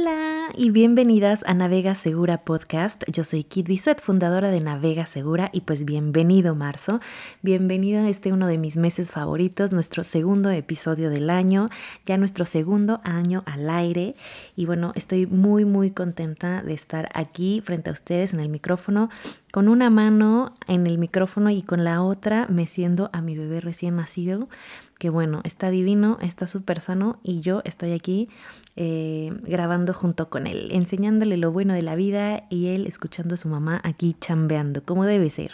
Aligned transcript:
Hola 0.00 0.48
y 0.56 0.70
bienvenidas 0.70 1.44
a 1.46 1.52
Navega 1.52 1.94
Segura 1.94 2.42
Podcast. 2.42 3.04
Yo 3.12 3.22
soy 3.22 3.44
Kit 3.44 3.66
Bisuet, 3.66 4.00
fundadora 4.00 4.50
de 4.50 4.60
Navega 4.60 5.04
Segura 5.04 5.50
y 5.52 5.60
pues 5.60 5.84
bienvenido 5.84 6.54
marzo. 6.54 7.00
Bienvenido 7.42 8.00
a 8.00 8.08
este 8.08 8.32
uno 8.32 8.46
de 8.46 8.56
mis 8.56 8.78
meses 8.78 9.10
favoritos, 9.10 9.74
nuestro 9.74 10.02
segundo 10.02 10.48
episodio 10.50 11.10
del 11.10 11.28
año, 11.28 11.66
ya 12.06 12.16
nuestro 12.16 12.46
segundo 12.46 13.02
año 13.04 13.42
al 13.44 13.68
aire 13.68 14.14
y 14.56 14.64
bueno, 14.64 14.92
estoy 14.94 15.26
muy 15.26 15.66
muy 15.66 15.90
contenta 15.90 16.62
de 16.62 16.72
estar 16.72 17.10
aquí 17.12 17.60
frente 17.62 17.90
a 17.90 17.92
ustedes 17.92 18.32
en 18.32 18.40
el 18.40 18.48
micrófono 18.48 19.10
con 19.52 19.68
una 19.68 19.90
mano 19.90 20.54
en 20.66 20.86
el 20.86 20.96
micrófono 20.96 21.50
y 21.50 21.62
con 21.62 21.84
la 21.84 22.02
otra 22.02 22.46
meciendo 22.48 23.10
a 23.12 23.20
mi 23.20 23.36
bebé 23.36 23.60
recién 23.60 23.96
nacido 23.96 24.48
que 25.00 25.08
bueno, 25.08 25.40
está 25.44 25.70
divino, 25.70 26.18
está 26.20 26.46
súper 26.46 26.82
sano 26.82 27.20
y 27.22 27.40
yo 27.40 27.62
estoy 27.64 27.92
aquí 27.92 28.28
eh, 28.76 29.32
grabando 29.44 29.94
junto 29.94 30.28
con 30.28 30.46
él, 30.46 30.68
enseñándole 30.72 31.38
lo 31.38 31.50
bueno 31.50 31.72
de 31.72 31.80
la 31.80 31.94
vida 31.94 32.44
y 32.50 32.66
él 32.66 32.86
escuchando 32.86 33.34
a 33.34 33.38
su 33.38 33.48
mamá 33.48 33.80
aquí 33.82 34.14
chambeando, 34.20 34.84
como 34.84 35.06
debe 35.06 35.30
ser. 35.30 35.52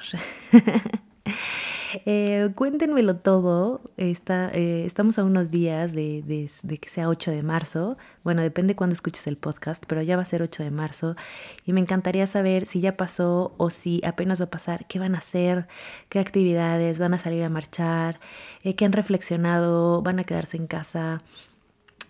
Eh, 2.04 2.50
cuéntenmelo 2.54 3.16
todo. 3.16 3.80
Eh, 3.96 4.82
estamos 4.86 5.18
a 5.18 5.24
unos 5.24 5.50
días 5.50 5.92
de, 5.92 6.22
de, 6.62 6.78
que 6.78 6.88
sea 6.88 7.08
8 7.08 7.30
de 7.30 7.42
marzo. 7.42 7.96
Bueno, 8.24 8.42
depende 8.42 8.76
cuándo 8.76 8.94
escuches 8.94 9.26
el 9.26 9.36
podcast, 9.36 9.84
pero 9.86 10.02
ya 10.02 10.16
va 10.16 10.22
a 10.22 10.26
ser 10.26 10.42
8 10.42 10.62
de 10.62 10.70
marzo. 10.70 11.16
Y 11.64 11.72
me 11.72 11.80
encantaría 11.80 12.26
saber 12.26 12.66
si 12.66 12.80
ya 12.80 12.96
pasó 12.96 13.54
o 13.58 13.70
si 13.70 14.00
apenas 14.04 14.40
va 14.40 14.46
a 14.46 14.50
pasar, 14.50 14.86
qué 14.86 14.98
van 14.98 15.14
a 15.14 15.18
hacer, 15.18 15.68
qué 16.08 16.18
actividades, 16.18 16.98
van 16.98 17.14
a 17.14 17.18
salir 17.18 17.44
a 17.44 17.48
marchar, 17.48 18.20
eh, 18.62 18.74
qué 18.74 18.84
han 18.84 18.92
reflexionado, 18.92 20.02
van 20.02 20.18
a 20.18 20.24
quedarse 20.24 20.56
en 20.56 20.66
casa, 20.66 21.22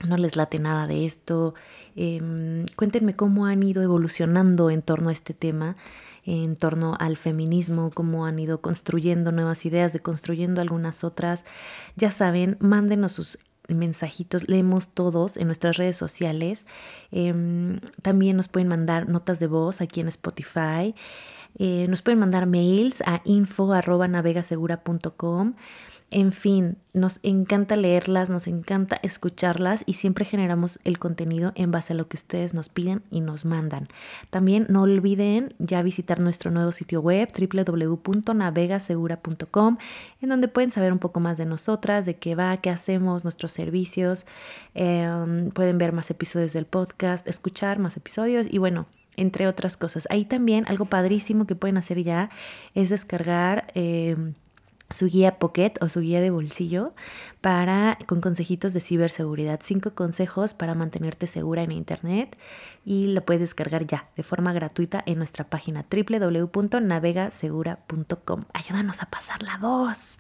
no 0.07 0.17
les 0.17 0.37
late 0.37 0.59
nada 0.59 0.87
de 0.87 1.05
esto. 1.05 1.55
Em, 1.97 2.67
cuéntenme 2.77 3.15
cómo 3.15 3.47
han 3.47 3.63
ido 3.63 3.83
evolucionando 3.83 4.71
en 4.71 4.83
torno 4.83 5.09
a 5.09 5.13
este 5.13 5.35
tema 5.35 5.77
en 6.27 6.57
torno 6.57 6.97
al 6.99 7.17
feminismo, 7.17 7.91
cómo 7.95 8.27
han 8.27 8.39
ido 8.39 8.61
construyendo 8.61 9.33
nuevas 9.33 9.65
ideas, 9.65 9.93
de 9.93 10.01
construyendo 10.01 10.61
algunas 10.61 11.05
otras. 11.05 11.45
Ya 11.95 12.11
saben, 12.11 12.57
mándenos 12.61 13.13
sus 13.13 13.39
mensajitos, 13.69 14.49
leemos 14.49 14.89
todos 14.89 15.37
en 15.37 15.47
nuestras 15.47 15.77
redes 15.77 15.97
sociales. 15.97 16.67
Em, 17.11 17.81
también 18.03 18.37
nos 18.37 18.49
pueden 18.49 18.69
mandar 18.69 19.09
notas 19.09 19.39
de 19.39 19.47
voz 19.47 19.81
aquí 19.81 20.01
en 20.01 20.09
Spotify. 20.09 20.95
Eh, 21.59 21.87
nos 21.89 22.03
pueden 22.03 22.21
mandar 22.21 22.47
mails 22.47 23.03
a 23.07 23.23
info.navegasegura.com. 23.25 25.55
En 26.13 26.31
fin, 26.31 26.77
nos 26.93 27.19
encanta 27.25 27.75
leerlas, 27.75 28.31
nos 28.31 28.47
encanta 28.47 29.01
escucharlas 29.03 29.83
y 29.87 29.95
siempre 29.95 30.25
generamos 30.25 30.79
el 30.85 31.01
contenido 31.01 31.51
en 31.57 31.73
base 31.73 31.95
a 31.95 31.97
lo 31.97 32.07
que 32.07 32.17
ustedes 32.17 32.55
nos 32.55 32.69
piden 32.69 33.03
y 33.11 33.21
nos 33.21 33.45
mandan. 33.45 33.89
También 34.31 34.67
no 34.69 34.83
olviden 34.83 35.53
ya 35.59 35.83
visitar 35.83 36.21
nuestro 36.21 36.53
nuevo 36.53 36.71
sitio 36.71 37.01
web 37.01 37.29
www.navegasegura.com 37.37 39.79
en 40.21 40.29
donde 40.29 40.47
pueden 40.47 40.71
saber 40.71 40.93
un 40.93 41.01
poco 41.01 41.19
más 41.19 41.39
de 41.39 41.47
nosotras, 41.47 42.07
de 42.07 42.15
qué 42.15 42.37
va, 42.37 42.57
qué 42.59 42.71
hacemos, 42.71 43.25
nuestros 43.25 43.51
servicios. 43.51 44.27
Em, 44.75 45.51
pueden 45.51 45.77
ver 45.77 45.93
más 45.93 46.09
episodios 46.13 46.53
del 46.53 46.67
podcast, 46.67 47.27
escuchar 47.27 47.81
más 47.81 47.97
episodios 47.97 48.47
y 48.49 48.59
bueno, 48.59 48.87
entre 49.17 49.47
otras 49.47 49.77
cosas. 49.77 50.07
Ahí 50.11 50.25
también 50.25 50.65
algo 50.69 50.87
padrísimo 50.87 51.47
que 51.47 51.55
pueden 51.55 51.77
hacer 51.77 52.03
ya 52.03 52.31
es 52.75 52.91
descargar... 52.91 53.71
Em, 53.75 54.35
su 54.91 55.07
guía 55.07 55.39
Pocket 55.39 55.73
o 55.81 55.89
su 55.89 56.01
guía 56.01 56.21
de 56.21 56.31
bolsillo 56.31 56.93
para 57.41 57.97
con 58.07 58.21
consejitos 58.21 58.73
de 58.73 58.81
ciberseguridad, 58.81 59.59
cinco 59.63 59.95
consejos 59.95 60.55
para 60.55 60.75
mantenerte 60.75 61.27
segura 61.27 61.65
en 61.65 61.73
internet 61.73 62.39
y 62.85 63.09
lo 63.09 63.25
puedes 63.25 63.41
descargar 63.41 63.85
ya 63.87 64.09
de 64.17 64.23
forma 64.23 64.53
gratuita 64.53 65.03
en 65.07 65.19
nuestra 65.19 65.49
página 65.49 65.85
www.navegasegura.com. 65.91 68.43
Ayúdanos 68.53 69.03
a 69.03 69.07
pasar 69.07 69.43
la 69.43 69.59
voz. 69.59 70.19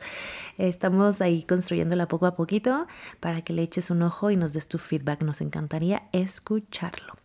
Estamos 0.59 1.21
ahí 1.21 1.45
construyéndola 1.45 2.09
poco 2.09 2.27
a 2.27 2.35
poquito 2.35 2.89
para 3.21 3.43
que 3.43 3.53
le 3.53 3.63
eches 3.63 3.91
un 3.91 4.03
ojo 4.03 4.33
y 4.33 4.37
nos 4.37 4.53
des 4.53 4.67
tu 4.69 4.79
feedback. 4.79 5.23
Nos 5.23 5.41
encantaría 5.41 6.09
escucharlo. 6.13 7.16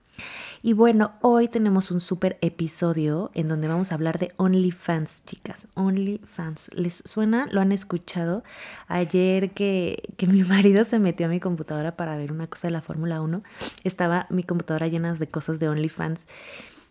Y 0.63 0.73
bueno, 0.73 1.13
hoy 1.21 1.47
tenemos 1.47 1.89
un 1.89 2.01
súper 2.01 2.37
episodio 2.41 3.31
en 3.33 3.47
donde 3.47 3.67
vamos 3.67 3.91
a 3.91 3.95
hablar 3.95 4.19
de 4.19 4.31
OnlyFans, 4.37 5.25
chicas. 5.25 5.67
OnlyFans. 5.73 6.69
¿Les 6.75 7.01
suena? 7.05 7.47
¿Lo 7.51 7.61
han 7.61 7.71
escuchado? 7.71 8.43
Ayer 8.87 9.51
que, 9.51 10.03
que 10.17 10.27
mi 10.27 10.43
marido 10.45 10.85
se 10.85 10.99
metió 10.99 11.25
a 11.25 11.29
mi 11.29 11.39
computadora 11.39 11.95
para 11.95 12.15
ver 12.15 12.31
una 12.31 12.47
cosa 12.47 12.67
de 12.67 12.73
la 12.73 12.81
Fórmula 12.81 13.21
1, 13.21 13.41
estaba 13.83 14.27
mi 14.29 14.43
computadora 14.43 14.87
llena 14.87 15.13
de 15.15 15.27
cosas 15.27 15.59
de 15.59 15.67
OnlyFans. 15.67 16.27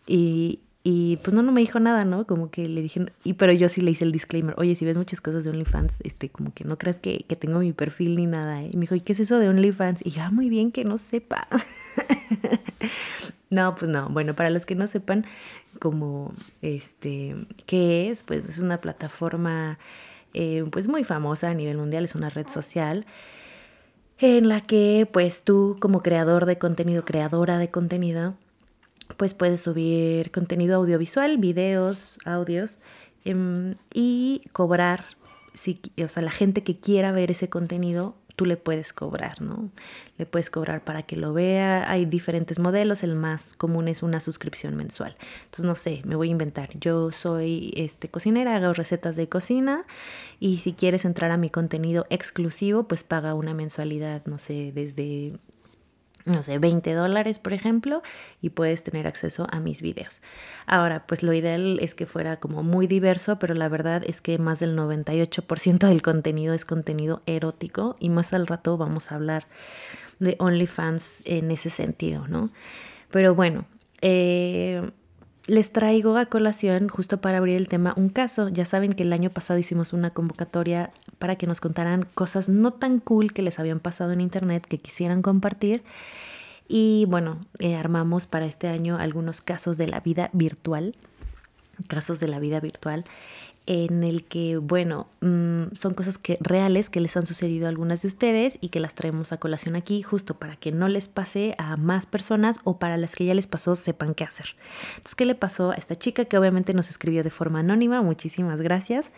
Y, 0.05 0.59
y 0.83 1.17
pues 1.17 1.33
no, 1.33 1.43
no 1.43 1.51
me 1.51 1.61
dijo 1.61 1.79
nada, 1.79 2.05
¿no? 2.05 2.25
Como 2.25 2.49
que 2.49 2.67
le 2.67 2.81
dije, 2.81 3.05
y, 3.23 3.33
pero 3.33 3.51
yo 3.51 3.69
sí 3.69 3.81
le 3.81 3.91
hice 3.91 4.03
el 4.03 4.11
disclaimer, 4.11 4.55
oye, 4.57 4.75
si 4.75 4.85
ves 4.85 4.97
muchas 4.97 5.21
cosas 5.21 5.43
de 5.43 5.51
OnlyFans, 5.51 6.01
este, 6.01 6.29
como 6.29 6.53
que 6.53 6.63
no 6.63 6.77
creas 6.77 6.99
que, 6.99 7.25
que 7.27 7.35
tengo 7.35 7.59
mi 7.59 7.73
perfil 7.73 8.15
ni 8.15 8.25
nada, 8.25 8.63
¿eh? 8.63 8.69
Y 8.71 8.77
me 8.77 8.81
dijo, 8.81 8.95
¿y 8.95 9.01
qué 9.01 9.13
es 9.13 9.19
eso 9.19 9.37
de 9.39 9.49
OnlyFans? 9.49 10.05
Y 10.05 10.11
ya, 10.11 10.27
ah, 10.27 10.29
muy 10.31 10.49
bien 10.49 10.71
que 10.71 10.83
no 10.83 10.97
sepa. 10.97 11.47
No, 13.51 13.75
pues 13.75 13.91
no. 13.91 14.07
Bueno, 14.07 14.33
para 14.33 14.49
los 14.49 14.65
que 14.65 14.75
no 14.75 14.87
sepan 14.87 15.25
como 15.79 16.33
este 16.61 17.35
qué 17.65 18.09
es, 18.09 18.23
pues 18.23 18.45
es 18.47 18.59
una 18.59 18.79
plataforma 18.79 19.77
eh, 20.33 20.63
pues 20.71 20.87
muy 20.87 21.03
famosa 21.03 21.49
a 21.49 21.53
nivel 21.53 21.77
mundial, 21.77 22.05
es 22.05 22.15
una 22.15 22.29
red 22.29 22.47
social 22.47 23.05
en 24.19 24.47
la 24.47 24.61
que 24.61 25.07
pues 25.11 25.43
tú 25.43 25.77
como 25.81 26.01
creador 26.01 26.45
de 26.45 26.57
contenido, 26.57 27.03
creadora 27.03 27.57
de 27.57 27.69
contenido, 27.69 28.35
pues 29.17 29.33
puedes 29.33 29.61
subir 29.61 30.31
contenido 30.31 30.77
audiovisual, 30.77 31.37
videos, 31.37 32.19
audios 32.25 32.77
em, 33.25 33.75
y 33.93 34.41
cobrar, 34.53 35.05
si, 35.53 35.79
o 36.03 36.09
sea, 36.09 36.23
la 36.23 36.31
gente 36.31 36.63
que 36.63 36.79
quiera 36.79 37.11
ver 37.11 37.31
ese 37.31 37.49
contenido 37.49 38.15
tú 38.41 38.45
le 38.45 38.57
puedes 38.57 38.93
cobrar, 38.93 39.41
¿no? 39.41 39.69
Le 40.17 40.25
puedes 40.25 40.49
cobrar 40.49 40.83
para 40.83 41.03
que 41.03 41.15
lo 41.15 41.31
vea. 41.31 41.89
Hay 41.89 42.05
diferentes 42.05 42.57
modelos, 42.57 43.03
el 43.03 43.15
más 43.15 43.55
común 43.55 43.87
es 43.87 44.01
una 44.01 44.19
suscripción 44.19 44.75
mensual. 44.75 45.15
Entonces, 45.43 45.65
no 45.65 45.75
sé, 45.75 46.01
me 46.05 46.15
voy 46.15 46.29
a 46.29 46.31
inventar. 46.31 46.69
Yo 46.79 47.11
soy 47.11 47.71
este, 47.75 48.09
cocinera, 48.09 48.55
hago 48.55 48.73
recetas 48.73 49.15
de 49.15 49.29
cocina 49.29 49.85
y 50.39 50.57
si 50.57 50.73
quieres 50.73 51.05
entrar 51.05 51.29
a 51.29 51.37
mi 51.37 51.51
contenido 51.51 52.07
exclusivo, 52.09 52.87
pues 52.87 53.03
paga 53.03 53.33
una 53.33 53.53
mensualidad, 53.53 54.25
no 54.25 54.37
sé, 54.37 54.71
desde 54.73 55.33
no 56.25 56.43
sé, 56.43 56.59
20 56.59 56.93
dólares, 56.93 57.39
por 57.39 57.53
ejemplo, 57.53 58.01
y 58.41 58.49
puedes 58.49 58.83
tener 58.83 59.07
acceso 59.07 59.47
a 59.51 59.59
mis 59.59 59.81
videos. 59.81 60.21
Ahora, 60.65 61.05
pues 61.07 61.23
lo 61.23 61.33
ideal 61.33 61.79
es 61.81 61.95
que 61.95 62.05
fuera 62.05 62.37
como 62.37 62.63
muy 62.63 62.87
diverso, 62.87 63.39
pero 63.39 63.53
la 63.53 63.69
verdad 63.69 64.03
es 64.05 64.21
que 64.21 64.37
más 64.37 64.59
del 64.59 64.77
98% 64.77 65.87
del 65.87 66.01
contenido 66.01 66.53
es 66.53 66.65
contenido 66.65 67.21
erótico 67.25 67.95
y 67.99 68.09
más 68.09 68.33
al 68.33 68.47
rato 68.47 68.77
vamos 68.77 69.11
a 69.11 69.15
hablar 69.15 69.47
de 70.19 70.35
OnlyFans 70.39 71.23
en 71.25 71.51
ese 71.51 71.69
sentido, 71.69 72.27
¿no? 72.27 72.51
Pero 73.09 73.35
bueno, 73.35 73.65
eh, 74.01 74.89
les 75.51 75.73
traigo 75.73 76.15
a 76.15 76.27
colación, 76.27 76.87
justo 76.87 77.19
para 77.19 77.39
abrir 77.39 77.57
el 77.57 77.67
tema, 77.67 77.93
un 77.97 78.07
caso. 78.07 78.47
Ya 78.47 78.63
saben 78.63 78.93
que 78.93 79.03
el 79.03 79.11
año 79.11 79.31
pasado 79.31 79.59
hicimos 79.59 79.91
una 79.91 80.11
convocatoria 80.11 80.91
para 81.19 81.35
que 81.35 81.45
nos 81.45 81.59
contaran 81.59 82.07
cosas 82.13 82.47
no 82.47 82.71
tan 82.71 83.01
cool 83.01 83.33
que 83.33 83.41
les 83.41 83.59
habían 83.59 83.81
pasado 83.81 84.13
en 84.13 84.21
internet 84.21 84.65
que 84.65 84.77
quisieran 84.77 85.21
compartir. 85.21 85.83
Y 86.69 87.05
bueno, 87.09 87.37
eh, 87.59 87.75
armamos 87.75 88.27
para 88.27 88.45
este 88.45 88.69
año 88.69 88.97
algunos 88.97 89.41
casos 89.41 89.75
de 89.75 89.89
la 89.89 89.99
vida 89.99 90.29
virtual. 90.31 90.95
Casos 91.89 92.21
de 92.21 92.29
la 92.29 92.39
vida 92.39 92.61
virtual 92.61 93.03
en 93.67 94.03
el 94.03 94.23
que, 94.23 94.57
bueno, 94.57 95.07
mm, 95.21 95.73
son 95.73 95.93
cosas 95.93 96.17
que 96.17 96.37
reales 96.41 96.89
que 96.89 96.99
les 96.99 97.15
han 97.15 97.25
sucedido 97.25 97.67
a 97.67 97.69
algunas 97.69 98.01
de 98.01 98.07
ustedes 98.07 98.57
y 98.59 98.69
que 98.69 98.79
las 98.79 98.95
traemos 98.95 99.31
a 99.31 99.37
colación 99.37 99.75
aquí 99.75 100.01
justo 100.01 100.33
para 100.33 100.55
que 100.55 100.71
no 100.71 100.87
les 100.87 101.07
pase 101.07 101.55
a 101.57 101.77
más 101.77 102.05
personas 102.05 102.59
o 102.63 102.79
para 102.79 102.97
las 102.97 103.15
que 103.15 103.25
ya 103.25 103.35
les 103.35 103.47
pasó 103.47 103.75
sepan 103.75 104.15
qué 104.15 104.23
hacer. 104.23 104.55
Entonces, 104.95 105.15
¿qué 105.15 105.25
le 105.25 105.35
pasó 105.35 105.71
a 105.71 105.75
esta 105.75 105.95
chica 105.95 106.25
que 106.25 106.37
obviamente 106.37 106.73
nos 106.73 106.89
escribió 106.89 107.23
de 107.23 107.29
forma 107.29 107.59
anónima? 107.59 108.01
Muchísimas 108.01 108.61
gracias. 108.61 109.11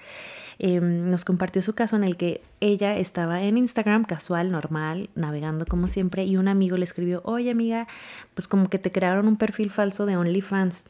Em, 0.60 1.10
nos 1.10 1.25
compartió 1.25 1.62
su 1.62 1.74
caso 1.74 1.96
en 1.96 2.04
el 2.04 2.18
que 2.18 2.42
ella 2.60 2.98
estaba 2.98 3.42
en 3.44 3.57
Instagram 3.57 4.04
casual, 4.06 4.51
normal, 4.51 5.10
navegando 5.16 5.66
como 5.66 5.88
siempre 5.88 6.25
y 6.25 6.38
un 6.38 6.48
amigo 6.48 6.78
le 6.78 6.84
escribió, 6.84 7.22
oye 7.24 7.50
amiga, 7.50 7.88
pues 8.36 8.48
como 8.48 8.69
que 8.69 8.78
te 8.78 8.92
crearon 8.92 9.28
un 9.28 9.38
perfil 9.38 9.72
falso 9.72 10.06
de 10.06 10.18
OnlyFans 10.18 10.84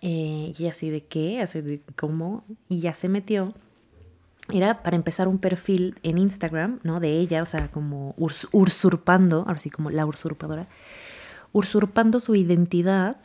eh, 0.00 0.52
y 0.56 0.66
así 0.66 0.90
de 0.90 1.04
qué, 1.04 1.40
así 1.40 1.60
de 1.60 1.80
cómo, 1.96 2.44
y 2.68 2.80
ya 2.80 2.94
se 2.94 3.08
metió 3.08 3.54
era 4.52 4.82
para 4.82 4.96
empezar 4.96 5.28
un 5.28 5.38
perfil 5.38 5.98
en 6.02 6.18
Instagram, 6.18 6.80
¿no? 6.82 7.00
De 7.00 7.18
ella, 7.18 7.42
o 7.42 7.46
sea, 7.46 7.70
como 7.70 8.14
usurpando, 8.16 9.44
ahora 9.46 9.60
sí, 9.60 9.70
como 9.70 9.90
la 9.90 10.06
usurpadora, 10.06 10.62
usurpando 11.52 12.20
su 12.20 12.34
identidad. 12.34 13.18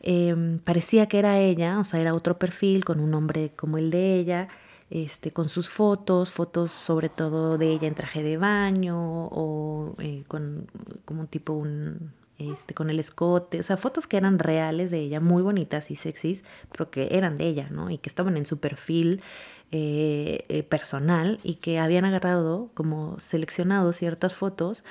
Em, 0.00 0.58
parecía 0.58 1.06
que 1.06 1.18
era 1.18 1.38
ella, 1.38 1.78
o 1.78 1.84
sea, 1.84 2.00
era 2.00 2.14
otro 2.14 2.38
perfil 2.38 2.84
con 2.84 3.00
un 3.00 3.10
nombre 3.10 3.52
como 3.56 3.78
el 3.78 3.90
de 3.90 4.16
ella, 4.16 4.48
este, 4.90 5.32
con 5.32 5.48
sus 5.48 5.68
fotos, 5.68 6.30
fotos 6.30 6.70
sobre 6.70 7.08
todo 7.08 7.58
de 7.58 7.72
ella 7.72 7.88
en 7.88 7.94
traje 7.94 8.22
de 8.22 8.36
baño 8.36 9.26
o 9.26 9.94
eh, 10.00 10.24
con 10.28 10.66
como 11.04 11.22
un 11.22 11.28
tipo 11.28 11.52
un 11.54 12.12
este, 12.50 12.74
con 12.74 12.90
el 12.90 12.98
escote, 12.98 13.60
o 13.60 13.62
sea, 13.62 13.76
fotos 13.76 14.06
que 14.06 14.16
eran 14.16 14.38
reales 14.38 14.90
de 14.90 15.00
ella, 15.00 15.20
muy 15.20 15.42
bonitas 15.42 15.90
y 15.90 15.96
sexys, 15.96 16.44
pero 16.70 16.90
que 16.90 17.08
eran 17.12 17.38
de 17.38 17.46
ella, 17.46 17.68
¿no? 17.70 17.90
Y 17.90 17.98
que 17.98 18.08
estaban 18.08 18.36
en 18.36 18.46
su 18.46 18.58
perfil 18.58 19.22
eh, 19.70 20.44
eh, 20.48 20.62
personal 20.62 21.38
y 21.42 21.56
que 21.56 21.78
habían 21.78 22.04
agarrado, 22.04 22.70
como 22.74 23.18
seleccionado 23.18 23.92
ciertas 23.92 24.34
fotos 24.34 24.84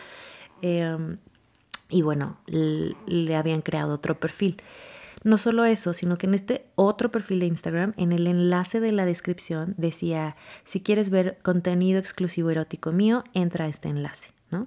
em, 0.61 1.17
y 1.89 2.01
bueno, 2.01 2.37
le 2.47 3.35
habían 3.35 3.61
creado 3.61 3.93
otro 3.93 4.19
perfil. 4.19 4.57
No 5.23 5.37
solo 5.37 5.65
eso, 5.65 5.93
sino 5.93 6.17
que 6.17 6.25
en 6.25 6.33
este 6.33 6.65
otro 6.75 7.11
perfil 7.11 7.41
de 7.41 7.45
Instagram, 7.45 7.93
en 7.95 8.11
el 8.11 8.25
enlace 8.25 8.79
de 8.79 8.91
la 8.91 9.05
descripción, 9.05 9.75
decía, 9.77 10.35
si 10.63 10.81
quieres 10.81 11.11
ver 11.11 11.37
contenido 11.43 11.99
exclusivo 11.99 12.49
erótico 12.49 12.91
mío, 12.91 13.23
entra 13.33 13.65
a 13.65 13.67
este 13.67 13.89
enlace, 13.89 14.29
¿no? 14.49 14.65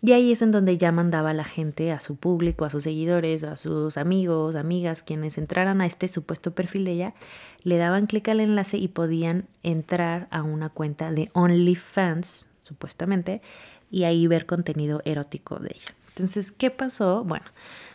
Y 0.00 0.12
ahí 0.12 0.30
es 0.30 0.42
en 0.42 0.52
donde 0.52 0.78
ya 0.78 0.92
mandaba 0.92 1.30
a 1.30 1.34
la 1.34 1.44
gente, 1.44 1.90
a 1.90 1.98
su 1.98 2.14
público, 2.14 2.64
a 2.64 2.70
sus 2.70 2.84
seguidores, 2.84 3.42
a 3.42 3.56
sus 3.56 3.96
amigos, 3.96 4.54
amigas, 4.54 5.02
quienes 5.02 5.38
entraran 5.38 5.80
a 5.80 5.86
este 5.86 6.06
supuesto 6.06 6.52
perfil 6.52 6.84
de 6.84 6.92
ella, 6.92 7.14
le 7.64 7.78
daban 7.78 8.06
clic 8.06 8.28
al 8.28 8.38
enlace 8.38 8.76
y 8.78 8.86
podían 8.86 9.48
entrar 9.64 10.28
a 10.30 10.42
una 10.42 10.68
cuenta 10.68 11.10
de 11.10 11.30
OnlyFans, 11.32 12.48
supuestamente, 12.62 13.42
y 13.90 14.04
ahí 14.04 14.28
ver 14.28 14.46
contenido 14.46 15.02
erótico 15.04 15.58
de 15.58 15.72
ella. 15.74 15.94
Entonces, 16.10 16.52
¿qué 16.52 16.70
pasó? 16.70 17.24
Bueno, 17.24 17.46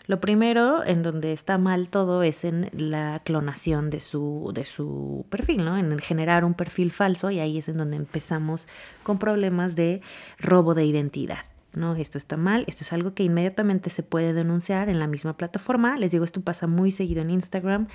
lo 0.06 0.20
primero 0.20 0.84
en 0.86 1.04
donde 1.04 1.32
está 1.32 1.58
mal 1.58 1.88
todo 1.88 2.24
es 2.24 2.44
en 2.44 2.70
la 2.74 3.22
clonación 3.24 3.90
de 3.90 4.02
su, 4.02 4.52
de 4.54 4.66
su 4.66 5.26
perfil, 5.30 5.64
¿no? 5.64 5.78
En 5.78 5.94
el 5.94 6.02
generar 6.02 6.44
un 6.44 6.54
perfil 6.54 6.92
falso 6.92 7.32
y 7.32 7.40
ahí 7.40 7.58
es 7.58 7.70
en 7.70 7.78
donde 7.78 7.96
empezamos 7.96 8.68
con 9.04 9.20
problemas 9.20 9.78
de 9.78 10.02
robo 10.38 10.74
de 10.74 10.86
identidad. 10.86 11.40
¿No? 11.76 11.96
Esto 11.96 12.18
está 12.18 12.38
mal, 12.38 12.64
esto 12.68 12.84
es 12.84 12.94
algo 12.94 13.14
que 13.14 13.24
inmediatamente 13.24 13.90
se 13.90 14.04
puede 14.04 14.34
denunciar 14.34 14.90
en 14.90 15.00
la 15.00 15.08
misma 15.08 15.38
plataforma. 15.38 15.98
Les 15.98 16.12
digo, 16.12 16.26
esto 16.26 16.42
pasa 16.42 16.68
muy 16.68 16.92
seguido 16.92 17.22
en 17.22 17.30
Instagram, 17.30 17.88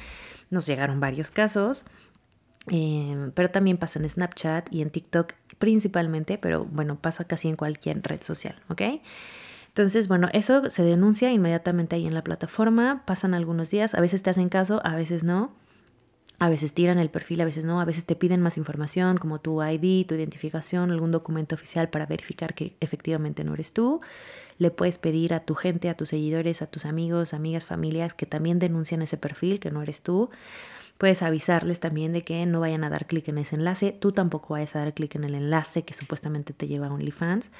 nos 0.50 0.66
llegaron 0.66 1.00
varios 1.00 1.30
casos, 1.30 1.84
eh, 2.70 3.30
pero 3.34 3.50
también 3.50 3.78
pasa 3.78 3.98
en 3.98 4.08
Snapchat 4.08 4.72
y 4.72 4.82
en 4.82 4.90
TikTok 4.90 5.32
principalmente, 5.58 6.38
pero 6.38 6.64
bueno, 6.64 7.00
pasa 7.00 7.25
casi 7.25 7.48
en 7.48 7.56
cualquier 7.56 8.02
red 8.02 8.22
social, 8.22 8.56
¿ok? 8.69 8.82
Entonces, 9.69 10.08
bueno, 10.08 10.28
eso 10.32 10.70
se 10.70 10.82
denuncia 10.82 11.30
inmediatamente 11.30 11.96
ahí 11.96 12.06
en 12.06 12.14
la 12.14 12.25
plataforma, 12.25 13.02
pasan 13.06 13.34
algunos 13.34 13.70
días, 13.70 13.94
a 13.94 14.00
veces 14.00 14.22
te 14.22 14.30
hacen 14.30 14.48
caso, 14.48 14.80
a 14.84 14.96
veces 14.96 15.22
no. 15.25 15.52
A 16.40 16.49
veces 16.49 16.73
tiran 16.73 16.99
el 17.00 17.11
perfil, 17.11 17.40
a 17.40 17.44
veces 17.44 17.64
no, 17.64 17.81
a 17.81 17.85
veces 17.85 18.05
te 18.05 18.14
piden 18.14 18.40
más 18.40 18.58
información 18.58 19.19
como 19.19 19.40
tu 19.40 19.61
ID, 19.61 20.06
tu 20.06 20.14
identificación, 20.14 20.93
algún 20.93 21.11
documento 21.11 21.56
oficial 21.56 21.88
para 21.90 22.06
verificar 22.06 22.55
que 22.55 22.76
efectivamente 22.79 23.43
no 23.43 23.55
eres 23.55 23.73
tú. 23.73 23.99
Le 24.58 24.70
puedes 24.70 24.99
pedir 24.99 25.35
a 25.35 25.40
tu 25.40 25.56
gente, 25.56 25.88
a 25.88 25.96
tus 25.96 26.11
seguidores, 26.11 26.62
a 26.62 26.67
tus 26.67 26.85
amigos, 26.85 27.35
amigas, 27.35 27.64
familias 27.64 28.14
que 28.14 28.26
también 28.26 28.61
denuncien 28.61 29.02
ese 29.02 29.17
perfil, 29.17 29.58
que 29.58 29.73
no 29.73 29.82
eres 29.82 30.02
tú. 30.02 30.31
Puedes 30.96 31.23
avisarles 31.23 31.81
también 31.81 32.12
de 32.12 32.23
que 32.23 32.46
no 32.46 32.61
vayan 32.61 32.85
a 32.85 32.90
dar 32.90 33.06
clic 33.06 33.29
en 33.29 33.38
ese 33.38 33.56
enlace. 33.56 33.90
Tú 33.93 34.12
tampoco 34.12 34.55
vayas 34.55 34.76
a 34.76 34.81
dar 34.81 34.94
clic 34.94 35.17
en 35.17 35.25
el 35.25 35.35
enlace 35.35 35.82
que 35.82 35.94
supuestamente 35.94 36.52
te 36.52 36.69
lleva 36.69 36.87
a 36.87 36.93
OnlyFans. 36.93 37.50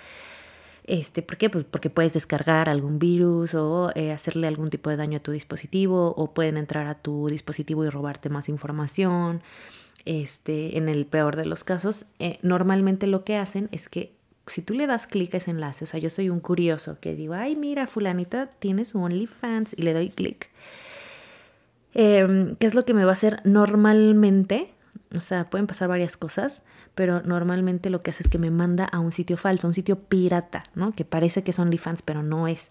Este, 0.88 1.20
¿Por 1.20 1.37
qué? 1.37 1.50
Pues 1.50 1.64
porque 1.64 1.90
puedes 1.90 2.14
descargar 2.14 2.70
algún 2.70 2.99
virus 2.99 3.55
o 3.55 3.93
eh, 3.94 4.11
hacerle 4.11 4.46
algún 4.46 4.70
tipo 4.70 4.88
de 4.88 4.96
daño 4.96 5.19
a 5.19 5.20
tu 5.20 5.32
dispositivo 5.32 6.14
o 6.17 6.32
pueden 6.32 6.56
entrar 6.56 6.87
a 6.87 6.94
tu 6.94 7.29
dispositivo 7.29 7.85
y 7.85 7.90
robarte 7.90 8.31
más 8.31 8.49
información. 8.49 9.43
Este, 10.06 10.79
en 10.79 10.88
el 10.88 11.05
peor 11.05 11.37
de 11.37 11.44
los 11.44 11.62
casos, 11.62 12.06
eh, 12.19 12.38
normalmente 12.40 13.06
lo 13.06 13.23
que 13.23 13.37
hacen 13.37 13.69
es 13.70 13.90
que 13.90 14.14
si 14.46 14.62
tú 14.62 14.73
le 14.73 14.87
das 14.87 15.06
clic 15.06 15.35
a 15.35 15.37
ese 15.37 15.50
enlace, 15.50 15.85
o 15.85 15.87
sea, 15.87 16.00
yo 16.00 16.08
soy 16.08 16.31
un 16.31 16.40
curioso 16.40 16.96
que 17.02 17.14
digo, 17.14 17.34
ay, 17.34 17.55
mira, 17.55 17.87
fulanita 17.87 18.46
tiene 18.46 18.87
su 18.87 18.99
OnlyFans 18.99 19.75
y 19.76 19.82
le 19.82 19.93
doy 19.93 20.08
clic. 20.08 20.49
Em, 21.93 22.55
¿Qué 22.55 22.67
es 22.67 22.75
lo 22.75 22.87
que 22.87 22.94
me 22.94 23.05
va 23.05 23.11
a 23.11 23.12
hacer 23.12 23.43
normalmente? 23.44 24.73
O 25.14 25.20
sea, 25.20 25.50
pueden 25.50 25.67
pasar 25.67 25.91
varias 25.91 26.17
cosas 26.17 26.62
pero 26.99 27.23
normalmente 27.23 27.91
lo 27.91 28.03
que 28.03 28.11
hace 28.11 28.25
es 28.25 28.29
que 28.29 28.39
me 28.39 28.50
manda 28.50 28.85
a 28.85 28.99
un 28.99 29.12
sitio 29.12 29.37
falso, 29.37 29.69
un 29.69 29.73
sitio 29.73 30.00
pirata, 30.00 30.65
¿no? 30.75 30.91
Que 30.91 31.05
parece 31.05 31.45
que 31.45 31.53
son 31.53 31.69
OnlyFans, 31.69 32.03
pero 32.03 32.25
no 32.25 32.49
es. 32.49 32.71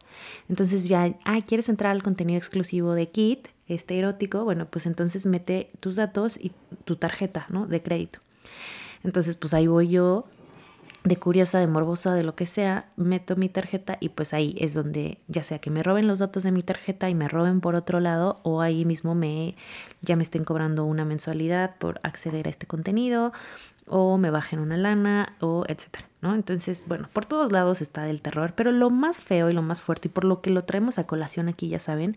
Entonces 0.50 0.90
ya, 0.90 1.16
ay, 1.24 1.44
¿quieres 1.44 1.70
entrar 1.70 1.94
al 1.94 2.04
contenido 2.04 2.38
exclusivo 2.38 2.92
de 2.94 3.08
Kit, 3.08 3.48
este 3.70 3.98
erótico? 3.98 4.44
Bueno, 4.44 4.68
pues 4.70 4.86
entonces 4.86 5.26
mete 5.26 5.72
tus 5.80 5.96
datos 5.96 6.36
y 6.36 6.52
tu 6.84 6.98
tarjeta, 6.98 7.46
¿no? 7.48 7.68
De 7.68 7.82
crédito. 7.82 8.20
Entonces, 9.06 9.38
pues 9.38 9.54
ahí 9.54 9.68
voy 9.68 9.88
yo 9.88 10.26
de 11.08 11.16
curiosa, 11.18 11.60
de 11.60 11.68
morbosa, 11.68 12.14
de 12.14 12.24
lo 12.24 12.36
que 12.36 12.46
sea, 12.46 12.90
meto 12.98 13.36
mi 13.38 13.48
tarjeta 13.48 13.98
y 14.00 14.10
pues 14.10 14.34
ahí 14.34 14.56
es 14.60 14.74
donde 14.74 15.20
ya 15.28 15.44
sea 15.44 15.60
que 15.60 15.70
me 15.70 15.82
roben 15.82 16.06
los 16.06 16.20
datos 16.20 16.44
de 16.44 16.52
mi 16.52 16.64
tarjeta 16.64 17.10
y 17.10 17.16
me 17.16 17.30
roben 17.30 17.62
por 17.62 17.76
otro 17.76 18.00
lado 18.00 18.40
o 18.44 18.62
ahí 18.62 18.84
mismo 18.84 19.16
me 19.16 19.56
ya 20.02 20.16
me 20.18 20.24
estén 20.24 20.44
cobrando 20.44 20.84
una 20.84 21.06
mensualidad 21.06 21.76
por 21.78 22.02
acceder 22.04 22.48
a 22.48 22.50
este 22.50 22.68
contenido 22.68 23.32
o 23.88 24.18
me 24.18 24.32
bajen 24.32 24.60
una 24.60 24.76
lana 24.76 25.34
o 25.40 25.64
etcétera, 25.68 26.06
Entonces, 26.34 26.86
bueno, 26.88 27.10
por 27.14 27.26
todos 27.26 27.52
lados 27.52 27.82
está 27.82 28.10
el 28.10 28.22
terror, 28.22 28.54
pero 28.56 28.72
lo 28.72 28.90
más 28.90 29.20
feo 29.20 29.50
y 29.50 29.54
lo 29.54 29.62
más 29.62 29.82
fuerte 29.82 30.08
y 30.08 30.12
por 30.12 30.24
lo 30.24 30.42
que 30.42 30.50
lo 30.50 30.64
traemos 30.64 30.98
a 30.98 31.08
colación 31.08 31.48
aquí, 31.50 31.70
ya 31.70 31.80
saben, 31.80 32.16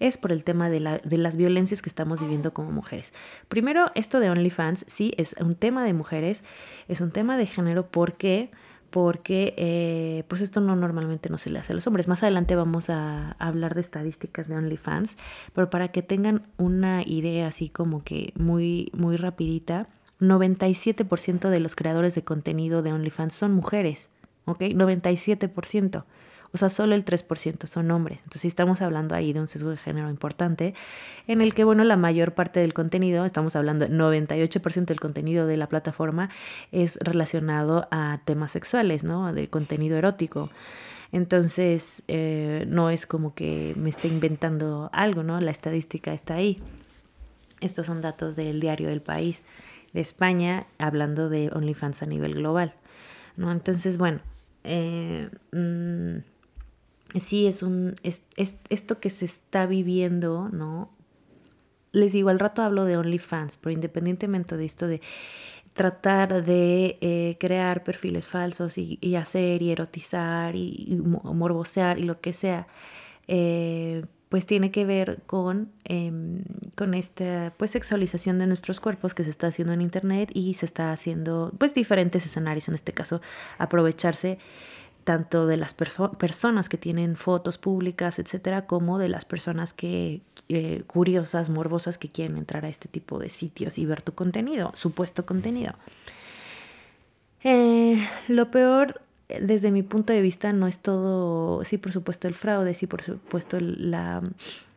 es 0.00 0.18
por 0.18 0.32
el 0.32 0.44
tema 0.44 0.68
de, 0.70 0.80
la, 0.80 0.98
de 0.98 1.18
las 1.18 1.36
violencias 1.36 1.82
que 1.82 1.88
estamos 1.88 2.20
viviendo 2.20 2.52
como 2.52 2.72
mujeres. 2.72 3.12
Primero, 3.48 3.90
esto 3.94 4.20
de 4.20 4.30
OnlyFans, 4.30 4.84
sí, 4.88 5.12
es 5.16 5.34
un 5.40 5.54
tema 5.54 5.84
de 5.84 5.92
mujeres, 5.92 6.44
es 6.88 7.00
un 7.00 7.10
tema 7.10 7.36
de 7.36 7.46
género 7.46 7.86
porque 7.86 8.50
porque 8.94 9.54
eh, 9.56 10.22
pues 10.28 10.40
esto 10.40 10.60
no 10.60 10.76
normalmente 10.76 11.28
no 11.28 11.36
se 11.36 11.50
le 11.50 11.58
hace 11.58 11.72
a 11.72 11.74
los 11.74 11.84
hombres. 11.88 12.06
Más 12.06 12.22
adelante 12.22 12.54
vamos 12.54 12.90
a 12.90 13.32
hablar 13.40 13.74
de 13.74 13.80
estadísticas 13.80 14.46
de 14.46 14.54
OnlyFans, 14.54 15.16
pero 15.52 15.68
para 15.68 15.88
que 15.88 16.02
tengan 16.02 16.42
una 16.58 17.02
idea 17.02 17.48
así 17.48 17.68
como 17.68 18.04
que 18.04 18.32
muy, 18.36 18.92
muy 18.92 19.16
rapidita, 19.16 19.88
97% 20.20 21.48
de 21.48 21.60
los 21.60 21.76
creadores 21.76 22.14
de 22.14 22.22
contenido 22.22 22.82
de 22.82 22.92
OnlyFans 22.92 23.34
son 23.34 23.52
mujeres, 23.52 24.08
¿ok? 24.44 24.60
97%. 24.60 26.04
O 26.54 26.56
sea, 26.56 26.68
solo 26.68 26.94
el 26.94 27.04
3% 27.04 27.66
son 27.66 27.90
hombres. 27.90 28.18
Entonces, 28.18 28.44
estamos 28.44 28.80
hablando 28.80 29.16
ahí 29.16 29.32
de 29.32 29.40
un 29.40 29.48
sesgo 29.48 29.70
de 29.70 29.76
género 29.76 30.08
importante, 30.08 30.74
en 31.26 31.40
el 31.40 31.52
que, 31.52 31.64
bueno, 31.64 31.82
la 31.82 31.96
mayor 31.96 32.32
parte 32.32 32.60
del 32.60 32.72
contenido, 32.72 33.24
estamos 33.24 33.56
hablando, 33.56 33.88
98% 33.88 34.84
del 34.84 35.00
contenido 35.00 35.48
de 35.48 35.56
la 35.56 35.66
plataforma 35.68 36.30
es 36.70 36.96
relacionado 37.02 37.88
a 37.90 38.20
temas 38.24 38.52
sexuales, 38.52 39.02
¿no? 39.02 39.32
De 39.32 39.48
contenido 39.48 39.98
erótico. 39.98 40.48
Entonces, 41.10 42.04
eh, 42.06 42.66
no 42.68 42.88
es 42.88 43.04
como 43.04 43.34
que 43.34 43.74
me 43.76 43.90
esté 43.90 44.06
inventando 44.06 44.90
algo, 44.92 45.24
¿no? 45.24 45.40
La 45.40 45.50
estadística 45.50 46.12
está 46.12 46.34
ahí. 46.34 46.60
Estos 47.60 47.86
son 47.86 48.00
datos 48.00 48.36
del 48.36 48.60
diario 48.60 48.90
El 48.90 49.02
País 49.02 49.44
de 49.94 50.00
España, 50.00 50.66
hablando 50.78 51.30
de 51.30 51.50
OnlyFans 51.52 52.02
a 52.02 52.06
nivel 52.06 52.34
global. 52.34 52.74
¿no? 53.36 53.50
Entonces, 53.50 53.96
bueno, 53.96 54.20
eh, 54.64 55.30
mm, 55.52 57.18
sí 57.18 57.46
es 57.46 57.62
un. 57.62 57.94
Es, 58.02 58.26
esto 58.36 59.00
que 59.00 59.10
se 59.10 59.24
está 59.24 59.66
viviendo, 59.66 60.48
¿no? 60.50 60.90
Les 61.92 62.12
digo, 62.12 62.28
al 62.28 62.40
rato 62.40 62.62
hablo 62.62 62.84
de 62.84 62.96
OnlyFans, 62.96 63.56
pero 63.56 63.72
independientemente 63.72 64.56
de 64.56 64.64
esto 64.64 64.86
de 64.86 65.00
tratar 65.74 66.44
de 66.44 66.98
eh, 67.00 67.36
crear 67.38 67.82
perfiles 67.84 68.26
falsos 68.26 68.78
y, 68.78 69.16
hacer 69.16 69.60
y 69.62 69.72
erotizar 69.72 70.54
y, 70.54 71.00
morbosear 71.02 71.98
y 71.98 72.04
lo 72.04 72.20
que 72.20 72.32
sea, 72.32 72.68
eh, 73.26 74.04
pues 74.34 74.46
tiene 74.46 74.72
que 74.72 74.84
ver 74.84 75.22
con, 75.26 75.70
em, 75.84 76.42
con 76.74 76.94
esta 76.94 77.52
pues 77.56 77.70
sexualización 77.70 78.36
de 78.36 78.48
nuestros 78.48 78.80
cuerpos 78.80 79.14
que 79.14 79.22
se 79.22 79.30
está 79.30 79.46
haciendo 79.46 79.72
en 79.72 79.80
internet 79.80 80.28
y 80.34 80.54
se 80.54 80.66
está 80.66 80.90
haciendo 80.90 81.52
pues 81.56 81.72
diferentes 81.72 82.26
escenarios, 82.26 82.66
en 82.66 82.74
este 82.74 82.92
caso 82.92 83.22
aprovecharse 83.58 84.40
tanto 85.04 85.46
de 85.46 85.56
las 85.56 85.72
personas 85.72 86.68
que 86.68 86.76
tienen 86.76 87.14
fotos 87.14 87.58
públicas, 87.58 88.18
etcétera, 88.18 88.66
como 88.66 88.98
de 88.98 89.08
las 89.08 89.24
personas 89.24 89.72
que 89.72 90.20
eh, 90.48 90.82
curiosas, 90.88 91.48
morbosas 91.48 91.96
que 91.96 92.08
quieren 92.08 92.36
entrar 92.36 92.64
a 92.64 92.68
este 92.68 92.88
tipo 92.88 93.20
de 93.20 93.30
sitios 93.30 93.78
y 93.78 93.86
ver 93.86 94.02
tu 94.02 94.14
contenido, 94.14 94.72
supuesto 94.74 95.24
contenido. 95.24 95.74
Eh, 97.44 98.04
lo 98.26 98.50
peor 98.50 99.00
desde 99.28 99.70
mi 99.70 99.82
punto 99.82 100.12
de 100.12 100.20
vista 100.20 100.52
no 100.52 100.66
es 100.66 100.78
todo, 100.78 101.64
sí 101.64 101.78
por 101.78 101.92
supuesto 101.92 102.28
el 102.28 102.34
fraude, 102.34 102.74
sí 102.74 102.86
por 102.86 103.02
supuesto 103.02 103.58
la, 103.60 104.22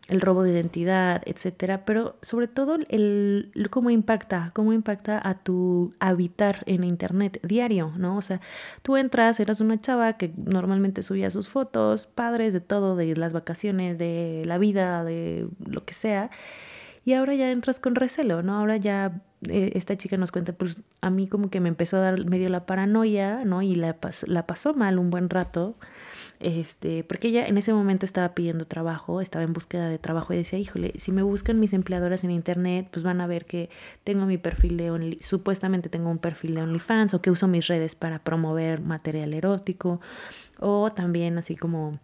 el 0.07 0.21
robo 0.21 0.43
de 0.43 0.51
identidad, 0.51 1.21
etcétera, 1.25 1.85
pero 1.85 2.15
sobre 2.21 2.47
todo 2.47 2.77
el, 2.89 3.51
cómo 3.69 3.89
impacta, 3.89 4.51
cómo 4.53 4.73
impacta 4.73 5.19
a 5.23 5.35
tu 5.35 5.93
habitar 5.99 6.63
en 6.65 6.83
internet 6.83 7.39
diario, 7.43 7.91
¿no? 7.97 8.17
O 8.17 8.21
sea, 8.21 8.39
tú 8.81 8.95
entras, 8.97 9.39
eras 9.39 9.59
una 9.59 9.77
chava 9.77 10.13
que 10.13 10.33
normalmente 10.37 11.03
subía 11.03 11.29
sus 11.29 11.49
fotos, 11.49 12.07
padres 12.07 12.53
de 12.53 12.61
todo, 12.61 12.95
de 12.95 13.15
las 13.15 13.33
vacaciones, 13.33 13.97
de 13.97 14.43
la 14.45 14.57
vida, 14.57 15.03
de 15.03 15.47
lo 15.65 15.83
que 15.83 15.93
sea, 15.93 16.31
y 17.03 17.13
ahora 17.13 17.35
ya 17.35 17.51
entras 17.51 17.79
con 17.79 17.95
recelo, 17.95 18.43
¿no? 18.43 18.57
Ahora 18.57 18.77
ya 18.77 19.21
esta 19.47 19.95
chica 19.97 20.17
nos 20.17 20.31
cuenta, 20.31 20.53
pues 20.53 20.77
a 21.01 21.09
mí 21.09 21.27
como 21.27 21.49
que 21.49 21.59
me 21.59 21.69
empezó 21.69 21.97
a 21.97 22.01
dar 22.01 22.25
medio 22.25 22.49
la 22.49 22.65
paranoia, 22.65 23.45
¿no? 23.45 23.61
Y 23.61 23.75
la, 23.75 23.97
la 24.25 24.47
pasó 24.47 24.73
mal 24.73 24.97
un 24.97 25.09
buen 25.09 25.29
rato 25.29 25.75
este, 26.39 27.03
porque 27.03 27.29
ella 27.29 27.47
en 27.47 27.57
ese 27.57 27.73
momento 27.73 28.05
estaba 28.05 28.35
pidiendo 28.35 28.65
trabajo, 28.65 29.21
estaba 29.21 29.43
en 29.43 29.53
búsqueda 29.53 29.89
de 29.89 29.97
trabajo 29.97 30.33
y 30.33 30.37
decía, 30.37 30.59
híjole, 30.59 30.93
si 30.97 31.11
me 31.11 31.23
buscan 31.23 31.59
mis 31.59 31.73
empleadoras 31.73 32.23
en 32.23 32.31
internet, 32.31 32.87
pues 32.91 33.03
van 33.03 33.21
a 33.21 33.27
ver 33.27 33.45
que 33.45 33.69
tengo 34.03 34.25
mi 34.25 34.37
perfil 34.37 34.77
de 34.77 34.91
Only, 34.91 35.19
supuestamente 35.21 35.89
tengo 35.89 36.09
un 36.09 36.19
perfil 36.19 36.55
de 36.55 36.61
OnlyFans 36.61 37.13
o 37.13 37.21
que 37.21 37.31
uso 37.31 37.47
mis 37.47 37.67
redes 37.67 37.95
para 37.95 38.19
promover 38.19 38.81
material 38.81 39.33
erótico 39.33 39.99
o 40.59 40.91
también 40.91 41.37
así 41.37 41.55
como 41.55 41.99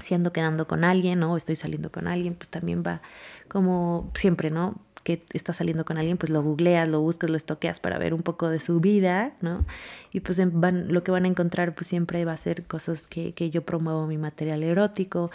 si 0.00 0.14
ando 0.14 0.32
quedando 0.32 0.66
con 0.66 0.84
alguien 0.84 1.22
o 1.22 1.36
estoy 1.36 1.56
saliendo 1.56 1.90
con 1.90 2.08
alguien, 2.08 2.34
pues 2.34 2.48
también 2.48 2.82
va 2.86 3.02
como 3.48 4.10
siempre, 4.14 4.50
¿no? 4.50 4.80
que 5.04 5.22
está 5.34 5.52
saliendo 5.52 5.84
con 5.84 5.98
alguien, 5.98 6.16
pues 6.16 6.30
lo 6.30 6.42
googleas, 6.42 6.88
lo 6.88 7.00
buscas, 7.00 7.30
lo 7.30 7.36
estoqueas 7.36 7.78
para 7.78 7.98
ver 7.98 8.14
un 8.14 8.22
poco 8.22 8.48
de 8.48 8.58
su 8.58 8.80
vida, 8.80 9.34
¿no? 9.42 9.64
Y 10.12 10.20
pues 10.20 10.40
van, 10.50 10.92
lo 10.92 11.04
que 11.04 11.10
van 11.10 11.26
a 11.26 11.28
encontrar 11.28 11.74
pues 11.74 11.86
siempre 11.86 12.24
va 12.24 12.32
a 12.32 12.36
ser 12.38 12.64
cosas 12.64 13.06
que, 13.06 13.34
que 13.34 13.50
yo 13.50 13.62
promuevo 13.62 14.06
mi 14.06 14.16
material 14.16 14.62
erótico. 14.62 15.30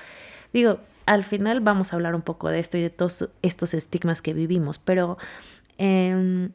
Digo, 0.51 0.80
al 1.06 1.24
final 1.24 1.62
vamos 1.62 1.94
a 1.94 1.96
hablar 1.96 2.16
un 2.16 2.24
poco 2.24 2.50
de 2.50 2.60
esto 2.60 2.78
y 2.78 2.82
de 2.82 2.89
todos 2.89 3.30
estos 3.44 3.75
estigmas 3.75 4.24
que 4.24 4.34
vivimos, 4.34 4.80
pero 4.80 5.20
eh, 5.78 6.50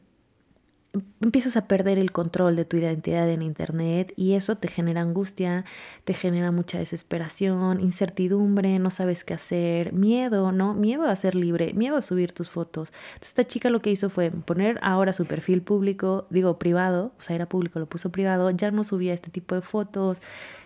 empiezas 1.21 1.57
a 1.57 1.67
perder 1.67 1.97
el 1.97 2.11
control 2.11 2.55
de 2.55 2.65
tu 2.65 2.77
identidad 2.77 3.29
en 3.29 3.41
Internet 3.41 4.13
y 4.15 4.33
eso 4.33 4.57
te 4.57 4.67
genera 4.67 5.01
angustia, 5.01 5.65
te 6.03 6.13
genera 6.13 6.51
mucha 6.51 6.79
desesperación, 6.79 7.79
incertidumbre, 7.79 8.79
no 8.79 8.89
sabes 8.89 9.23
qué 9.23 9.33
hacer, 9.33 9.93
miedo, 9.93 10.51
¿no? 10.51 10.73
Miedo 10.73 11.05
a 11.05 11.15
ser 11.15 11.35
libre, 11.35 11.73
miedo 11.73 11.97
a 11.97 12.01
subir 12.01 12.31
tus 12.31 12.49
fotos. 12.49 12.91
Entonces 13.13 13.29
esta 13.29 13.43
chica 13.43 13.69
lo 13.69 13.81
que 13.81 13.91
hizo 13.91 14.09
fue 14.09 14.31
poner 14.31 14.79
ahora 14.81 15.13
su 15.13 15.25
perfil 15.25 15.61
público, 15.61 16.27
digo 16.29 16.59
privado, 16.59 17.13
o 17.17 17.21
sea, 17.21 17.35
era 17.35 17.47
público, 17.47 17.79
lo 17.79 17.87
puso 17.87 18.11
privado, 18.11 18.49
ya 18.51 18.71
no 18.71 18.83
subía 18.83 19.13
este 19.13 19.29
tipo 19.29 19.55
de 19.55 19.61
fotos, 19.61 20.21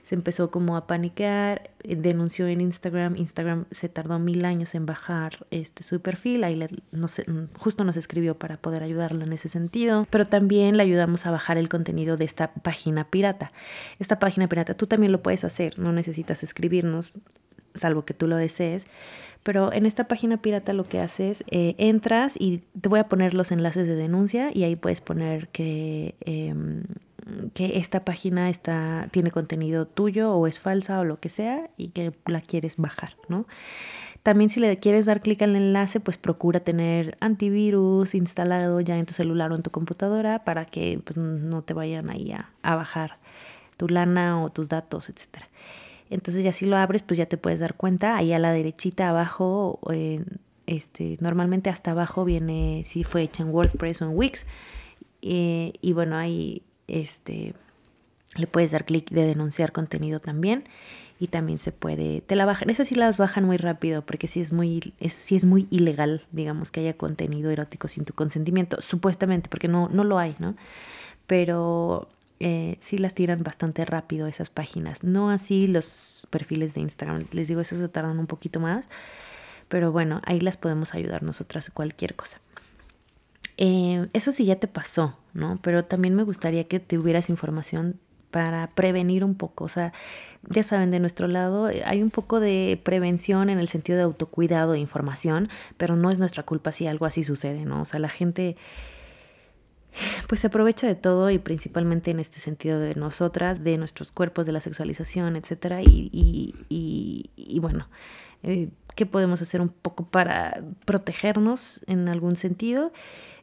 se 0.09 0.15
empezó 0.15 0.49
como 0.49 0.75
a 0.75 0.87
paniquear, 0.87 1.69
eh, 1.83 1.95
denunció 1.95 2.47
en 2.47 2.61
Instagram, 2.61 3.15
Instagram 3.15 3.65
se 3.69 3.89
tardó 3.89 4.17
mil 4.17 4.43
años 4.43 4.73
en 4.73 4.87
bajar 4.87 5.45
este, 5.51 5.83
su 5.83 6.01
perfil, 6.01 6.43
ahí 6.43 6.59
no 6.91 7.05
mm, 7.05 7.55
justo 7.55 7.83
nos 7.83 7.95
escribió 7.95 8.35
para 8.35 8.57
poder 8.57 8.81
ayudarla 8.81 9.23
en 9.25 9.33
ese 9.33 9.49
sentido, 9.49 10.07
pero 10.09 10.25
también 10.25 10.77
le 10.77 10.81
ayudamos 10.81 11.27
a 11.27 11.31
bajar 11.31 11.59
el 11.59 11.69
contenido 11.69 12.17
de 12.17 12.25
esta 12.25 12.53
página 12.55 13.03
pirata. 13.03 13.51
Esta 13.99 14.17
página 14.17 14.49
pirata 14.49 14.73
tú 14.73 14.87
también 14.87 15.11
lo 15.11 15.21
puedes 15.21 15.43
hacer, 15.43 15.77
no 15.77 15.91
necesitas 15.91 16.41
escribirnos, 16.41 17.19
salvo 17.73 18.05
que 18.05 18.13
tú 18.13 18.27
lo 18.27 18.35
desees. 18.35 18.87
Pero 19.43 19.71
en 19.71 19.85
esta 19.85 20.07
página 20.07 20.41
pirata 20.41 20.73
lo 20.73 20.83
que 20.83 20.99
haces, 20.99 21.45
eh, 21.49 21.75
entras 21.77 22.35
y 22.37 22.61
te 22.79 22.89
voy 22.89 22.99
a 22.99 23.07
poner 23.07 23.33
los 23.33 23.51
enlaces 23.51 23.87
de 23.87 23.95
denuncia 23.95 24.51
y 24.53 24.63
ahí 24.63 24.75
puedes 24.75 24.99
poner 24.99 25.47
que 25.47 26.15
em, 26.21 26.83
que 27.53 27.77
esta 27.77 28.05
página 28.05 28.49
está, 28.49 29.07
tiene 29.11 29.31
contenido 29.31 29.85
tuyo 29.85 30.33
o 30.33 30.47
es 30.47 30.59
falsa 30.59 30.99
o 30.99 31.03
lo 31.03 31.19
que 31.19 31.29
sea 31.29 31.69
y 31.77 31.89
que 31.89 32.13
la 32.25 32.41
quieres 32.41 32.77
bajar, 32.77 33.15
¿no? 33.27 33.45
También 34.23 34.49
si 34.49 34.59
le 34.59 34.77
quieres 34.79 35.05
dar 35.05 35.21
clic 35.21 35.41
al 35.41 35.55
enlace, 35.55 35.99
pues 35.99 36.17
procura 36.17 36.59
tener 36.59 37.17
antivirus 37.21 38.15
instalado 38.15 38.81
ya 38.81 38.97
en 38.97 39.05
tu 39.05 39.13
celular 39.13 39.51
o 39.51 39.55
en 39.55 39.63
tu 39.63 39.71
computadora 39.71 40.43
para 40.43 40.65
que 40.65 40.99
pues, 41.03 41.17
no 41.17 41.61
te 41.61 41.73
vayan 41.73 42.09
ahí 42.09 42.33
a, 42.33 42.75
bajar 42.75 43.17
tu 43.77 43.87
lana 43.87 44.43
o 44.43 44.49
tus 44.49 44.67
datos, 44.67 45.09
etc. 45.09 45.45
Entonces 46.09 46.43
ya 46.43 46.51
si 46.51 46.65
lo 46.65 46.77
abres, 46.77 47.03
pues 47.03 47.17
ya 47.17 47.27
te 47.27 47.37
puedes 47.37 47.59
dar 47.59 47.75
cuenta, 47.75 48.17
ahí 48.17 48.33
a 48.33 48.39
la 48.39 48.51
derechita 48.51 49.09
abajo, 49.09 49.79
este, 50.65 51.17
normalmente 51.19 51.69
hasta 51.69 51.91
abajo 51.91 52.25
viene 52.25 52.81
si 52.85 53.03
fue 53.03 53.23
hecha 53.23 53.43
en 53.43 53.49
WordPress 53.49 54.01
o 54.01 54.05
en 54.05 54.17
Wix. 54.17 54.47
Y 55.21 55.93
bueno, 55.93 56.17
ahí 56.17 56.63
este, 56.87 57.53
le 58.35 58.47
puedes 58.47 58.71
dar 58.71 58.85
clic 58.85 59.09
de 59.09 59.25
denunciar 59.25 59.71
contenido 59.71 60.19
también 60.19 60.63
y 61.19 61.27
también 61.27 61.59
se 61.59 61.73
puede, 61.73 62.21
te 62.21 62.35
la 62.37 62.45
bajan, 62.45 62.69
esas 62.69 62.87
sí 62.87 62.95
las 62.95 63.17
bajan 63.17 63.43
muy 63.43 63.57
rápido 63.57 64.03
porque 64.03 64.29
sí 64.29 64.39
es 64.39 64.53
muy, 64.53 64.93
es, 64.99 65.31
es 65.33 65.43
muy 65.43 65.67
ilegal, 65.69 66.25
digamos, 66.31 66.71
que 66.71 66.79
haya 66.79 66.95
contenido 66.95 67.51
erótico 67.51 67.89
sin 67.89 68.05
tu 68.05 68.13
consentimiento, 68.13 68.81
supuestamente, 68.81 69.49
porque 69.49 69.67
no, 69.67 69.89
no 69.89 70.05
lo 70.05 70.17
hay, 70.17 70.35
¿no? 70.39 70.55
Pero 71.27 72.07
eh, 72.39 72.77
sí 72.79 72.97
las 72.97 73.13
tiran 73.13 73.43
bastante 73.43 73.85
rápido 73.85 74.27
esas 74.27 74.49
páginas, 74.49 75.03
no 75.03 75.29
así 75.29 75.67
los 75.67 76.27
perfiles 76.29 76.73
de 76.73 76.81
Instagram, 76.81 77.23
les 77.31 77.47
digo, 77.47 77.61
esos 77.61 77.79
se 77.79 77.89
tardan 77.89 78.19
un 78.19 78.27
poquito 78.27 78.59
más, 78.59 78.87
pero 79.67 79.91
bueno, 79.91 80.21
ahí 80.25 80.39
las 80.39 80.57
podemos 80.57 80.93
ayudar 80.93 81.23
nosotras 81.23 81.69
cualquier 81.73 82.15
cosa. 82.15 82.39
Eh, 83.57 84.07
eso 84.13 84.31
sí 84.31 84.45
ya 84.45 84.55
te 84.55 84.67
pasó, 84.67 85.17
¿no? 85.33 85.59
Pero 85.61 85.83
también 85.83 86.15
me 86.15 86.23
gustaría 86.23 86.63
que 86.63 86.79
tuvieras 86.79 87.29
información 87.29 87.99
para 88.31 88.67
prevenir 88.67 89.23
un 89.23 89.35
poco. 89.35 89.65
O 89.65 89.67
sea, 89.67 89.91
ya 90.49 90.63
saben, 90.63 90.91
de 90.91 90.99
nuestro 90.99 91.27
lado 91.27 91.69
eh, 91.69 91.83
hay 91.85 92.01
un 92.01 92.09
poco 92.09 92.39
de 92.39 92.79
prevención 92.83 93.49
en 93.49 93.59
el 93.59 93.67
sentido 93.67 93.97
de 93.97 94.03
autocuidado 94.03 94.73
e 94.75 94.79
información, 94.79 95.49
pero 95.77 95.95
no 95.95 96.11
es 96.11 96.19
nuestra 96.19 96.43
culpa 96.43 96.71
si 96.71 96.87
algo 96.87 97.05
así 97.05 97.23
sucede, 97.23 97.65
¿no? 97.65 97.81
O 97.81 97.85
sea, 97.85 97.99
la 97.99 98.09
gente 98.09 98.55
pues 100.27 100.41
se 100.41 100.47
aprovecha 100.47 100.87
de 100.87 100.95
todo 100.95 101.29
y 101.29 101.39
principalmente 101.39 102.11
en 102.11 102.19
este 102.19 102.39
sentido 102.39 102.79
de 102.79 102.95
nosotras, 102.95 103.63
de 103.63 103.75
nuestros 103.77 104.11
cuerpos, 104.11 104.45
de 104.45 104.51
la 104.51 104.61
sexualización, 104.61 105.35
etcétera. 105.35 105.81
Y, 105.81 106.09
y, 106.69 107.59
bueno, 107.59 107.89
eh, 108.43 108.69
¿qué 108.95 109.05
podemos 109.05 109.41
hacer 109.41 109.61
un 109.61 109.69
poco 109.69 110.07
para 110.07 110.63
protegernos 110.85 111.81
en 111.87 112.09
algún 112.09 112.35
sentido? 112.35 112.91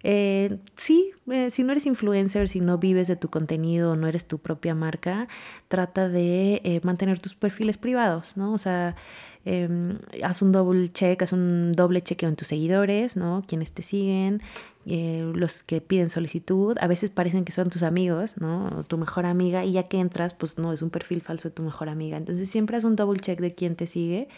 Eh, 0.09 0.59
sí, 0.77 1.11
eh, 1.33 1.51
si 1.51 1.65
no 1.65 1.73
eres 1.73 1.85
influencer, 1.85 2.49
si 2.49 2.61
no 2.61 2.79
vives 2.79 3.09
de 3.09 3.17
tu 3.17 3.29
contenido, 3.29 3.97
no 3.97 4.07
eres 4.07 4.25
tu 4.27 4.39
propia 4.39 4.73
marca, 4.73 5.27
trata 5.67 6.09
de 6.09 6.61
eh, 6.63 6.81
mantener 6.85 7.19
tus 7.19 7.35
perfiles 7.35 7.77
privados, 7.77 8.37
¿no? 8.37 8.53
O 8.53 8.59
sea, 8.59 8.95
em, 9.47 9.99
haz 10.23 10.43
un 10.43 10.53
doble 10.53 10.91
check, 10.91 11.23
haz 11.23 11.33
un 11.33 11.73
doble 11.73 12.03
chequeo 12.03 12.29
en 12.29 12.37
tus 12.37 12.49
seguidores, 12.49 13.17
¿no? 13.17 13.43
Quienes 13.47 13.73
te 13.73 13.81
siguen, 13.83 14.43
los 14.85 15.63
que 15.63 15.81
piden 15.81 16.11
solicitud, 16.11 16.77
a 16.81 16.87
veces 16.87 17.11
parecen 17.11 17.45
que 17.45 17.53
son 17.53 17.71
tus 17.71 17.83
amigos, 17.83 18.35
¿no? 18.39 18.85
Tu 18.87 18.99
mejor 18.99 19.25
amiga, 19.25 19.65
y 19.65 19.73
ya 19.73 19.85
que 19.85 19.99
entras, 19.99 20.35
pues 20.35 20.59
no, 20.59 20.73
es 20.73 20.83
un 20.83 20.91
perfil 20.91 21.23
falso 21.23 21.49
de 21.49 21.55
tu 21.55 21.63
mejor 21.63 21.89
amiga. 21.89 22.17
Entonces 22.19 22.51
siempre 22.51 22.77
haz 22.77 22.85
un 22.85 22.95
double 22.95 23.19
check 23.19 23.41
de 23.41 23.55
quién 23.55 23.75
te 23.75 23.87
sigue 23.87 24.29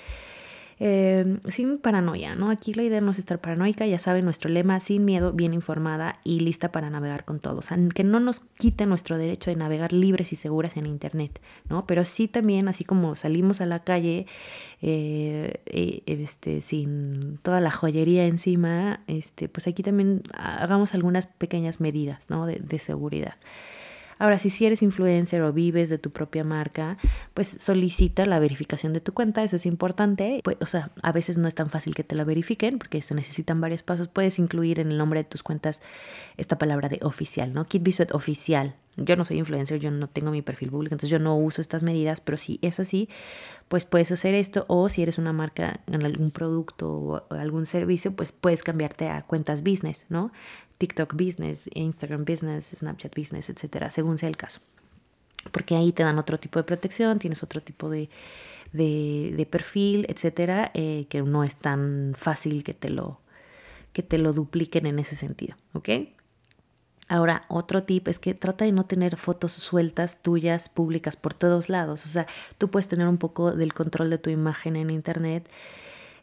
Em, 0.81 1.41
sin 1.49 1.79
paranoia, 1.79 2.37
¿no? 2.37 2.51
Aquí 2.51 2.73
la 2.73 2.85
idea 2.85 3.01
no 3.01 3.11
es 3.11 3.19
estar 3.19 3.41
paranoica, 3.41 3.85
ya 3.87 3.99
saben 3.99 4.25
nuestro 4.25 4.49
lema, 4.49 4.79
sin 4.79 5.05
miedo, 5.05 5.33
bien 5.33 5.53
informada 5.53 6.21
y 6.23 6.39
lista 6.41 6.71
para 6.71 6.89
navegar 6.89 7.25
con 7.25 7.41
todos. 7.41 7.59
O 7.59 7.63
sea, 7.63 7.79
que 7.95 8.05
no 8.05 8.21
nos 8.21 8.41
quite 8.59 8.87
nuestro 8.87 9.19
derecho 9.19 9.51
de 9.51 9.57
navegar 9.57 9.93
libres 9.93 10.33
y 10.33 10.37
seguras 10.37 10.77
en 10.77 10.87
Internet, 10.87 11.41
¿no? 11.69 11.85
Pero 11.87 12.05
sí 12.05 12.29
también, 12.29 12.69
así 12.69 12.85
como 12.85 13.17
salimos 13.17 13.61
a 13.61 13.67
la 13.67 13.81
calle 13.81 14.27
eh, 14.81 15.61
eh, 15.67 16.03
este, 16.07 16.61
sin 16.61 17.39
toda 17.39 17.61
la 17.61 17.73
joyería 17.73 18.27
encima, 18.27 19.01
este, 19.09 19.49
pues 19.49 19.67
aquí 19.67 19.83
también 19.83 20.23
hagamos 20.33 20.95
algunas 20.95 21.27
pequeñas 21.27 21.81
medidas, 21.81 22.31
¿no? 22.31 22.47
de 22.47 22.79
seguridad. 22.79 23.35
Ahora, 24.19 24.39
si, 24.39 24.51
si 24.51 24.67
eres 24.67 24.83
influencer 24.83 25.43
o 25.43 25.53
vives 25.53 25.91
de 25.91 25.99
tu 25.99 26.11
propia 26.11 26.45
marca, 26.45 26.99
pues 27.35 27.57
solicita 27.61 28.27
la 28.27 28.39
verificación 28.39 28.93
de 28.93 29.01
tu 29.01 29.15
cuenta, 29.15 29.43
eso 29.43 29.57
es 29.57 29.67
importante. 29.67 30.41
Pues, 30.43 30.57
o 30.61 30.67
sea, 30.67 30.91
a 31.03 31.13
veces 31.13 31.39
no 31.39 31.49
es 31.49 31.55
tan 31.55 31.71
fácil 31.71 31.95
que 31.95 32.05
te 32.05 32.15
la 32.15 32.25
verifiquen 32.25 32.79
porque 32.79 33.03
se 33.03 33.15
necesitan 33.15 33.61
varios 33.61 33.83
pasos. 33.83 34.09
Puedes 34.09 34.39
incluir 34.39 34.81
en 34.81 34.91
el 34.91 34.99
nombre 34.99 35.21
de 35.21 35.25
tus 35.25 35.43
cuentas 35.43 35.83
esta 36.37 36.59
palabra 36.59 36.89
de 36.89 36.99
oficial, 37.03 37.53
¿no? 37.53 37.65
Kit 37.65 37.83
Bisuet 37.83 38.13
oficial. 38.13 38.75
Yo 38.97 39.15
no 39.15 39.25
soy 39.25 39.39
influencer, 39.39 39.79
yo 39.79 39.93
no 39.93 40.09
tengo 40.09 40.33
mi 40.33 40.43
perfil 40.43 40.71
público, 40.71 40.95
entonces 40.95 41.11
yo 41.11 41.21
no 41.21 41.37
uso 41.37 41.61
estas 41.61 41.85
medidas, 41.85 42.21
pero 42.21 42.37
si 42.37 42.59
es 42.63 42.81
así, 42.81 43.09
pues 43.69 43.87
puedes 43.87 44.11
hacer 44.11 44.35
esto 44.35 44.65
o 44.67 44.89
si 44.89 45.03
eres 45.03 45.19
una 45.19 45.33
marca 45.33 45.81
en 45.87 46.05
algún 46.05 46.33
producto 46.33 46.91
o 46.91 47.35
algún 47.35 47.65
servicio, 47.65 48.13
pues 48.17 48.33
puedes 48.33 48.65
cambiarte 48.65 49.09
a 49.09 49.23
cuentas 49.23 49.63
business, 49.63 50.05
¿no? 50.09 50.33
TikTok 50.79 51.15
Business, 51.15 51.69
Instagram 51.75 52.25
Business, 52.25 52.73
Snapchat 52.77 53.15
Business, 53.17 53.51
etcétera, 53.51 53.91
según 53.91 54.17
sea 54.19 54.29
el 54.29 54.37
caso. 54.37 54.61
Porque 55.53 55.77
ahí 55.77 55.93
te 55.93 56.03
dan 56.03 56.19
otro 56.19 56.39
tipo 56.39 56.59
de 56.59 56.65
protección, 56.65 57.19
tienes 57.19 57.43
otro 57.43 57.61
tipo 57.61 57.91
de, 57.91 58.09
perfil, 59.51 60.07
etcétera, 60.09 60.71
eh, 60.75 61.07
que 61.09 61.23
no 61.23 61.45
es 61.45 61.57
tan 61.57 62.15
fácil 62.17 62.65
que 62.65 62.75
te 62.75 62.91
lo 62.91 63.21
que 63.93 64.03
te 64.03 64.19
lo 64.19 64.33
dupliquen 64.33 64.87
en 64.87 64.99
ese 64.99 65.17
sentido, 65.17 65.57
¿ok? 65.73 65.89
Ahora, 67.09 67.43
otro 67.49 67.85
tip 67.85 68.07
es 68.09 68.19
que 68.19 68.35
trata 68.35 68.67
de 68.67 68.73
no 68.73 68.85
tener 68.85 69.17
fotos 69.17 69.53
sueltas 69.53 70.23
tuyas 70.23 70.69
públicas 70.69 71.17
por 71.17 71.33
todos 71.33 71.71
lados. 71.71 72.05
O 72.05 72.09
sea, 72.09 72.27
tú 72.59 72.71
puedes 72.71 72.87
tener 72.87 73.09
un 73.09 73.17
poco 73.17 73.53
del 73.53 73.73
control 73.73 74.11
de 74.11 74.19
tu 74.19 74.29
imagen 74.29 74.77
en 74.77 74.91
Internet 74.91 75.49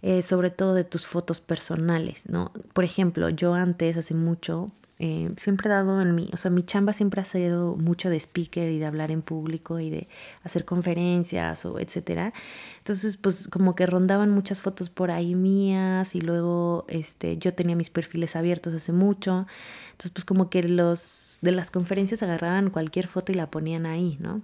eh, 0.01 0.21
sobre 0.21 0.49
todo 0.49 0.73
de 0.73 0.83
tus 0.83 1.07
fotos 1.07 1.41
personales, 1.41 2.27
¿no? 2.29 2.51
Por 2.73 2.83
ejemplo, 2.83 3.29
yo 3.29 3.53
antes, 3.53 3.97
hace 3.97 4.13
mucho, 4.13 4.71
eh, 4.97 5.29
siempre 5.35 5.67
he 5.67 5.73
dado 5.73 6.01
en 6.01 6.15
mi, 6.15 6.29
o 6.31 6.37
sea, 6.37 6.49
mi 6.49 6.63
chamba 6.63 6.93
siempre 6.93 7.19
ha 7.19 7.25
sido 7.25 7.75
mucho 7.75 8.09
de 8.09 8.15
speaker 8.15 8.69
y 8.71 8.79
de 8.79 8.85
hablar 8.85 9.11
en 9.11 9.21
público 9.21 9.79
y 9.79 9.89
de 9.89 10.07
hacer 10.43 10.63
conferencias 10.63 11.65
o 11.65 11.79
etcétera. 11.79 12.33
Entonces, 12.77 13.17
pues 13.17 13.49
como 13.49 13.75
que 13.75 13.85
rondaban 13.85 14.29
muchas 14.29 14.61
fotos 14.61 14.89
por 14.89 15.11
ahí 15.11 15.35
mías 15.35 16.15
y 16.15 16.21
luego 16.21 16.85
este, 16.87 17.37
yo 17.37 17.53
tenía 17.53 17.75
mis 17.75 17.89
perfiles 17.89 18.35
abiertos 18.37 18.73
hace 18.73 18.93
mucho. 18.93 19.47
Entonces, 19.91 20.11
pues 20.11 20.25
como 20.25 20.49
que 20.49 20.63
los 20.63 21.39
de 21.41 21.51
las 21.51 21.71
conferencias 21.71 22.23
agarraban 22.23 22.69
cualquier 22.69 23.07
foto 23.07 23.31
y 23.33 23.35
la 23.35 23.51
ponían 23.51 23.85
ahí, 23.85 24.17
¿no? 24.21 24.41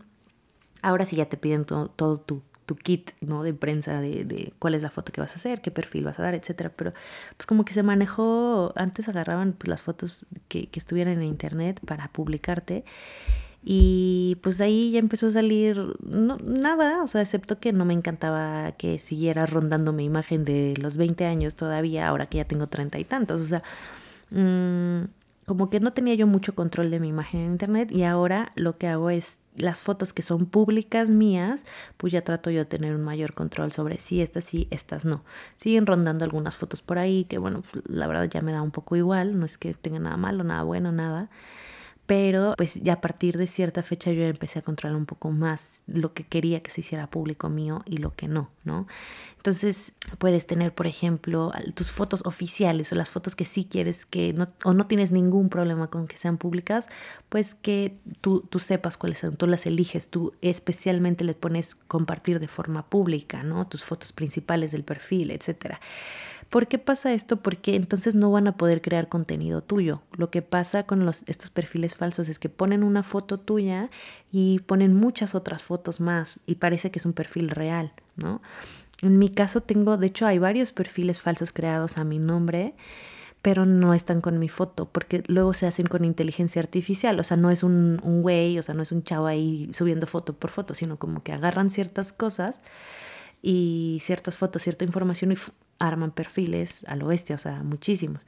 Ahora 0.82 1.06
sí 1.06 1.16
ya 1.16 1.28
te 1.28 1.38
piden 1.38 1.64
todo 1.66 2.18
tu 2.18 2.42
tu 2.72 2.78
kit 2.78 3.12
¿no? 3.20 3.44
de 3.44 3.54
prensa 3.54 4.00
de, 4.00 4.24
de, 4.24 4.54
cuál 4.58 4.76
es 4.76 4.82
la 4.82 4.90
foto 4.90 5.12
que 5.12 5.20
vas 5.20 5.34
a 5.34 5.36
hacer, 5.36 5.60
qué 5.62 5.72
perfil 5.72 6.06
vas 6.06 6.20
a 6.20 6.24
dar, 6.24 6.36
etcétera. 6.36 6.72
Pero 6.74 6.94
pues 7.36 7.46
como 7.46 7.66
que 7.66 7.74
se 7.74 7.84
manejó, 7.84 8.72
antes 8.78 9.10
agarraban 9.10 9.52
pues, 9.52 9.68
las 9.68 9.82
fotos 9.82 10.26
que, 10.48 10.68
que 10.68 10.80
estuvieran 10.80 11.16
en 11.16 11.24
internet 11.24 11.82
para 11.86 12.08
publicarte. 12.08 12.86
Y 13.62 14.38
pues 14.42 14.62
ahí 14.62 14.92
ya 14.92 15.00
empezó 15.00 15.28
a 15.28 15.32
salir 15.32 15.98
no, 16.02 16.38
nada, 16.38 17.04
o 17.04 17.08
sea, 17.08 17.22
excepto 17.22 17.60
que 17.60 17.74
no 17.74 17.84
me 17.84 17.94
encantaba 17.94 18.72
que 18.72 19.00
siguiera 19.00 19.46
rondando 19.46 19.92
mi 19.92 20.06
imagen 20.06 20.46
de 20.46 20.74
los 20.78 20.96
20 20.96 21.26
años 21.26 21.56
todavía, 21.56 22.08
ahora 22.08 22.28
que 22.28 22.38
ya 22.38 22.46
tengo 22.46 22.68
treinta 22.68 23.00
y 23.00 23.04
tantos. 23.04 23.42
O 23.42 23.46
sea, 23.46 23.64
mmm, 24.30 25.10
como 25.46 25.70
que 25.70 25.82
no 25.82 25.92
tenía 25.92 26.16
yo 26.16 26.26
mucho 26.26 26.56
control 26.56 26.90
de 26.90 27.02
mi 27.02 27.10
imagen 27.10 27.42
en 27.42 27.52
internet 27.52 27.92
y 27.92 28.04
ahora 28.04 28.52
lo 28.56 28.78
que 28.78 28.88
hago 28.88 29.10
es 29.10 29.41
las 29.56 29.82
fotos 29.82 30.14
que 30.14 30.24
son 30.24 30.46
públicas 30.46 31.10
mías, 31.10 31.66
pues 31.98 32.14
ya 32.14 32.24
trato 32.24 32.50
yo 32.50 32.60
de 32.60 32.66
tener 32.66 32.96
un 32.96 33.04
mayor 33.04 33.34
control 33.34 33.72
sobre 33.72 34.00
si 34.00 34.22
estas 34.22 34.46
sí, 34.46 34.68
estas 34.72 35.06
no. 35.06 35.24
Siguen 35.56 35.86
rondando 35.86 36.26
algunas 36.26 36.58
fotos 36.58 36.82
por 36.82 37.00
ahí 37.00 37.26
que 37.26 37.38
bueno, 37.38 37.62
pues, 37.62 37.84
la 37.88 38.08
verdad 38.08 38.30
ya 38.30 38.42
me 38.42 38.52
da 38.52 38.62
un 38.62 38.72
poco 38.72 38.96
igual, 38.96 39.40
no 39.40 39.46
es 39.46 39.58
que 39.58 39.74
tenga 39.74 40.00
nada 40.00 40.18
malo, 40.18 40.44
nada 40.44 40.64
bueno, 40.64 40.92
nada 40.92 41.30
pero 42.06 42.56
pues 42.58 42.76
ya 42.76 42.94
a 42.94 43.02
partir 43.02 43.38
de 43.38 43.48
cierta 43.48 43.84
fecha 43.84 44.12
yo 44.12 44.24
empecé 44.24 44.60
a 44.60 44.62
controlar 44.62 44.98
un 44.98 45.06
poco 45.06 45.32
más 45.32 45.82
lo 45.88 46.14
que 46.14 46.24
quería 46.26 46.62
que 46.62 46.70
se 46.70 46.82
hiciera 46.82 47.10
público 47.10 47.50
mío 47.50 47.84
y 47.86 47.98
lo 47.98 48.16
que 48.16 48.28
no, 48.28 48.50
¿no? 48.64 48.88
Entonces 49.38 49.94
puedes 50.18 50.46
tener, 50.46 50.74
por 50.74 50.88
ejemplo, 50.88 51.52
tus 51.74 51.92
fotos 51.92 52.22
oficiales 52.26 52.92
o 52.92 52.96
las 52.96 53.10
fotos 53.10 53.36
que 53.36 53.46
sí 53.46 53.66
quieres 53.66 54.06
que 54.06 54.34
no, 54.34 54.48
o 54.64 54.74
no 54.74 54.88
tienes 54.88 55.12
ningún 55.12 55.50
problema 55.50 55.90
con 55.90 56.08
que 56.08 56.18
sean 56.18 56.38
públicas, 56.38 56.90
pues 57.30 57.56
que 57.56 57.98
tú, 58.20 58.42
tú 58.42 58.60
sepas 58.60 58.98
cuáles 58.98 59.20
son, 59.20 59.38
tú 59.38 59.48
las 59.48 59.66
eliges, 59.66 60.10
tú 60.10 60.34
especialmente 60.42 61.24
le 61.24 61.34
pones 61.34 61.76
compartir 61.76 62.40
de 62.40 62.48
forma 62.48 62.88
pública, 62.88 63.42
¿no? 63.42 63.68
Tus 63.68 63.84
fotos 63.84 64.12
principales 64.14 64.72
del 64.72 64.84
perfil, 64.84 65.32
etcétera. 65.32 65.80
¿Por 66.52 66.68
qué 66.68 66.78
pasa 66.78 67.14
esto? 67.14 67.38
Porque 67.38 67.78
entonces 67.78 68.14
no 68.14 68.30
van 68.30 68.46
a 68.46 68.58
poder 68.58 68.82
crear 68.82 69.08
contenido 69.08 69.62
tuyo. 69.64 70.02
Lo 70.12 70.30
que 70.30 70.42
pasa 70.42 70.84
con 70.84 71.08
estos 71.08 71.50
perfiles 71.50 71.96
falsos 71.96 72.28
es 72.28 72.40
que 72.40 72.50
ponen 72.50 72.84
una 72.84 73.04
foto 73.04 73.40
tuya 73.40 73.90
y 74.34 74.60
ponen 74.60 74.94
muchas 74.94 75.34
otras 75.34 75.64
fotos 75.64 76.02
más 76.02 76.42
y 76.46 76.56
parece 76.56 76.92
que 76.92 77.00
es 77.00 77.06
un 77.06 77.14
perfil 77.14 77.50
real, 77.50 77.94
¿no? 78.18 78.42
En 79.02 79.18
mi 79.18 79.30
caso 79.30 79.62
tengo, 79.62 79.96
de 79.96 80.08
hecho 80.08 80.28
hay 80.28 80.40
varios 80.40 80.74
perfiles 80.74 81.22
falsos 81.22 81.54
creados 81.54 81.98
a 81.98 82.04
mi 82.04 82.20
nombre 82.20 82.76
pero 83.42 83.66
no 83.66 83.96
están 83.96 84.22
con 84.22 84.38
mi 84.38 84.50
foto, 84.50 84.88
porque 84.88 85.24
luego 85.26 85.56
se 85.56 85.66
hacen 85.66 85.88
con 85.88 86.06
inteligencia 86.06 86.62
artificial, 86.62 87.20
o 87.20 87.24
sea, 87.24 87.38
no 87.38 87.50
es 87.50 87.64
un 87.64 87.98
güey, 88.22 88.60
o 88.60 88.62
sea, 88.62 88.76
no 88.76 88.84
es 88.84 88.92
un 88.92 89.02
chavo 89.02 89.26
ahí 89.26 89.68
subiendo 89.74 90.06
foto 90.06 90.34
por 90.34 90.52
foto, 90.52 90.76
sino 90.76 90.98
como 90.98 91.24
que 91.24 91.32
agarran 91.32 91.72
ciertas 91.72 92.14
cosas 92.14 92.60
y 93.42 93.98
ciertas 94.02 94.38
fotos, 94.38 94.62
cierta 94.62 94.86
información 94.86 95.32
y 95.32 95.36
arman 95.88 96.12
perfiles 96.12 96.84
al 96.88 97.04
oeste, 97.04 97.34
o 97.34 97.38
sea, 97.38 97.64
muchísimos. 97.64 98.22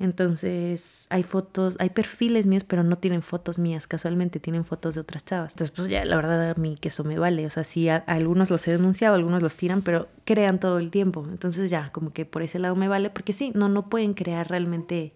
Entonces, 0.00 1.06
hay 1.08 1.22
fotos, 1.22 1.76
hay 1.78 1.90
perfiles 1.90 2.46
míos, 2.46 2.64
pero 2.64 2.82
no 2.82 2.98
tienen 2.98 3.22
fotos 3.22 3.60
mías, 3.60 3.86
casualmente 3.86 4.40
tienen 4.40 4.64
fotos 4.64 4.96
de 4.96 5.00
otras 5.00 5.24
chavas. 5.24 5.52
Entonces, 5.52 5.70
pues 5.74 5.88
ya 5.88 6.04
la 6.04 6.16
verdad 6.16 6.50
a 6.50 6.54
mí 6.54 6.76
que 6.80 6.88
eso 6.88 7.04
me 7.04 7.18
vale. 7.18 7.46
O 7.46 7.50
sea, 7.50 7.62
sí, 7.62 7.88
a, 7.88 7.96
algunos 8.08 8.50
los 8.50 8.66
he 8.66 8.72
denunciado, 8.72 9.14
algunos 9.14 9.40
los 9.40 9.56
tiran, 9.56 9.82
pero 9.82 10.08
crean 10.24 10.58
todo 10.58 10.78
el 10.78 10.90
tiempo. 10.90 11.24
Entonces 11.30 11.70
ya, 11.70 11.90
como 11.92 12.12
que 12.12 12.24
por 12.24 12.42
ese 12.42 12.58
lado 12.58 12.74
me 12.74 12.88
vale, 12.88 13.10
porque 13.10 13.32
sí, 13.32 13.52
no, 13.54 13.68
no 13.68 13.88
pueden 13.88 14.14
crear 14.14 14.48
realmente 14.48 15.12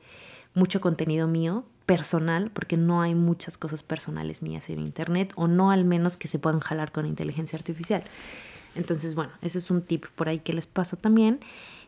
mucho 0.55 0.81
contenido 0.81 1.27
mío 1.27 1.65
personal, 1.85 2.51
porque 2.53 2.77
no 2.77 3.03
hay 3.03 3.15
muchas 3.15 3.59
cosas 3.59 3.83
personales 3.83 4.43
mías 4.43 4.69
en 4.71 4.79
internet, 4.81 5.33
o 5.37 5.49
no 5.49 5.71
al 5.71 5.85
menos 5.85 6.17
que 6.17 6.29
se 6.29 6.39
puedan 6.39 6.61
jalar 6.61 6.93
con 6.93 7.07
inteligencia 7.07 7.57
artificial. 7.57 8.05
Entonces, 8.79 9.15
bueno, 9.15 9.33
eso 9.43 9.59
es 9.59 9.71
un 9.71 9.83
tip 9.83 10.07
por 10.15 10.29
ahí 10.29 10.39
que 10.39 10.53
les 10.53 10.67
paso 10.67 10.97
también. 10.97 11.41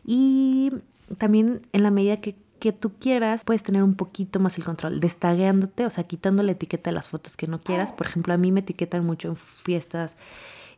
Y 0.05 0.71
también 1.17 1.61
en 1.73 1.83
la 1.83 1.91
medida 1.91 2.17
que, 2.17 2.35
que 2.59 2.71
tú 2.71 2.91
quieras, 2.99 3.43
puedes 3.43 3.63
tener 3.63 3.81
un 3.81 3.95
poquito 3.95 4.39
más 4.39 4.57
el 4.57 4.63
control, 4.63 4.99
destagueándote, 4.99 5.85
o 5.85 5.89
sea, 5.89 6.03
quitando 6.03 6.43
la 6.43 6.51
etiqueta 6.51 6.89
de 6.89 6.95
las 6.95 7.09
fotos 7.09 7.37
que 7.37 7.47
no 7.47 7.59
quieras. 7.59 7.93
Por 7.93 8.07
ejemplo, 8.07 8.33
a 8.33 8.37
mí 8.37 8.51
me 8.51 8.59
etiquetan 8.59 9.05
mucho 9.05 9.29
en 9.29 9.37
fiestas 9.37 10.17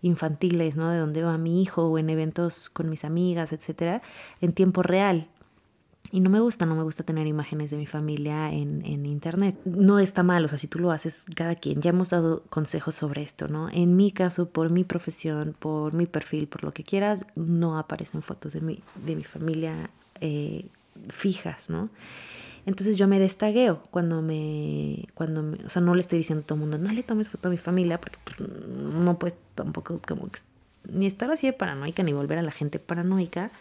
infantiles, 0.03 0.75
¿no? 0.75 0.89
De 0.91 0.99
donde 0.99 1.23
va 1.23 1.37
mi 1.37 1.61
hijo 1.61 1.85
o 1.85 1.97
en 1.97 2.09
eventos 2.09 2.69
con 2.69 2.89
mis 2.89 3.05
amigas, 3.05 3.53
etcétera, 3.53 4.01
en 4.41 4.53
tiempo 4.53 4.83
real. 4.83 5.27
Y 6.13 6.19
no 6.19 6.29
me 6.29 6.39
gusta, 6.39 6.67
no 6.67 6.75
me 6.75 6.83
gusta 6.83 7.03
tener 7.03 7.25
imágenes 7.25 7.71
de 7.71 7.77
mi 7.77 7.87
familia 7.87 8.51
en, 8.51 8.85
en, 8.85 9.07
internet. 9.07 9.57
No 9.65 9.97
está 9.97 10.21
mal, 10.21 10.45
o 10.45 10.47
sea, 10.47 10.59
si 10.59 10.67
tú 10.67 10.77
lo 10.77 10.91
haces, 10.91 11.25
cada 11.35 11.55
quien. 11.55 11.81
Ya 11.81 11.89
hemos 11.89 12.11
dado 12.11 12.43
consejos 12.51 12.93
sobre 12.93 13.23
esto, 13.23 13.47
¿no? 13.47 13.67
En 13.71 13.95
mi 13.95 14.11
caso, 14.11 14.47
por 14.47 14.69
mi 14.69 14.83
profesión, 14.83 15.55
por 15.57 15.93
mi 15.93 16.05
perfil, 16.05 16.47
por 16.47 16.63
lo 16.63 16.71
que 16.71 16.83
quieras, 16.83 17.25
no 17.35 17.79
aparecen 17.79 18.21
fotos 18.21 18.53
de 18.53 18.61
mi, 18.61 18.83
de 19.03 19.15
mi 19.15 19.23
familia 19.23 19.89
eh, 20.21 20.67
fijas, 21.09 21.71
¿no? 21.71 21.89
Entonces 22.67 22.95
yo 22.95 23.07
me 23.07 23.17
destagueo 23.17 23.81
cuando 23.89 24.21
me, 24.21 25.07
cuando 25.15 25.57
o 25.65 25.69
sea, 25.69 25.81
no 25.81 25.95
le 25.95 26.01
estoy 26.01 26.19
diciendo 26.19 26.43
a 26.43 26.45
todo 26.45 26.57
el 26.57 26.61
mundo, 26.61 26.77
no 26.77 26.91
le 26.91 27.01
tomes 27.01 27.27
foto 27.27 27.47
a 27.47 27.51
mi 27.51 27.57
familia, 27.57 27.99
porque 27.99 28.19
pues, 28.23 28.47
no 28.47 29.17
puedes 29.17 29.35
tampoco 29.55 29.99
como 30.07 30.29
ni 30.91 31.05
estar 31.05 31.31
así 31.31 31.47
de 31.47 31.53
paranoica, 31.53 32.03
ni 32.03 32.13
volver 32.13 32.37
a 32.37 32.43
la 32.43 32.51
gente 32.51 32.77
paranoica, 32.77 33.51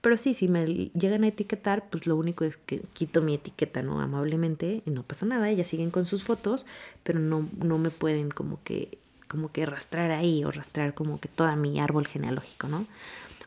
pero 0.00 0.16
sí, 0.16 0.32
si 0.32 0.48
me 0.48 0.66
llegan 0.66 1.24
a 1.24 1.28
etiquetar, 1.28 1.88
pues 1.90 2.06
lo 2.06 2.16
único 2.16 2.44
es 2.44 2.56
que 2.56 2.80
quito 2.94 3.20
mi 3.20 3.34
etiqueta, 3.34 3.82
¿no? 3.82 4.00
Amablemente, 4.00 4.82
y 4.86 4.90
no 4.90 5.02
pasa 5.02 5.26
nada, 5.26 5.50
ellas 5.50 5.68
siguen 5.68 5.90
con 5.90 6.06
sus 6.06 6.24
fotos, 6.24 6.64
pero 7.02 7.18
no, 7.18 7.46
no 7.62 7.78
me 7.78 7.90
pueden 7.90 8.30
como 8.30 8.62
que, 8.64 8.98
como 9.28 9.52
que 9.52 9.66
ahí 9.94 10.44
o 10.44 10.50
rastrar 10.50 10.94
como 10.94 11.20
que 11.20 11.28
toda 11.28 11.54
mi 11.54 11.80
árbol 11.80 12.06
genealógico, 12.06 12.68
¿no? 12.68 12.86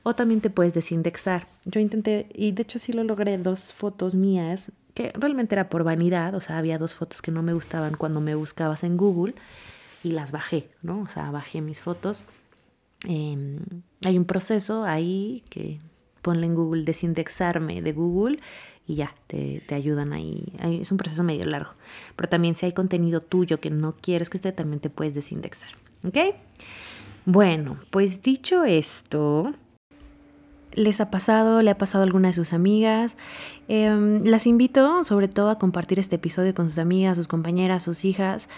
O 0.04 0.13
también 0.13 0.42
te 0.42 0.50
puedes 0.50 0.74
desindexar. 0.74 1.48
Yo 1.66 1.80
intenté, 1.80 2.28
y 2.34 2.52
de 2.52 2.62
hecho 2.62 2.78
sí 2.78 2.94
lo 2.94 3.04
logré, 3.04 3.38
dos 3.38 3.74
fotos 3.74 4.13
mías, 4.13 4.72
que 4.94 5.12
realmente 5.16 5.56
era 5.56 5.70
por 5.70 5.84
vanidad, 5.84 6.36
o 6.36 6.39
sea, 6.39 6.60
había 6.60 6.78
dos 6.78 6.94
fotos 6.94 7.24
que 7.24 7.32
no 7.32 7.42
me 7.42 7.54
gustaban 7.54 7.96
cuando 7.96 8.22
me 8.22 8.36
buscabas 8.36 8.84
en 8.84 8.96
Google 8.96 9.34
y 10.04 10.12
las 10.12 10.32
bajé, 10.32 10.70
¿no? 10.84 11.02
O 11.02 11.08
sea, 11.08 11.32
bajé 11.32 11.62
mis 11.62 11.82
fotos. 11.82 12.24
Eh, 13.08 13.60
hay 14.06 14.18
un 14.18 14.26
proceso 14.26 14.84
ahí 14.84 15.44
que 15.50 15.80
ponle 16.23 16.47
en 16.47 16.55
Google 16.55 16.83
desindexarme 16.83 17.83
de 17.83 17.93
Google 17.93 18.39
y 18.88 18.95
ya, 18.95 19.13
te, 19.27 19.62
te, 19.67 19.75
ayudan 19.75 20.12
ahí. 20.12 20.51
Es 20.63 20.91
un 20.91 20.97
proceso 20.97 21.23
medio 21.23 21.45
largo. 21.45 21.71
Pero 22.15 22.27
también 22.27 22.55
si 22.55 22.65
hay 22.65 22.73
contenido 22.73 23.21
tuyo 23.21 23.59
que 23.59 23.69
no 23.69 23.95
quieres 23.95 24.31
que 24.31 24.38
esté, 24.38 24.51
también 24.51 24.79
te 24.79 24.89
puedes 24.89 25.13
desindexar. 25.13 25.69
¿Ok? 26.05 26.17
Bueno, 27.25 27.77
pues 27.91 28.21
dicho 28.21 28.65
esto, 28.65 29.53
les 30.75 31.01
ha 31.01 31.09
pasado, 31.09 31.62
le 31.62 31.71
ha 31.71 31.77
pasado 31.77 32.03
a 32.03 32.05
alguna 32.05 32.29
de 32.29 32.33
sus 32.33 32.53
amigas. 32.53 33.17
Eh, 33.67 34.21
las 34.23 34.47
invito 34.47 35.03
sobre 35.03 35.27
todo 35.27 35.49
a 35.49 35.57
compartir 35.57 35.99
este 35.99 36.17
episodio 36.17 36.53
con 36.53 36.69
sus 36.69 36.79
amigas, 36.79 37.17
sus 37.17 37.27
compañeras, 37.27 37.83
sus 37.83 38.05
hijas 38.05 38.49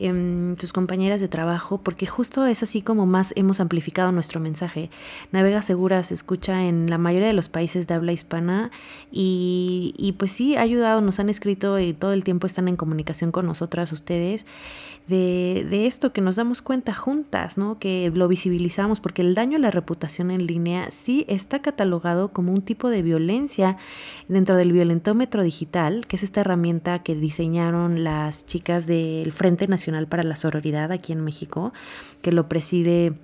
eh, 0.00 0.54
tus 0.58 0.72
compañeras 0.72 1.20
de 1.20 1.26
trabajo, 1.26 1.78
porque 1.78 2.06
justo 2.06 2.46
es 2.46 2.62
así 2.62 2.82
como 2.82 3.04
más 3.04 3.32
hemos 3.36 3.58
amplificado 3.58 4.12
nuestro 4.12 4.38
mensaje. 4.38 4.90
Navega 5.32 5.60
Segura 5.60 6.02
se 6.04 6.14
escucha 6.14 6.66
en 6.66 6.88
la 6.88 6.98
mayoría 6.98 7.26
de 7.26 7.32
los 7.32 7.48
países 7.48 7.88
de 7.88 7.94
habla 7.94 8.12
hispana 8.12 8.70
y, 9.10 9.94
y 9.98 10.12
pues 10.12 10.30
sí, 10.30 10.56
ha 10.56 10.60
ayudado, 10.60 11.00
nos 11.00 11.18
han 11.18 11.28
escrito 11.28 11.80
y 11.80 11.94
todo 11.94 12.12
el 12.12 12.22
tiempo 12.22 12.46
están 12.46 12.68
en 12.68 12.76
comunicación 12.76 13.32
con 13.32 13.46
nosotras, 13.46 13.90
ustedes, 13.92 14.46
de, 15.08 15.66
de 15.68 15.86
esto 15.86 16.12
que 16.12 16.20
nos 16.20 16.36
damos 16.36 16.62
cuenta 16.62 16.94
juntas, 16.94 17.58
¿no? 17.58 17.78
que 17.78 18.12
lo 18.14 18.28
visibilizamos, 18.28 19.00
porque 19.00 19.22
el 19.22 19.34
daño 19.34 19.56
a 19.56 19.60
la 19.60 19.70
reputación 19.70 20.30
en 20.30 20.46
línea 20.46 20.90
sí 20.90 21.24
está 21.28 21.60
catalogado 21.60 22.28
como 22.28 22.52
un 22.52 22.62
tipo 22.62 22.88
de 22.90 23.02
violencia 23.02 23.78
dentro 24.28 24.56
del 24.56 24.72
violentómetro 24.72 25.42
digital, 25.42 26.06
que 26.06 26.16
es 26.16 26.22
esta 26.22 26.42
herramienta 26.42 27.02
que 27.02 27.14
diseñaron 27.14 28.04
las 28.04 28.46
chicas 28.46 28.86
del 28.86 29.32
Frente 29.32 29.66
Nacional 29.66 30.06
para 30.06 30.22
la 30.22 30.36
Sororidad 30.36 30.92
aquí 30.92 31.12
en 31.12 31.24
México, 31.24 31.72
que 32.22 32.32
lo 32.32 32.48
preside 32.48 33.14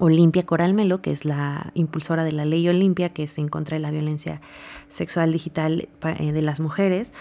Olimpia 0.00 0.46
Coralmelo, 0.46 1.02
que 1.02 1.10
es 1.10 1.24
la 1.24 1.70
impulsora 1.74 2.24
de 2.24 2.32
la 2.32 2.46
ley 2.46 2.66
Olimpia, 2.68 3.10
que 3.10 3.24
es 3.24 3.36
en 3.38 3.48
contra 3.48 3.76
de 3.76 3.82
la 3.82 3.90
violencia 3.90 4.40
sexual 4.88 5.30
digital 5.30 5.88
eh, 6.18 6.32
de 6.32 6.42
las 6.42 6.58
mujeres. 6.58 7.12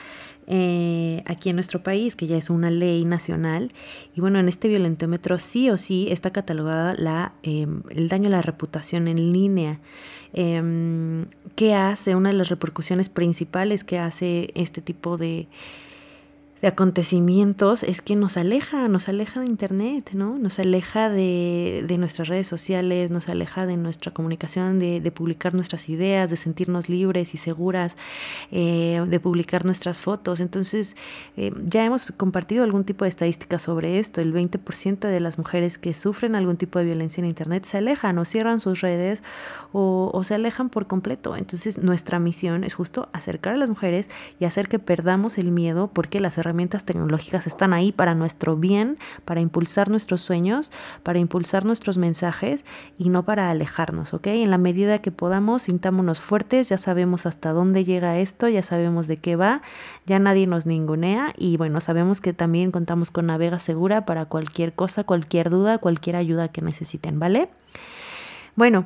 Eh, 0.52 1.22
aquí 1.28 1.50
en 1.50 1.56
nuestro 1.56 1.84
país, 1.84 2.16
que 2.16 2.26
ya 2.26 2.36
es 2.36 2.50
una 2.50 2.72
ley 2.72 3.06
nacional. 3.06 3.72
Y 4.16 4.22
bueno, 4.22 4.40
en 4.40 4.50
este 4.50 4.68
violentómetro 4.68 5.38
sí 5.38 5.70
o 5.70 5.78
sí 5.78 6.08
está 6.10 6.32
catalogada 6.32 6.96
la, 6.96 7.34
em, 7.44 7.84
el 7.92 8.10
daño 8.10 8.28
a 8.28 8.32
la 8.32 8.42
reputación 8.42 9.08
en 9.08 9.32
línea. 9.32 9.80
Em, 10.34 11.26
¿Qué 11.56 11.76
hace? 11.76 12.16
Una 12.16 12.30
de 12.30 12.36
las 12.36 12.50
repercusiones 12.50 13.10
principales 13.10 13.84
que 13.84 14.00
hace 14.00 14.52
este 14.56 14.82
tipo 14.82 15.18
de 15.18 15.48
de 16.62 16.68
acontecimientos 16.68 17.84
es 17.84 18.02
que 18.02 18.16
nos 18.16 18.36
aleja, 18.36 18.90
nos 18.90 19.08
aleja 19.08 19.40
de 19.40 19.46
Internet, 19.46 20.12
¿no? 20.14 20.38
Nos 20.38 20.60
aleja 20.60 21.10
de, 21.10 21.86
de 21.88 21.98
nuestras 21.98 22.28
redes 22.28 22.48
sociales, 22.48 23.12
nos 23.12 23.30
aleja 23.30 23.66
de 23.66 23.78
nuestra 23.78 24.12
comunicación, 24.12 24.78
de, 24.78 25.00
de 25.00 25.12
publicar 25.12 25.54
nuestras 25.54 25.88
ideas, 25.88 26.30
de 26.30 26.36
sentirnos 26.36 26.90
libres 26.90 27.34
y 27.34 27.38
seguras, 27.38 27.96
eh, 28.52 29.02
de 29.08 29.20
publicar 29.22 29.64
nuestras 29.64 30.02
fotos. 30.02 30.42
Entonces, 30.42 30.98
eh, 31.38 31.54
ya 31.66 31.86
hemos 31.86 32.06
compartido 32.06 32.66
algún 32.66 32.84
tipo 32.84 33.06
de 33.06 33.10
estadística 33.10 33.58
sobre 33.58 34.00
esto. 34.00 34.20
El 34.20 34.34
20% 34.34 35.08
de 35.08 35.20
las 35.22 35.38
mujeres 35.38 35.78
que 35.78 35.94
sufren 35.94 36.36
algún 36.36 36.58
tipo 36.58 36.78
de 36.78 36.86
violencia 36.86 37.22
en 37.22 37.28
Internet 37.28 37.64
se 37.64 37.78
alejan 37.78 38.18
o 38.18 38.26
cierran 38.26 38.60
sus 38.60 38.82
redes 38.82 39.24
o, 39.72 40.12
o 40.14 40.24
se 40.26 40.36
alejan 40.36 40.70
por 40.70 40.88
completo. 40.88 41.38
Entonces, 41.38 41.78
nuestra 41.78 42.20
misión 42.20 42.66
es 42.66 42.74
justo 42.74 43.08
acercar 43.14 43.54
a 43.54 43.58
las 43.58 43.70
mujeres 43.70 44.10
y 44.42 44.46
hacer 44.46 44.68
que 44.68 44.80
perdamos 44.80 45.38
el 45.38 45.52
miedo 45.52 45.90
porque 45.94 46.20
las 46.20 46.38
herramientas 46.38 46.49
tecnológicas 46.86 47.48
están 47.48 47.74
ahí 47.74 47.92
para 47.92 48.16
nuestro 48.16 48.56
bien, 48.56 48.98
para 49.26 49.42
impulsar 49.42 49.90
nuestros 49.90 50.22
sueños, 50.22 50.72
para 51.04 51.20
impulsar 51.20 51.66
nuestros 51.66 51.98
mensajes 51.98 52.66
y 52.98 53.10
no 53.10 53.24
para 53.24 53.50
alejarnos, 53.50 54.14
¿ok? 54.14 54.28
En 54.28 54.52
la 54.52 54.58
medida 54.58 55.00
que 55.00 55.12
podamos, 55.12 55.64
sintámonos 55.64 56.20
fuertes, 56.20 56.70
ya 56.70 56.78
sabemos 56.78 57.26
hasta 57.26 57.52
dónde 57.52 57.84
llega 57.84 58.20
esto, 58.20 58.48
ya 58.48 58.64
sabemos 58.64 59.08
de 59.08 59.18
qué 59.18 59.36
va, 59.36 59.62
ya 60.06 60.20
nadie 60.20 60.48
nos 60.48 60.66
ningunea 60.66 61.34
y 61.38 61.58
bueno, 61.58 61.82
sabemos 61.82 62.22
que 62.22 62.34
también 62.34 62.72
contamos 62.72 63.12
con 63.12 63.28
Navega 63.28 63.60
Segura 63.60 64.06
para 64.06 64.26
cualquier 64.26 64.74
cosa, 64.74 65.04
cualquier 65.04 65.50
duda, 65.50 65.78
cualquier 65.78 66.16
ayuda 66.16 66.50
que 66.50 66.62
necesiten, 66.62 67.20
¿vale? 67.20 67.50
Bueno, 68.56 68.86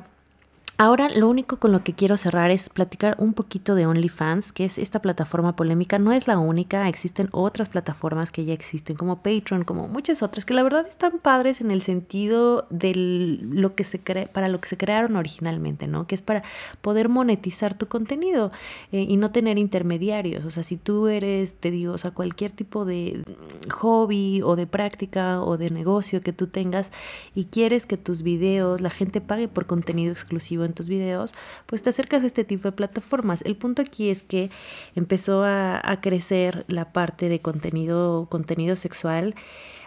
Ahora 0.84 1.08
lo 1.08 1.30
único 1.30 1.56
con 1.56 1.72
lo 1.72 1.82
que 1.82 1.94
quiero 1.94 2.18
cerrar 2.18 2.50
es 2.50 2.68
platicar 2.68 3.16
un 3.18 3.32
poquito 3.32 3.74
de 3.74 3.86
OnlyFans, 3.86 4.52
que 4.52 4.66
es 4.66 4.76
esta 4.76 5.00
plataforma 5.00 5.56
polémica. 5.56 5.98
No 5.98 6.12
es 6.12 6.28
la 6.28 6.36
única, 6.36 6.90
existen 6.90 7.30
otras 7.32 7.70
plataformas 7.70 8.30
que 8.30 8.44
ya 8.44 8.52
existen, 8.52 8.94
como 8.94 9.22
Patreon, 9.22 9.64
como 9.64 9.88
muchas 9.88 10.22
otras, 10.22 10.44
que 10.44 10.52
la 10.52 10.62
verdad 10.62 10.86
están 10.86 11.20
padres 11.20 11.62
en 11.62 11.70
el 11.70 11.80
sentido 11.80 12.66
de 12.68 12.92
lo 12.94 13.74
que 13.74 13.82
se 13.82 14.00
crea, 14.00 14.26
para 14.26 14.48
lo 14.48 14.60
que 14.60 14.68
se 14.68 14.76
crearon 14.76 15.16
originalmente, 15.16 15.86
¿no? 15.86 16.06
Que 16.06 16.14
es 16.14 16.20
para 16.20 16.42
poder 16.82 17.08
monetizar 17.08 17.72
tu 17.72 17.88
contenido 17.88 18.52
eh, 18.92 19.06
y 19.08 19.16
no 19.16 19.30
tener 19.30 19.56
intermediarios. 19.56 20.44
O 20.44 20.50
sea, 20.50 20.64
si 20.64 20.76
tú 20.76 21.08
eres, 21.08 21.54
te 21.54 21.70
digo, 21.70 21.94
o 21.94 21.98
sea, 21.98 22.10
cualquier 22.10 22.52
tipo 22.52 22.84
de 22.84 23.24
hobby 23.72 24.42
o 24.42 24.54
de 24.54 24.66
práctica 24.66 25.40
o 25.40 25.56
de 25.56 25.70
negocio 25.70 26.20
que 26.20 26.34
tú 26.34 26.48
tengas 26.48 26.92
y 27.34 27.46
quieres 27.46 27.86
que 27.86 27.96
tus 27.96 28.20
videos, 28.20 28.82
la 28.82 28.90
gente 28.90 29.22
pague 29.22 29.48
por 29.48 29.64
contenido 29.64 30.12
exclusivo 30.12 30.66
en 30.66 30.73
tus 30.74 30.88
videos, 30.88 31.32
pues 31.66 31.82
te 31.82 31.90
acercas 31.90 32.22
a 32.22 32.26
este 32.26 32.44
tipo 32.44 32.68
de 32.68 32.72
plataformas. 32.72 33.42
El 33.42 33.56
punto 33.56 33.82
aquí 33.82 34.10
es 34.10 34.22
que 34.22 34.50
empezó 34.94 35.44
a, 35.44 35.80
crecer 36.02 36.64
la 36.68 36.92
parte 36.92 37.28
de 37.28 37.40
contenido, 37.40 38.26
contenido 38.28 38.76
sexual 38.76 39.34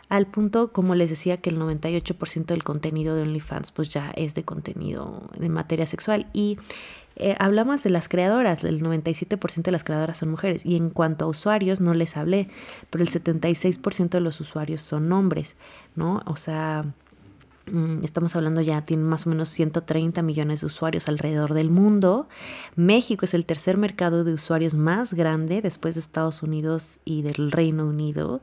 al 0.09 0.25
punto, 0.25 0.71
como 0.71 0.95
les 0.95 1.09
decía, 1.09 1.37
que 1.37 1.49
el 1.49 1.59
98% 1.59 2.45
del 2.45 2.63
contenido 2.63 3.15
de 3.15 3.23
OnlyFans 3.23 3.71
pues 3.71 3.89
ya 3.89 4.11
es 4.15 4.35
de 4.35 4.43
contenido 4.43 5.29
de 5.37 5.49
materia 5.49 5.85
sexual. 5.85 6.27
Y 6.31 6.57
eh, 7.17 7.35
hablamos 7.39 7.83
de 7.83 7.89
las 7.89 8.07
creadoras, 8.07 8.63
el 8.63 8.81
97% 8.81 9.63
de 9.63 9.71
las 9.71 9.83
creadoras 9.83 10.19
son 10.19 10.29
mujeres. 10.29 10.65
Y 10.65 10.77
en 10.77 10.91
cuanto 10.91 11.25
a 11.25 11.27
usuarios, 11.27 11.81
no 11.81 11.93
les 11.93 12.15
hablé, 12.15 12.47
pero 12.89 13.03
el 13.03 13.09
76% 13.09 14.09
de 14.09 14.21
los 14.21 14.39
usuarios 14.39 14.81
son 14.81 15.11
hombres, 15.11 15.57
¿no? 15.95 16.21
O 16.25 16.35
sea, 16.35 16.85
estamos 18.03 18.35
hablando 18.35 18.61
ya, 18.61 18.81
tiene 18.85 19.03
más 19.03 19.25
o 19.27 19.29
menos 19.29 19.49
130 19.49 20.21
millones 20.21 20.61
de 20.61 20.67
usuarios 20.67 21.07
alrededor 21.07 21.53
del 21.53 21.69
mundo. 21.69 22.27
México 22.75 23.25
es 23.25 23.33
el 23.33 23.45
tercer 23.45 23.77
mercado 23.77 24.23
de 24.23 24.33
usuarios 24.33 24.75
más 24.75 25.13
grande 25.13 25.61
después 25.61 25.95
de 25.95 26.01
Estados 26.01 26.43
Unidos 26.43 26.99
y 27.05 27.21
del 27.21 27.51
Reino 27.51 27.87
Unido. 27.87 28.41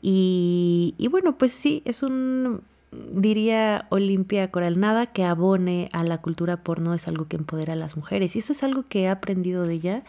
Y, 0.00 0.94
y 0.98 1.08
bueno, 1.08 1.38
pues 1.38 1.52
sí, 1.52 1.82
es 1.84 2.02
un, 2.02 2.62
diría 2.92 3.86
Olimpia 3.88 4.50
Coral, 4.50 4.78
nada 4.78 5.06
que 5.06 5.24
abone 5.24 5.88
a 5.92 6.04
la 6.04 6.18
cultura 6.18 6.58
porno 6.58 6.92
es 6.94 7.08
algo 7.08 7.26
que 7.26 7.36
empodera 7.36 7.72
a 7.72 7.76
las 7.76 7.96
mujeres. 7.96 8.36
Y 8.36 8.40
eso 8.40 8.52
es 8.52 8.62
algo 8.62 8.84
que 8.88 9.02
he 9.02 9.08
aprendido 9.08 9.66
de 9.66 9.74
ella 9.74 10.04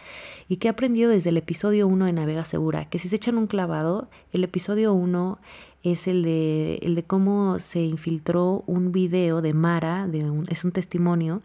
y 0.47 0.57
que 0.57 0.67
he 0.67 0.71
aprendido 0.71 1.09
desde 1.09 1.29
el 1.29 1.37
episodio 1.37 1.87
1 1.87 2.05
de 2.05 2.13
Navega 2.13 2.45
Segura, 2.45 2.85
que 2.89 2.99
si 2.99 3.07
se 3.09 3.15
echan 3.15 3.37
un 3.37 3.47
clavado, 3.47 4.09
el 4.31 4.43
episodio 4.43 4.93
1 4.93 5.39
es 5.83 6.07
el 6.07 6.23
de, 6.23 6.75
el 6.81 6.95
de 6.95 7.03
cómo 7.03 7.59
se 7.59 7.81
infiltró 7.81 8.63
un 8.67 8.91
video 8.91 9.41
de 9.41 9.53
Mara, 9.53 10.07
de 10.07 10.25
es 10.49 10.63
un 10.63 10.71
testimonio, 10.71 11.41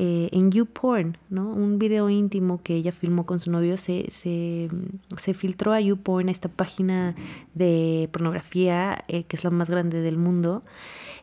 eh, 0.00 0.28
en 0.32 0.52
YouPorn, 0.52 1.18
¿no? 1.28 1.50
Un 1.50 1.78
video 1.78 2.08
íntimo 2.08 2.62
que 2.62 2.76
ella 2.76 2.92
filmó 2.92 3.26
con 3.26 3.40
su 3.40 3.50
novio 3.50 3.76
se, 3.76 4.06
se, 4.10 4.68
se 5.16 5.34
filtró 5.34 5.72
a 5.72 5.80
YouPorn, 5.80 6.28
esta 6.28 6.48
página 6.48 7.16
de 7.54 8.08
pornografía 8.12 9.04
eh, 9.08 9.24
que 9.24 9.36
es 9.36 9.44
la 9.44 9.50
más 9.50 9.68
grande 9.70 10.00
del 10.00 10.16
mundo. 10.16 10.62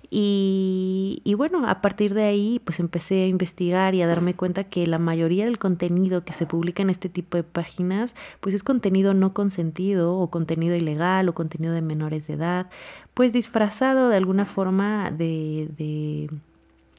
Y, 0.10 1.22
y, 1.24 1.34
bueno, 1.34 1.68
a 1.68 1.82
partir 1.82 2.14
de 2.14 2.24
ahí 2.24 2.62
pues 2.64 2.80
empecé 2.80 3.24
a 3.24 3.28
investigar 3.28 3.96
y 3.96 4.02
a 4.02 4.08
darme 4.08 4.34
cuenta 4.36 4.64
que 4.64 4.86
la 4.88 5.00
mayoría 5.00 5.46
del 5.46 5.58
contenido 5.58 6.24
que 6.24 6.34
se 6.34 6.46
publica 6.46 6.84
en 6.84 6.90
este 6.90 7.10
tipo 7.10 7.38
de 7.38 7.44
páginas 7.44 8.16
pues 8.40 8.56
es 8.56 8.64
contenido 8.64 9.14
no 9.14 9.34
consentido 9.34 10.18
o 10.18 10.30
contenido 10.30 10.76
ilegal 10.76 11.30
o 11.30 11.34
contenido 11.34 11.74
de 11.74 11.82
menores 11.82 12.28
de 12.28 12.36
edad, 12.36 12.70
pues 13.14 13.34
disfrazado 13.34 14.10
de 14.10 14.18
alguna 14.18 14.46
forma 14.46 15.12
de, 15.12 15.70
de 15.78 16.30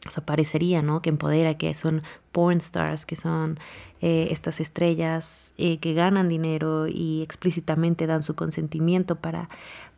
o 0.07 0.11
sea, 0.11 0.25
parecería, 0.25 0.83
¿no? 0.83 1.03
Que 1.03 1.11
empodera, 1.11 1.55
que 1.55 1.75
son 1.75 2.03
porn 2.33 2.59
stars, 2.59 3.07
que 3.07 3.16
son 3.16 3.59
eh, 4.01 4.29
estas 4.31 4.61
estrellas 4.61 5.55
eh, 5.57 5.79
que 5.79 5.95
ganan 5.95 6.29
dinero 6.29 6.87
y 6.87 7.23
explícitamente 7.23 8.07
dan 8.07 8.23
su 8.23 8.35
consentimiento 8.35 9.16
para, 9.16 9.49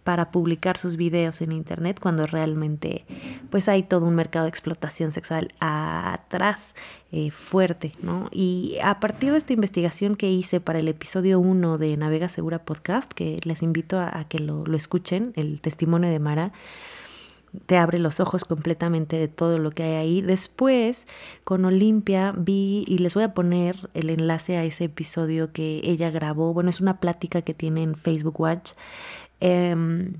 para 0.08 0.30
publicar 0.30 0.78
sus 0.78 0.96
videos 0.96 1.42
en 1.42 1.52
internet 1.52 2.00
cuando 2.00 2.22
realmente 2.22 3.04
pues 3.50 3.68
hay 3.68 3.82
todo 3.82 4.06
un 4.06 4.14
mercado 4.14 4.46
de 4.46 4.48
explotación 4.48 5.12
sexual 5.12 5.52
atrás 5.60 6.74
eh, 7.12 7.30
fuerte, 7.30 7.92
¿no? 8.00 8.30
Y 8.32 8.78
a 8.82 9.00
partir 9.00 9.32
de 9.32 9.36
esta 9.36 9.52
investigación 9.52 10.16
que 10.16 10.30
hice 10.30 10.60
para 10.60 10.78
el 10.78 10.88
episodio 10.88 11.38
1 11.40 11.76
de 11.76 11.94
Navega 11.98 12.30
Segura 12.30 12.64
Podcast, 12.64 13.12
que 13.12 13.36
les 13.44 13.62
invito 13.62 14.00
a, 14.00 14.24
que 14.30 14.38
lo, 14.38 14.64
lo 14.64 14.78
escuchen, 14.78 15.34
el 15.36 15.60
testimonio 15.60 16.08
de 16.08 16.18
Mara, 16.20 16.52
te 17.66 17.76
abre 17.76 17.98
los 17.98 18.20
ojos 18.20 18.44
completamente 18.44 19.16
de 19.16 19.28
todo 19.28 19.58
lo 19.58 19.70
que 19.70 19.82
hay 19.82 19.94
ahí. 19.94 20.22
Después, 20.22 21.06
con 21.44 21.64
Olimpia, 21.64 22.32
vi 22.36 22.84
y 22.86 22.98
les 22.98 23.14
voy 23.14 23.24
a 23.24 23.34
poner 23.34 23.90
el 23.94 24.10
enlace 24.10 24.56
a 24.56 24.64
ese 24.64 24.84
episodio 24.84 25.52
que 25.52 25.80
ella 25.84 26.10
grabó. 26.10 26.54
Bueno, 26.54 26.70
es 26.70 26.80
una 26.80 27.00
plática 27.00 27.42
que 27.42 27.54
tiene 27.54 27.82
en 27.82 27.94
Facebook 27.94 28.40
Watch. 28.40 28.72
Em, 29.40 30.14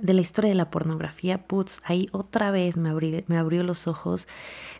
de 0.00 0.12
la 0.12 0.20
historia 0.20 0.50
de 0.50 0.54
la 0.54 0.70
pornografía, 0.70 1.46
putz, 1.46 1.80
ahí 1.84 2.06
otra 2.12 2.50
vez 2.50 2.76
me, 2.76 2.90
me 3.26 3.38
abrió 3.38 3.62
los 3.62 3.86
ojos 3.86 4.28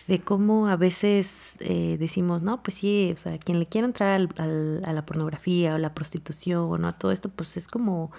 de 0.06 0.20
cómo 0.20 0.68
a 0.68 0.76
veces 0.76 1.56
eh, 1.60 1.96
decimos, 1.98 2.42
no, 2.42 2.62
pues 2.62 2.76
sí, 2.78 3.10
o 3.14 3.16
sea, 3.16 3.38
quien 3.38 3.58
le 3.58 3.66
quiera 3.66 3.86
entrar 3.86 4.28
a 4.38 4.92
la 4.92 5.06
pornografía 5.06 5.74
o 5.74 5.78
la 5.78 5.94
prostitución 5.94 6.84
o 6.84 6.88
a 6.88 6.92
todo 6.92 7.12
esto, 7.12 7.30
pues 7.30 7.56
es 7.56 7.66
como 7.68 8.10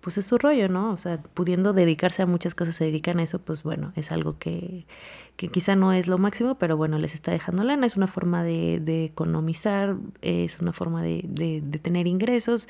pues 0.00 0.18
es 0.18 0.26
su 0.26 0.38
rollo, 0.38 0.68
¿no? 0.68 0.92
O 0.92 0.98
sea, 0.98 1.22
pudiendo 1.22 1.72
dedicarse 1.72 2.22
a 2.22 2.26
muchas 2.26 2.54
cosas, 2.54 2.74
se 2.74 2.84
dedican 2.84 3.18
a 3.18 3.22
eso, 3.22 3.38
pues 3.38 3.62
bueno, 3.62 3.92
es 3.96 4.12
algo 4.12 4.38
que, 4.38 4.86
que 5.40 5.48
quizá 5.48 5.74
no 5.74 5.94
es 5.94 6.06
lo 6.06 6.18
máximo, 6.18 6.56
pero 6.56 6.76
bueno, 6.76 6.98
les 6.98 7.14
está 7.14 7.32
dejando 7.32 7.64
lana, 7.64 7.86
es 7.86 7.96
una 7.96 8.06
forma 8.06 8.44
de, 8.44 8.78
de 8.78 9.06
economizar, 9.06 9.96
es 10.20 10.60
una 10.60 10.74
forma 10.74 11.02
de, 11.02 11.24
de, 11.26 11.78
tener 11.78 12.06
ingresos, 12.06 12.68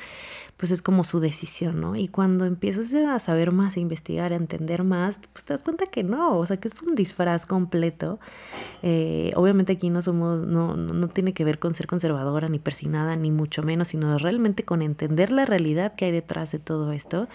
pues 0.56 0.70
es 0.70 0.80
como 0.80 1.02
su 1.02 1.18
decisión, 1.18 1.80
¿no? 1.80 1.96
Y 1.96 2.06
cuando 2.06 2.44
empiezas 2.44 2.94
a 2.94 3.18
saber 3.18 3.50
más, 3.50 3.76
a 3.76 3.80
investigar, 3.80 4.32
a 4.32 4.36
entender 4.36 4.84
más, 4.84 5.18
pues 5.32 5.44
te 5.44 5.52
das 5.52 5.64
cuenta 5.64 5.86
que 5.86 6.04
no, 6.04 6.38
o 6.38 6.46
sea, 6.46 6.58
que 6.58 6.68
es 6.68 6.80
un 6.80 6.94
disfraz 6.94 7.44
completo. 7.44 8.20
Eh, 8.84 9.32
obviamente 9.34 9.72
aquí 9.72 9.90
no 9.90 10.00
somos, 10.00 10.42
no, 10.42 10.76
no, 10.76 10.94
no 10.94 11.08
tiene 11.08 11.32
que 11.32 11.42
ver 11.44 11.58
con 11.58 11.74
ser 11.74 11.88
conservadora, 11.88 12.48
ni 12.48 12.60
persinada, 12.60 13.16
ni 13.16 13.32
mucho 13.32 13.64
menos, 13.64 13.88
sino 13.88 14.16
realmente 14.16 14.64
con 14.64 14.82
entender 14.82 15.32
la 15.32 15.44
realidad 15.44 15.94
que 15.96 16.04
hay 16.04 16.12
detrás 16.12 16.52
de 16.52 16.60
todo 16.60 16.92
esto. 16.92 17.26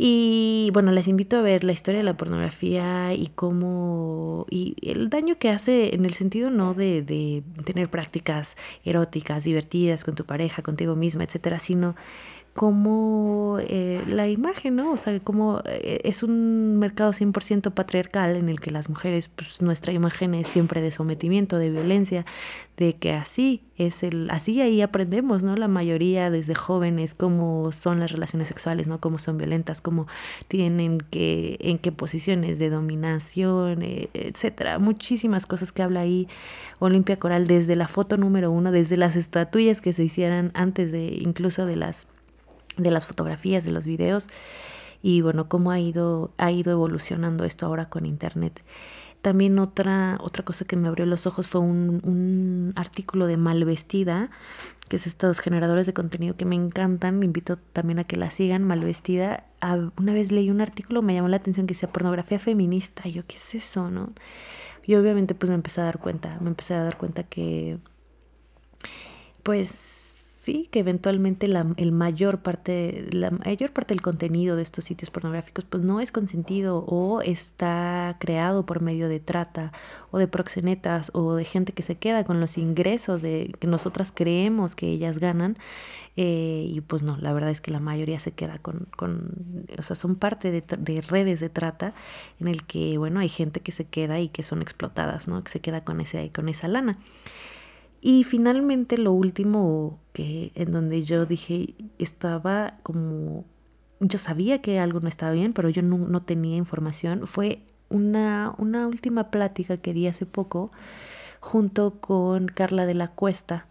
Y 0.00 0.70
bueno, 0.72 0.92
les 0.92 1.08
invito 1.08 1.36
a 1.36 1.42
ver 1.42 1.64
la 1.64 1.72
historia 1.72 1.98
de 1.98 2.04
la 2.04 2.16
pornografía 2.16 3.12
y 3.14 3.26
cómo. 3.34 4.46
y 4.48 4.76
el 4.88 5.10
daño 5.10 5.38
que 5.38 5.50
hace 5.50 5.94
en 5.94 6.04
el 6.04 6.14
sentido 6.14 6.50
no 6.50 6.72
de, 6.72 7.02
de 7.02 7.42
tener 7.64 7.90
prácticas 7.90 8.56
eróticas, 8.84 9.42
divertidas 9.42 10.04
con 10.04 10.14
tu 10.14 10.24
pareja, 10.24 10.62
contigo 10.62 10.94
misma, 10.94 11.24
etcétera, 11.24 11.58
sino 11.58 11.96
como 12.58 13.58
eh, 13.60 14.02
la 14.08 14.26
imagen, 14.26 14.74
¿no? 14.74 14.90
O 14.90 14.96
sea, 14.96 15.20
como 15.20 15.62
eh, 15.64 16.00
es 16.02 16.24
un 16.24 16.76
mercado 16.76 17.12
100% 17.12 17.70
patriarcal 17.70 18.34
en 18.34 18.48
el 18.48 18.58
que 18.58 18.72
las 18.72 18.88
mujeres, 18.88 19.28
pues 19.28 19.62
nuestra 19.62 19.92
imagen 19.92 20.34
es 20.34 20.48
siempre 20.48 20.80
de 20.80 20.90
sometimiento, 20.90 21.56
de 21.56 21.70
violencia, 21.70 22.26
de 22.76 22.94
que 22.94 23.12
así 23.12 23.62
es 23.76 24.02
el, 24.02 24.28
así 24.32 24.60
ahí 24.60 24.82
aprendemos, 24.82 25.44
¿no? 25.44 25.54
La 25.54 25.68
mayoría 25.68 26.30
desde 26.30 26.56
jóvenes 26.56 27.14
cómo 27.14 27.70
son 27.70 28.00
las 28.00 28.10
relaciones 28.10 28.48
sexuales, 28.48 28.88
¿no? 28.88 28.98
Cómo 28.98 29.20
son 29.20 29.38
violentas, 29.38 29.80
cómo 29.80 30.08
tienen 30.48 30.98
que, 30.98 31.58
en 31.60 31.78
qué 31.78 31.92
posiciones 31.92 32.58
de 32.58 32.70
dominación, 32.70 33.84
eh, 33.84 34.08
etcétera. 34.14 34.80
Muchísimas 34.80 35.46
cosas 35.46 35.70
que 35.70 35.84
habla 35.84 36.00
ahí 36.00 36.26
Olimpia 36.80 37.20
Coral 37.20 37.46
desde 37.46 37.76
la 37.76 37.86
foto 37.86 38.16
número 38.16 38.50
uno, 38.50 38.72
desde 38.72 38.96
las 38.96 39.14
estatuillas 39.14 39.80
que 39.80 39.92
se 39.92 40.02
hicieran 40.02 40.50
antes 40.54 40.90
de 40.90 41.20
incluso 41.22 41.64
de 41.64 41.76
las 41.76 42.08
de 42.78 42.90
las 42.90 43.06
fotografías, 43.06 43.64
de 43.64 43.72
los 43.72 43.86
videos 43.86 44.28
y 45.02 45.20
bueno, 45.20 45.48
cómo 45.48 45.70
ha 45.70 45.78
ido, 45.78 46.32
ha 46.38 46.50
ido 46.50 46.72
evolucionando 46.72 47.44
esto 47.44 47.66
ahora 47.66 47.88
con 47.88 48.06
Internet. 48.06 48.64
También 49.22 49.58
otra, 49.58 50.18
otra 50.20 50.44
cosa 50.44 50.64
que 50.64 50.76
me 50.76 50.86
abrió 50.86 51.04
los 51.04 51.26
ojos 51.26 51.48
fue 51.48 51.60
un, 51.60 52.00
un 52.04 52.72
artículo 52.76 53.26
de 53.26 53.36
Malvestida, 53.36 54.30
que 54.88 54.96
es 54.96 55.06
estos 55.06 55.40
generadores 55.40 55.86
de 55.86 55.92
contenido 55.92 56.36
que 56.36 56.44
me 56.44 56.54
encantan. 56.54 57.22
invito 57.22 57.56
también 57.56 57.98
a 57.98 58.04
que 58.04 58.16
la 58.16 58.30
sigan, 58.30 58.62
Malvestida. 58.62 59.44
una 59.96 60.12
vez 60.12 60.30
leí 60.30 60.50
un 60.50 60.60
artículo, 60.60 61.02
me 61.02 61.14
llamó 61.14 61.28
la 61.28 61.36
atención 61.36 61.66
que 61.66 61.74
decía 61.74 61.92
pornografía 61.92 62.38
feminista. 62.38 63.08
Yo, 63.08 63.26
¿qué 63.26 63.36
es 63.36 63.54
eso, 63.56 63.90
no? 63.90 64.12
Y 64.86 64.94
obviamente 64.94 65.34
pues 65.34 65.50
me 65.50 65.56
empecé 65.56 65.80
a 65.80 65.84
dar 65.84 65.98
cuenta, 65.98 66.38
me 66.40 66.48
empecé 66.48 66.74
a 66.74 66.82
dar 66.82 66.96
cuenta 66.96 67.22
que 67.24 67.78
pues 69.42 70.07
que 70.70 70.80
eventualmente 70.80 71.48
la 71.48 71.66
el 71.76 71.92
mayor 71.92 72.40
parte, 72.40 73.06
la 73.12 73.30
mayor 73.30 73.72
parte 73.72 73.94
del 73.94 74.02
contenido 74.02 74.56
de 74.56 74.62
estos 74.62 74.84
sitios 74.84 75.10
pornográficos 75.10 75.64
pues 75.64 75.82
no 75.84 76.00
es 76.00 76.12
consentido 76.12 76.84
o 76.86 77.20
está 77.22 78.16
creado 78.18 78.64
por 78.66 78.80
medio 78.80 79.08
de 79.08 79.20
trata 79.20 79.72
o 80.10 80.18
de 80.18 80.28
proxenetas 80.28 81.10
o 81.14 81.34
de 81.34 81.44
gente 81.44 81.72
que 81.72 81.82
se 81.82 81.96
queda 81.96 82.24
con 82.24 82.40
los 82.40 82.58
ingresos 82.58 83.22
de 83.22 83.54
que 83.58 83.66
nosotras 83.66 84.12
creemos 84.14 84.74
que 84.74 84.88
ellas 84.88 85.18
ganan 85.18 85.56
eh, 86.20 86.66
y 86.68 86.80
pues 86.80 87.04
no, 87.04 87.16
la 87.16 87.32
verdad 87.32 87.50
es 87.50 87.60
que 87.60 87.70
la 87.70 87.78
mayoría 87.78 88.18
se 88.18 88.32
queda 88.32 88.58
con, 88.58 88.88
con 88.96 89.66
o 89.78 89.82
sea, 89.82 89.94
son 89.94 90.16
parte 90.16 90.50
de, 90.50 90.64
de, 90.76 91.00
redes 91.00 91.38
de 91.38 91.48
trata 91.48 91.94
en 92.40 92.48
el 92.48 92.64
que, 92.64 92.98
bueno, 92.98 93.20
hay 93.20 93.28
gente 93.28 93.60
que 93.60 93.70
se 93.70 93.84
queda 93.84 94.18
y 94.18 94.28
que 94.28 94.42
son 94.42 94.60
explotadas, 94.60 95.28
¿no? 95.28 95.44
Que 95.44 95.50
se 95.52 95.60
queda 95.60 95.84
con, 95.84 96.00
ese, 96.00 96.32
con 96.32 96.48
esa 96.48 96.66
lana. 96.66 96.98
Y 98.00 98.24
finalmente 98.24 98.96
lo 98.96 99.12
último 99.12 99.98
que 100.12 100.52
en 100.54 100.72
donde 100.72 101.02
yo 101.02 101.26
dije 101.26 101.74
estaba 101.98 102.74
como 102.82 103.44
yo 104.00 104.18
sabía 104.18 104.60
que 104.62 104.78
algo 104.78 105.00
no 105.00 105.08
estaba 105.08 105.32
bien, 105.32 105.52
pero 105.52 105.68
yo 105.68 105.82
no, 105.82 106.22
tenía 106.22 106.56
información, 106.56 107.26
fue 107.26 107.62
una, 107.88 108.54
una, 108.58 108.86
última 108.86 109.30
plática 109.30 109.78
que 109.78 109.92
di 109.92 110.06
hace 110.06 110.26
poco 110.26 110.70
junto 111.40 112.00
con 112.00 112.46
Carla 112.46 112.86
de 112.86 112.94
la 112.94 113.08
Cuesta. 113.08 113.66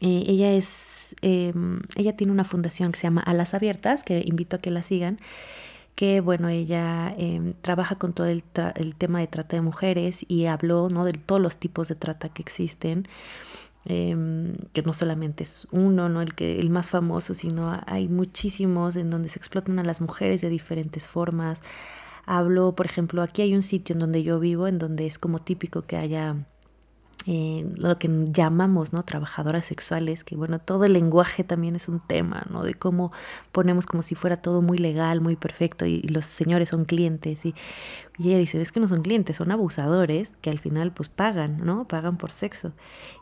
Eh, 0.00 0.24
ella 0.26 0.52
es, 0.52 1.16
em, 1.22 1.80
ella 1.96 2.16
tiene 2.16 2.32
una 2.32 2.44
fundación 2.44 2.92
que 2.92 2.98
se 2.98 3.04
llama 3.04 3.22
Alas 3.22 3.54
Abiertas, 3.54 4.04
que 4.04 4.22
invito 4.24 4.56
a 4.56 4.58
que 4.60 4.70
la 4.70 4.82
sigan 4.82 5.18
que 5.94 6.20
bueno, 6.20 6.48
ella 6.48 7.14
em, 7.16 7.54
trabaja 7.60 7.96
con 7.96 8.12
todo 8.12 8.26
el, 8.26 8.42
el, 8.76 8.96
tema 8.96 9.20
de 9.20 9.26
trata 9.26 9.56
de 9.56 9.62
mujeres 9.62 10.24
y 10.28 10.46
habló 10.46 10.88
¿no? 10.88 11.04
de 11.04 11.12
todos 11.12 11.40
los 11.40 11.56
tipos 11.56 11.88
de 11.88 11.94
trata 11.94 12.28
que 12.28 12.42
existen, 12.42 13.06
em, 13.84 14.56
que 14.72 14.82
no 14.82 14.92
solamente 14.92 15.44
es 15.44 15.68
uno, 15.70 16.08
¿no? 16.08 16.22
el, 16.22 16.34
que, 16.34 16.58
el 16.58 16.70
más 16.70 16.88
famoso, 16.88 17.34
sino 17.34 17.80
hay 17.86 18.08
muchísimos 18.08 18.96
en 18.96 19.10
donde 19.10 19.28
se 19.28 19.38
explotan 19.38 19.78
a 19.78 19.84
las 19.84 20.00
mujeres 20.00 20.40
de 20.40 20.48
diferentes 20.48 21.06
formas. 21.06 21.62
Habló, 22.26 22.74
por 22.74 22.86
ejemplo, 22.86 23.22
aquí 23.22 23.42
hay 23.42 23.54
un 23.54 23.62
sitio 23.62 23.94
en 23.94 24.00
donde 24.00 24.22
yo 24.22 24.40
vivo, 24.40 24.66
en 24.66 24.78
donde 24.78 25.06
es 25.06 25.18
como 25.18 25.40
típico 25.40 25.82
que 25.82 25.96
haya 25.96 26.36
eh, 27.26 27.64
lo 27.76 27.98
que 27.98 28.10
llamamos 28.32 28.92
¿no? 28.92 29.02
trabajadoras 29.02 29.64
sexuales, 29.64 30.24
que 30.24 30.36
bueno, 30.36 30.58
todo 30.58 30.84
el 30.84 30.92
lenguaje 30.92 31.42
también 31.42 31.74
es 31.74 31.88
un 31.88 32.00
tema, 32.00 32.42
¿no? 32.50 32.62
De 32.62 32.74
cómo 32.74 33.12
ponemos 33.50 33.86
como 33.86 34.02
si 34.02 34.14
fuera 34.14 34.36
todo 34.36 34.60
muy 34.60 34.76
legal, 34.76 35.22
muy 35.22 35.34
perfecto, 35.34 35.86
y, 35.86 36.02
los 36.02 36.26
señores 36.26 36.68
son 36.68 36.84
clientes, 36.84 37.46
y, 37.46 37.54
y, 38.18 38.28
ella 38.28 38.38
dice, 38.38 38.60
es 38.60 38.72
que 38.72 38.80
no 38.80 38.88
son 38.88 39.02
clientes, 39.02 39.36
son 39.36 39.50
abusadores 39.50 40.36
que 40.40 40.50
al 40.50 40.58
final 40.58 40.92
pues 40.92 41.08
pagan, 41.08 41.64
¿no? 41.64 41.86
Pagan 41.88 42.16
por 42.16 42.30
sexo. 42.30 42.72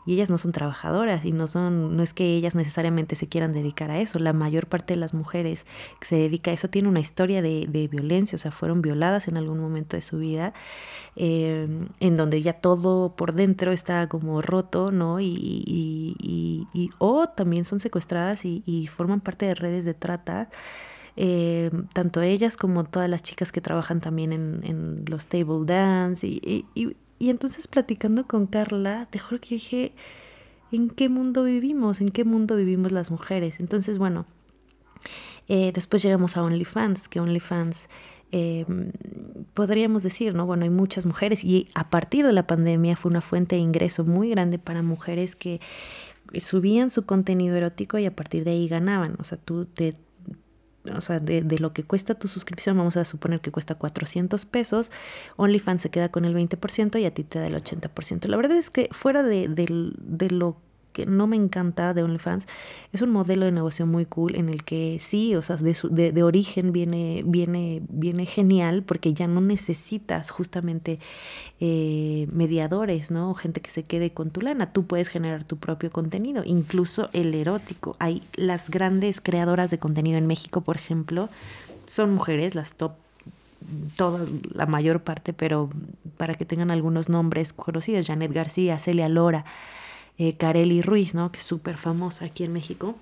Y 0.05 0.13
ellas 0.13 0.29
no 0.29 0.37
son 0.37 0.51
trabajadoras, 0.51 1.25
y 1.25 1.31
no 1.31 1.47
son, 1.47 1.95
no 1.97 2.03
es 2.03 2.13
que 2.13 2.35
ellas 2.35 2.55
necesariamente 2.55 3.15
se 3.15 3.27
quieran 3.27 3.53
dedicar 3.53 3.91
a 3.91 3.99
eso. 3.99 4.19
La 4.19 4.33
mayor 4.33 4.67
parte 4.67 4.93
de 4.93 4.99
las 4.99 5.13
mujeres 5.13 5.65
que 5.99 6.07
se 6.07 6.15
dedica 6.15 6.51
a 6.51 6.53
eso 6.53 6.69
tiene 6.69 6.89
una 6.89 6.99
historia 6.99 7.41
de, 7.41 7.67
de 7.67 7.87
violencia, 7.87 8.35
o 8.35 8.39
sea, 8.39 8.51
fueron 8.51 8.81
violadas 8.81 9.27
en 9.27 9.37
algún 9.37 9.59
momento 9.59 9.95
de 9.95 10.01
su 10.01 10.17
vida, 10.17 10.53
eh, 11.15 11.67
en 11.99 12.15
donde 12.15 12.41
ya 12.41 12.53
todo 12.53 13.15
por 13.15 13.33
dentro 13.33 13.71
está 13.71 14.07
como 14.09 14.41
roto, 14.41 14.91
¿no? 14.91 15.19
Y, 15.19 15.25
y, 15.27 16.67
y, 16.73 16.89
o 16.97 17.27
también 17.29 17.65
son 17.65 17.79
secuestradas 17.79 18.45
y, 18.45 18.89
forman 18.93 19.21
parte 19.21 19.45
de 19.45 19.55
redes 19.55 19.85
de 19.85 19.93
trata. 19.93 20.49
Eh, 21.15 21.69
tanto 21.93 22.21
ellas 22.21 22.57
como 22.57 22.85
todas 22.85 23.09
las 23.09 23.21
chicas 23.21 23.51
que 23.51 23.61
trabajan 23.61 23.99
también 23.99 24.33
en, 24.33 24.61
en 24.63 25.05
los 25.07 25.27
table 25.27 25.65
dance 25.65 26.25
y, 26.25 26.65
y, 26.73 26.95
entonces 27.29 27.67
platicando 27.67 28.27
con 28.27 28.47
Carla, 28.47 29.07
te 29.09 29.19
juro 29.19 29.39
que 29.39 29.55
dije, 29.55 29.93
¿en 30.71 30.89
qué 30.89 31.07
mundo 31.07 31.43
vivimos? 31.43 32.01
¿En 32.01 32.09
qué 32.09 32.25
mundo 32.25 32.55
vivimos 32.55 32.91
las 32.91 33.11
mujeres? 33.11 33.59
Entonces, 33.59 33.97
bueno, 33.97 34.25
eh, 35.47 35.71
después 35.73 36.03
llegamos 36.03 36.35
a 36.35 36.43
OnlyFans, 36.43 37.07
que 37.07 37.21
OnlyFans 37.21 37.87
eh, 38.31 38.65
podríamos 39.53 40.03
decir, 40.03 40.33
¿no? 40.33 40.45
Bueno, 40.45 40.63
hay 40.63 40.69
muchas 40.69 41.05
mujeres 41.05 41.43
y 41.43 41.69
a 41.75 41.89
partir 41.89 42.25
de 42.25 42.33
la 42.33 42.47
pandemia 42.47 42.95
fue 42.95 43.11
una 43.11 43.21
fuente 43.21 43.55
de 43.55 43.61
ingreso 43.61 44.03
muy 44.03 44.31
grande 44.31 44.57
para 44.57 44.81
mujeres 44.81 45.35
que 45.35 45.61
subían 46.39 46.89
su 46.89 47.05
contenido 47.05 47.55
erótico 47.55 47.99
y 47.99 48.05
a 48.05 48.15
partir 48.15 48.43
de 48.43 48.51
ahí 48.51 48.67
ganaban. 48.67 49.15
O 49.19 49.23
sea, 49.23 49.37
tú 49.37 49.65
te... 49.65 49.93
O 50.95 51.01
sea, 51.01 51.19
de, 51.19 51.41
de 51.41 51.59
lo 51.59 51.71
que 51.71 51.83
cuesta 51.83 52.15
tu 52.15 52.27
suscripción, 52.27 52.77
vamos 52.77 52.97
a 52.97 53.05
suponer 53.05 53.39
que 53.39 53.51
cuesta 53.51 53.75
400 53.75 54.45
pesos, 54.45 54.91
OnlyFans 55.37 55.81
se 55.81 55.89
queda 55.89 56.09
con 56.09 56.25
el 56.25 56.35
20% 56.35 56.99
y 56.99 57.05
a 57.05 57.13
ti 57.13 57.23
te 57.23 57.39
da 57.39 57.47
el 57.47 57.55
80%. 57.55 58.27
La 58.27 58.37
verdad 58.37 58.57
es 58.57 58.69
que 58.69 58.89
fuera 58.91 59.23
de, 59.23 59.47
de, 59.47 59.93
de 59.97 60.29
lo 60.29 60.57
que 60.93 61.05
no 61.05 61.27
me 61.27 61.35
encanta 61.35 61.93
de 61.93 62.03
OnlyFans, 62.03 62.47
es 62.93 63.01
un 63.01 63.09
modelo 63.09 63.45
de 63.45 63.51
negocio 63.51 63.85
muy 63.85 64.05
cool 64.05 64.35
en 64.35 64.47
el 64.47 64.63
que 64.63 64.97
sí, 64.99 65.35
o 65.35 65.41
sea, 65.41 65.57
de, 65.57 65.75
de, 65.89 66.11
de, 66.11 66.23
origen 66.23 66.71
viene, 66.71 67.23
viene, 67.25 67.81
viene 67.89 68.25
genial 68.25 68.83
porque 68.83 69.13
ya 69.13 69.27
no 69.27 69.41
necesitas 69.41 70.29
justamente 70.29 70.99
eh, 71.59 72.27
mediadores, 72.31 73.11
¿no? 73.11 73.33
Gente 73.33 73.61
que 73.61 73.71
se 73.71 73.83
quede 73.83 74.11
con 74.11 74.29
tu 74.29 74.41
lana. 74.41 74.71
Tú 74.71 74.85
puedes 74.85 75.09
generar 75.09 75.43
tu 75.43 75.57
propio 75.57 75.91
contenido, 75.91 76.43
incluso 76.45 77.09
el 77.13 77.33
erótico. 77.33 77.95
Hay 77.99 78.21
las 78.35 78.69
grandes 78.69 79.19
creadoras 79.19 79.71
de 79.71 79.79
contenido 79.79 80.17
en 80.17 80.27
México, 80.27 80.61
por 80.61 80.77
ejemplo, 80.77 81.29
son 81.87 82.13
mujeres, 82.13 82.55
las 82.55 82.75
top 82.75 82.93
toda 83.95 84.25
la 84.53 84.65
mayor 84.65 85.01
parte, 85.01 85.33
pero 85.33 85.69
para 86.17 86.35
que 86.35 86.45
tengan 86.45 86.71
algunos 86.71 87.09
nombres 87.09 87.53
conocidos, 87.53 88.07
Janet 88.07 88.31
García, 88.31 88.79
Celia 88.79 89.09
Lora, 89.09 89.45
eh, 90.17 90.35
Carely 90.37 90.81
Ruiz, 90.81 91.13
¿no? 91.13 91.31
Que 91.31 91.39
es 91.39 91.45
súper 91.45 91.77
famosa 91.77 92.25
aquí 92.25 92.43
en 92.43 92.53
México. 92.53 92.95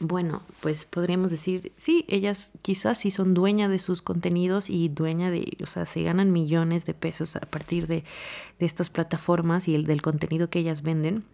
Bueno, 0.00 0.42
pues 0.60 0.84
podríamos 0.84 1.30
decir, 1.30 1.72
sí, 1.76 2.04
ellas 2.08 2.52
quizás 2.62 2.98
sí 2.98 3.10
son 3.12 3.34
dueñas 3.34 3.70
de 3.70 3.78
sus 3.78 4.02
contenidos 4.02 4.68
y 4.68 4.88
dueña 4.88 5.30
de, 5.30 5.56
o 5.62 5.66
sea, 5.66 5.86
se 5.86 6.02
ganan 6.02 6.32
millones 6.32 6.86
de 6.86 6.94
pesos 6.94 7.36
a 7.36 7.40
partir 7.40 7.86
de, 7.86 8.02
de 8.58 8.66
estas 8.66 8.90
plataformas 8.90 9.68
y 9.68 9.76
el 9.76 9.84
del 9.84 10.02
contenido 10.02 10.50
que 10.50 10.58
ellas 10.58 10.82
venden 10.82 11.24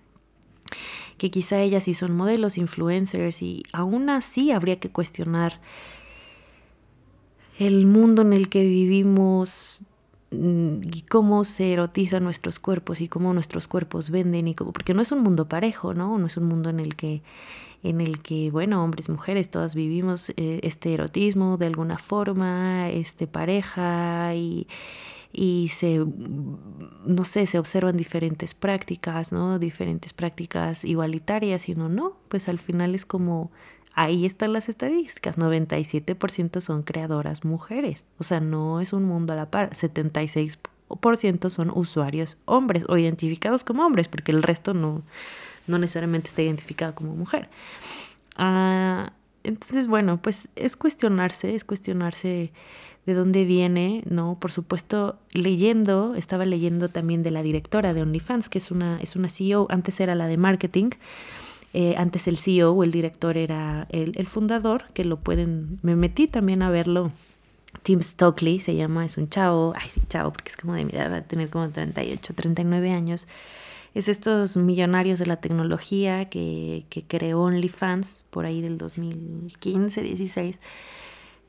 que 1.19 1.31
quizá 1.31 1.61
ellas 1.61 1.85
sí 1.85 1.95
son 1.95 2.17
modelos, 2.17 2.57
influencers 2.59 3.43
y 3.43 3.65
aún 3.73 4.09
así 4.09 4.53
habría 4.53 4.79
que 4.79 4.89
cuestionar 4.89 5.61
el 7.59 7.87
mundo 7.87 8.23
en 8.23 8.33
el 8.33 8.49
que 8.49 8.63
vivimos 8.63 9.81
y 10.31 11.03
cómo 11.09 11.43
se 11.45 11.73
erotizan 11.73 12.25
nuestros 12.25 12.59
cuerpos 12.59 13.01
y 13.01 13.09
cómo 13.09 13.33
nuestros 13.33 13.67
cuerpos 13.67 14.11
venden 14.11 14.49
y 14.49 14.55
cómo, 14.55 14.73
porque 14.73 14.95
no 14.95 15.03
es 15.03 15.11
un 15.13 15.23
mundo 15.23 15.49
parejo, 15.49 15.95
¿no? 15.95 16.19
No 16.19 16.27
es 16.27 16.37
un 16.37 16.45
mundo 16.45 16.71
en 16.71 16.81
el 16.81 16.97
que 16.97 17.23
en 17.83 18.01
el 18.01 18.21
que, 18.21 18.51
bueno, 18.51 18.83
hombres, 18.83 19.09
mujeres, 19.09 19.51
todas 19.51 19.75
vivimos 19.75 20.31
eh, 20.31 20.61
este 20.63 20.95
erotismo 20.95 21.57
de 21.57 21.67
alguna 21.67 21.99
forma, 21.99 22.91
este 22.91 23.29
pareja 23.29 24.35
y, 24.35 24.67
y 25.33 25.69
se, 25.69 26.05
no 27.07 27.25
sé, 27.25 27.47
se 27.47 27.59
observan 27.59 27.97
diferentes 27.97 28.55
prácticas, 28.55 29.33
¿no? 29.33 29.59
Diferentes 29.59 30.13
prácticas 30.13 30.85
igualitarias 30.85 31.69
y 31.69 31.75
no, 31.75 31.89
no, 31.89 32.17
pues 32.29 32.49
al 32.49 32.59
final 32.59 32.95
es 32.95 33.07
como 33.07 33.53
ahí 33.99 34.25
están 34.25 34.53
las 34.53 34.69
estadísticas, 34.69 35.39
97% 35.39 36.61
son 36.61 36.85
creadoras 36.85 37.45
mujeres, 37.45 38.07
o 38.19 38.23
sea, 38.23 38.39
no 38.39 38.81
es 38.81 38.93
un 38.93 39.03
mundo 39.03 39.33
a 39.33 39.37
la 39.37 39.51
par, 39.51 39.71
76% 39.71 41.51
son 41.51 41.71
usuarios 41.75 42.39
hombres 42.45 42.85
o 42.89 42.97
identificados 42.97 43.65
como 43.65 43.85
hombres, 43.85 44.07
porque 44.07 44.31
el 44.31 44.45
resto 44.45 44.73
no, 44.73 45.03
no 45.67 45.79
necesariamente 45.79 46.29
está 46.29 46.43
identificado 46.43 46.95
como 46.95 47.17
mujer. 47.17 47.49
Ah, 48.37 49.13
Entonces, 49.43 49.89
bueno, 49.89 50.23
pues 50.23 50.49
es 50.55 50.77
cuestionarse, 50.77 51.57
es 51.57 51.65
cuestionarse 51.65 52.53
de 53.05 53.15
dónde 53.15 53.45
viene, 53.45 54.05
¿no? 54.09 54.39
Por 54.39 54.53
supuesto, 54.53 55.19
leyendo, 55.33 56.15
estaba 56.15 56.45
leyendo 56.45 56.89
también 56.89 57.25
de 57.25 57.33
la 57.33 57.43
directora 57.43 57.95
de 57.95 58.03
OnlyFans, 58.03 58.49
que 58.49 58.59
es 58.59 58.71
una, 58.71 59.01
es 59.01 59.17
una 59.17 59.29
CEO, 59.29 59.67
antes 59.71 59.99
era 59.99 60.15
la 60.15 60.29
de 60.29 60.37
marketing, 60.37 60.91
eh, 61.75 61.95
antes 61.97 62.29
el 62.29 62.37
CEO 62.39 62.73
o 62.73 62.85
el 62.85 62.91
director 62.91 63.37
era 63.37 63.87
el, 63.91 64.13
el, 64.17 64.27
fundador, 64.27 64.85
que 64.95 65.05
lo 65.05 65.19
pueden, 65.19 65.79
me 65.83 65.97
metí 65.97 66.27
también 66.27 66.63
a 66.63 66.71
verlo. 66.71 67.13
Tim 67.83 68.03
Stockley 68.03 68.61
se 68.61 68.75
llama, 68.75 69.05
es 69.05 69.19
un 69.19 69.29
chavo, 69.29 69.75
ay 69.77 69.89
sí, 69.91 70.01
chavo, 70.09 70.33
porque 70.33 70.51
es 70.51 70.57
como 70.57 70.75
de 70.75 70.85
mi 70.85 70.93
edad, 70.93 71.13
va 71.13 71.17
a 71.19 71.23
tener 71.23 71.51
como 71.51 71.69
38, 71.69 72.35
39 72.35 72.93
años. 72.93 73.29
Es 73.95 74.09
estos 74.09 74.57
millonarios 74.57 75.19
de 75.19 75.27
la 75.27 75.37
tecnología 75.37 76.29
que, 76.29 76.85
que 76.89 77.03
creó 77.05 77.43
OnlyFans 77.43 78.25
por 78.31 78.47
ahí 78.47 78.61
del 78.61 78.79
2015, 78.79 80.03
16 80.03 80.59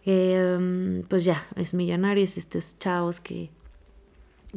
Em, 0.05 1.03
pues 1.03 1.23
ya, 1.23 1.45
es 1.55 1.73
millonario, 1.73 2.23
es 2.23 2.37
estos 2.37 2.79
chavos 2.79 3.19
que, 3.19 3.51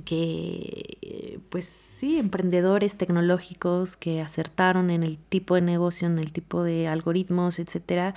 que, 0.04 1.40
pues 1.50 1.66
sí, 1.66 2.18
emprendedores 2.18 2.96
tecnológicos 2.96 3.96
que 3.96 4.20
acertaron 4.20 4.90
en 4.90 5.02
el 5.02 5.18
tipo 5.18 5.54
de 5.54 5.60
negocio, 5.60 6.08
en 6.08 6.18
el 6.18 6.32
tipo 6.32 6.62
de 6.62 6.88
algoritmos, 6.88 7.58
etcétera. 7.58 8.14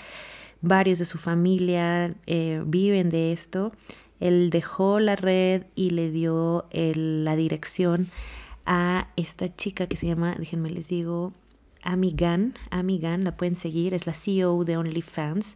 Varios 0.62 1.00
de 1.00 1.06
su 1.06 1.18
familia 1.18 2.16
eh, 2.28 2.64
viven 2.66 3.10
de 3.10 3.32
esto. 3.32 3.72
Él 4.20 4.50
dejó 4.50 5.00
la 5.00 5.16
red 5.16 5.64
y 5.76 5.90
le 5.90 6.12
dio 6.12 6.66
la 6.72 7.36
dirección 7.36 8.08
a 8.66 9.10
esta 9.16 9.54
chica 9.54 9.88
que 9.88 9.98
se 9.98 10.08
llama, 10.08 10.36
déjenme 10.40 10.70
les 10.70 10.88
digo, 10.88 11.34
Amigan. 11.86 12.56
Amigan, 12.72 13.24
la 13.24 13.38
pueden 13.38 13.56
seguir, 13.56 13.94
es 13.94 14.08
la 14.08 14.14
CEO 14.14 14.64
de 14.64 14.76
OnlyFans. 14.78 15.56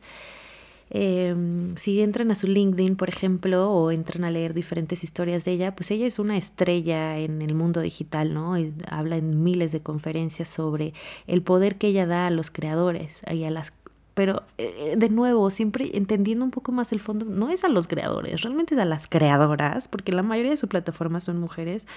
Em, 0.92 1.76
si 1.76 2.02
entran 2.02 2.32
a 2.32 2.36
su 2.36 2.48
LinkedIn, 2.48 2.96
por 2.96 3.10
ejemplo, 3.10 3.72
o 3.72 3.92
entran 3.92 4.24
a 4.24 4.32
leer 4.32 4.54
diferentes 4.54 5.04
historias 5.04 5.46
de 5.46 5.52
ella, 5.52 5.76
pues 5.76 5.92
ella 5.92 6.08
es 6.08 6.18
una 6.18 6.38
estrella 6.38 7.20
en 7.20 7.42
el 7.42 7.54
mundo 7.54 7.82
digital, 7.82 8.34
¿no? 8.34 8.56
habla 8.90 9.18
en 9.18 9.44
miles 9.44 9.72
de 9.72 9.82
conferencias 9.82 10.50
sobre 10.50 10.94
el 11.28 11.44
poder 11.44 11.78
que 11.78 11.88
ella 11.88 12.08
da 12.08 12.26
a 12.26 12.32
los 12.32 12.50
creadores 12.50 13.22
y 13.32 13.44
a 13.44 13.52
las 13.52 13.74
pero 14.16 14.44
eh, 14.58 14.96
de 14.98 15.08
nuevo, 15.08 15.50
siempre 15.50 15.92
entendiendo 15.94 16.44
un 16.44 16.52
poco 16.52 16.74
más 16.74 16.92
el 16.92 17.00
fondo, 17.00 17.26
no 17.26 17.50
es 17.52 17.64
a 17.64 17.70
los 17.70 17.88
creadores, 17.88 18.42
realmente 18.42 18.76
es 18.76 18.82
a 18.82 18.84
las 18.84 19.08
creadoras, 19.08 19.88
porque 19.88 20.12
la 20.12 20.24
mayoría 20.24 20.52
de 20.52 20.58
su 20.58 20.68
plataforma 20.68 21.22
son 21.22 21.40
mujeres. 21.40 21.88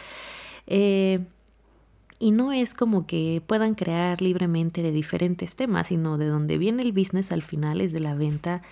Eh, 0.69 1.19
y 2.23 2.31
no 2.31 2.53
es 2.53 2.73
como 2.73 3.05
que 3.05 3.43
puedan 3.45 3.75
crear 3.75 4.23
libremente 4.23 4.81
de 4.81 4.93
diferentes 4.93 5.57
temas, 5.57 5.89
sino 5.89 6.19
de 6.19 6.27
donde 6.27 6.57
viene 6.57 6.85
el 6.85 6.93
business 6.93 7.33
al 7.33 7.43
final 7.43 7.81
es 7.81 7.93
de 7.93 7.99
la 7.99 8.15
venta 8.15 8.63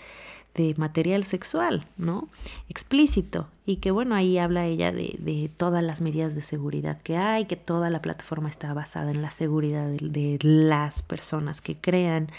de 0.55 0.73
material 0.77 1.25
sexual, 1.25 1.85
¿no? 1.97 2.29
Explícito. 2.69 3.49
Y 3.67 3.79
que 3.79 3.91
bueno, 3.91 4.15
ahí 4.15 4.39
habla 4.39 4.67
ella 4.67 4.93
de, 4.93 5.51
todas 5.57 5.83
las 5.83 6.01
medidas 6.01 6.37
de 6.37 6.43
seguridad 6.43 7.03
que 7.03 7.17
hay, 7.17 7.47
que 7.47 7.57
toda 7.57 7.91
la 7.91 8.01
plataforma 8.01 8.49
está 8.49 8.73
basada 8.73 9.11
en 9.11 9.21
la 9.21 9.33
seguridad 9.33 9.89
de, 9.89 10.39
las 10.43 11.03
personas 11.03 11.61
que 11.61 11.75
crean. 11.75 12.31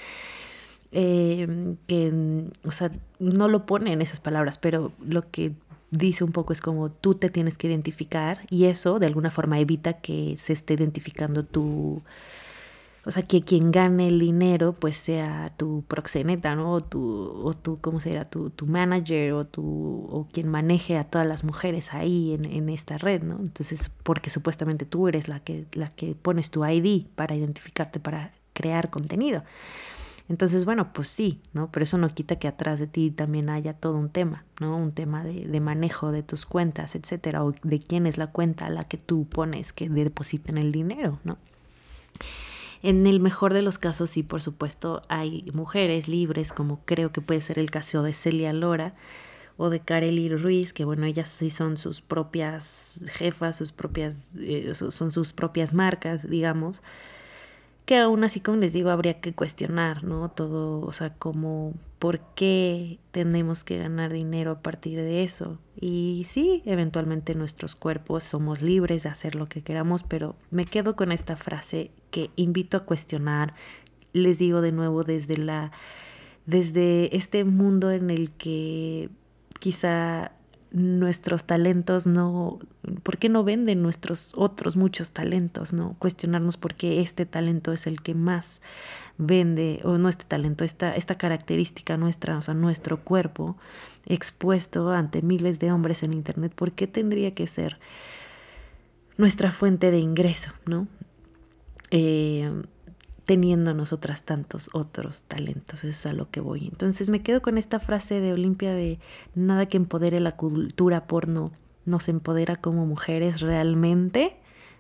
Eh, 0.94 1.76
que, 1.88 2.46
o 2.64 2.72
sea, 2.72 2.90
no 3.20 3.50
lo 3.50 3.66
pone 3.66 3.92
en 3.92 4.02
esas 4.02 4.22
palabras, 4.22 4.58
pero 4.58 4.94
lo 5.06 5.30
que 5.30 5.52
dice 5.92 6.24
un 6.24 6.32
poco 6.32 6.54
es 6.54 6.62
como 6.62 6.90
tú 6.90 7.16
te 7.16 7.30
tienes 7.30 7.58
que 7.58 7.68
identificar 7.68 8.46
y 8.50 8.66
eso 8.66 9.00
de 9.00 9.08
alguna 9.08 9.30
forma 9.30 9.60
evita 9.60 9.94
que 9.94 10.36
se 10.40 10.54
esté 10.54 10.74
identificando 10.74 11.46
tu, 11.46 12.02
o 13.04 13.12
sea, 13.12 13.24
que 13.24 13.42
quien 13.42 13.72
gane 13.72 14.08
el 14.08 14.20
dinero 14.20 14.74
pues 14.74 14.96
sea 14.96 15.52
tu 15.58 15.84
proxeneta, 15.88 16.56
¿no? 16.56 16.74
O 16.74 16.82
tu, 16.82 17.02
o 17.44 17.54
tu 17.54 17.80
¿cómo 17.82 18.00
se 18.00 18.10
dirá? 18.10 18.26
Tu, 18.26 18.52
tu 18.52 18.68
manager 18.68 19.34
o, 19.34 19.46
tu, 19.46 20.08
o 20.10 20.28
quien 20.32 20.48
maneje 20.48 20.98
a 20.98 21.04
todas 21.04 21.28
las 21.28 21.44
mujeres 21.44 21.94
ahí 21.94 22.34
en, 22.34 22.46
en, 22.46 22.70
esta 22.70 22.98
red, 22.98 23.24
¿no? 23.24 23.38
Entonces, 23.40 23.90
porque 24.04 24.30
supuestamente 24.30 24.86
tú 24.86 25.08
eres 25.08 25.28
la 25.28 25.40
que, 25.40 25.66
la 25.74 25.90
que 25.90 26.16
pones 26.16 26.52
tu 26.52 26.64
ID 26.66 27.08
para 27.16 27.36
identificarte, 27.36 28.00
para 28.00 28.32
crear 28.54 28.90
contenido. 28.92 29.44
Entonces, 30.32 30.64
bueno, 30.64 30.94
pues 30.94 31.10
sí, 31.10 31.42
¿no? 31.52 31.70
Pero 31.74 31.84
eso 31.84 31.98
no 31.98 32.08
quita 32.08 32.38
que 32.38 32.48
atrás 32.48 32.80
de 32.80 32.88
ti 32.88 33.12
también 33.12 33.50
haya 33.50 33.74
todo 33.74 33.98
un 33.98 34.10
tema, 34.10 34.46
¿no? 34.62 34.78
Un 34.78 34.94
tema 34.94 35.26
de, 35.26 35.60
manejo 35.60 36.14
de 36.14 36.24
tus 36.24 36.46
cuentas, 36.46 36.96
etcétera, 36.96 37.44
o 37.44 37.54
de 37.64 37.80
quién 37.80 38.08
es 38.08 38.18
la 38.18 38.28
cuenta 38.28 38.68
a 38.68 38.70
la 38.70 38.86
que 38.86 38.96
tú 38.96 39.28
pones 39.28 39.74
que 39.74 39.90
depositen 39.90 40.58
el 40.58 40.72
dinero, 40.72 41.20
¿no? 41.26 41.38
En 42.82 43.08
el 43.08 43.20
mejor 43.20 43.54
de 43.54 43.62
los 43.62 43.78
casos, 43.78 44.10
sí, 44.10 44.24
por 44.24 44.42
supuesto, 44.42 45.02
hay 45.10 45.52
mujeres 45.54 46.08
libres, 46.08 46.54
como 46.54 46.80
creo 46.86 47.12
que 47.12 47.20
puede 47.20 47.42
ser 47.42 47.60
el 47.60 47.70
caso 47.70 48.02
de 48.02 48.14
Celia 48.14 48.54
Lora 48.54 48.94
o 49.58 49.70
de 49.70 49.82
Kareli 49.82 50.30
Ruiz, 50.30 50.72
que 50.72 50.86
bueno, 50.86 51.08
ellas 51.08 51.28
sí 51.28 51.50
son 51.50 51.76
sus 51.76 52.02
propias 52.02 53.04
jefas, 53.16 53.58
sus 53.58 53.74
propias, 53.74 54.34
eh, 54.40 54.72
son 54.76 55.12
sus 55.12 55.34
propias 55.34 55.74
marcas, 55.74 56.30
digamos 56.30 56.82
que 57.92 57.98
aún 57.98 58.24
así, 58.24 58.40
como 58.40 58.56
les 58.56 58.72
digo, 58.72 58.90
habría 58.90 59.20
que 59.20 59.34
cuestionar, 59.34 60.06
¿no? 60.06 60.32
Todo, 60.32 60.80
o 60.80 60.94
sea, 60.94 61.14
como, 61.16 61.74
¿por 62.00 62.22
qué 62.36 63.00
tenemos 63.12 63.66
que 63.66 63.80
ganar 63.80 64.14
dinero 64.14 64.52
a 64.52 64.62
partir 64.62 64.98
de 64.98 65.26
eso? 65.26 65.60
Y 65.78 66.22
sí, 66.26 66.64
eventualmente 66.66 67.36
nuestros 67.36 67.76
cuerpos 67.76 68.24
somos 68.24 68.62
libres 68.62 69.04
de 69.04 69.10
hacer 69.10 69.36
lo 69.36 69.46
que 69.46 69.62
queramos, 69.62 70.04
pero 70.04 70.38
me 70.52 70.66
quedo 70.66 70.96
con 70.96 71.12
esta 71.12 71.36
frase 71.36 71.92
que 72.12 72.30
invito 72.38 72.78
a 72.78 72.86
cuestionar, 72.86 73.56
les 74.14 74.40
digo 74.40 74.62
de 74.62 74.72
nuevo, 74.72 75.04
desde 75.04 75.36
la, 75.36 75.74
desde 76.46 77.14
este 77.14 77.44
mundo 77.44 77.92
en 77.92 78.10
el 78.10 78.32
que 78.32 79.10
quizá 79.60 80.32
nuestros 80.72 81.44
talentos 81.44 82.08
no, 82.08 82.60
¿por 83.04 83.18
qué 83.18 83.30
no 83.30 83.44
venden 83.44 83.82
nuestros 83.82 84.32
otros 84.36 84.76
muchos 84.76 85.12
talentos? 85.12 85.74
¿no? 85.74 85.96
Cuestionarnos 86.00 86.58
por 86.58 86.76
qué 86.76 87.02
este 87.02 87.26
talento 87.26 87.74
es 87.74 87.88
el 87.88 88.02
que 88.02 88.16
más 88.16 88.62
vende, 89.18 89.82
o 89.84 89.98
no 89.98 90.10
este 90.10 90.26
talento, 90.26 90.64
esta, 90.64 90.96
esta 90.96 91.16
característica 91.16 91.98
nuestra, 91.98 92.38
o 92.38 92.42
sea, 92.42 92.54
nuestro 92.54 93.04
cuerpo 93.04 93.58
expuesto 94.06 94.90
ante 94.90 95.22
miles 95.22 95.60
de 95.60 95.72
hombres 95.72 96.04
en 96.04 96.14
Internet, 96.14 96.54
¿por 96.56 96.72
qué 96.72 96.88
tendría 96.88 97.34
que 97.34 97.48
ser 97.48 97.80
nuestra 99.18 99.52
fuente 99.52 99.92
de 99.92 100.00
ingreso? 100.00 100.52
¿no? 100.66 100.88
Eh, 101.92 102.50
teniendo 103.32 103.74
nosotras 103.74 104.24
tantos 104.24 104.70
otros 104.74 105.24
talentos, 105.24 105.86
eso 105.86 105.88
es 105.88 106.06
a 106.06 106.12
lo 106.12 106.30
que 106.30 106.42
voy. 106.42 106.68
Entonces 106.68 107.10
me 107.10 107.22
quedo 107.22 107.42
con 107.42 107.58
esta 107.58 107.80
frase 107.80 108.20
de 108.20 108.34
Olimpia 108.34 108.74
de 108.74 109.00
nada 109.36 109.68
que 109.68 109.78
empodere 109.78 110.20
la 110.20 110.36
cultura 110.36 111.08
porno 111.08 111.54
nos 111.86 112.10
empodera 112.10 112.58
como 112.58 112.86
mujeres 112.86 113.40
realmente, 113.40 114.36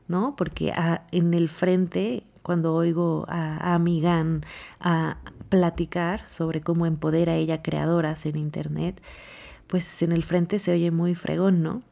¿no? 0.09 0.35
Porque 0.35 0.73
en 1.13 1.33
el 1.33 1.47
frente, 1.47 2.23
cuando 2.41 2.75
oigo 2.75 3.23
a, 3.29 3.73
a 3.73 3.79
a 4.81 5.17
platicar 5.47 6.27
sobre 6.27 6.59
cómo 6.59 6.85
empodera 6.85 7.37
ella 7.37 7.61
creadoras 7.61 8.25
en 8.25 8.35
internet, 8.35 9.01
pues 9.67 10.01
en 10.01 10.11
el 10.11 10.23
frente 10.23 10.59
se 10.59 10.73
oye 10.73 10.91
muy 10.91 11.15
fregón, 11.15 11.63
¿no? 11.63 11.83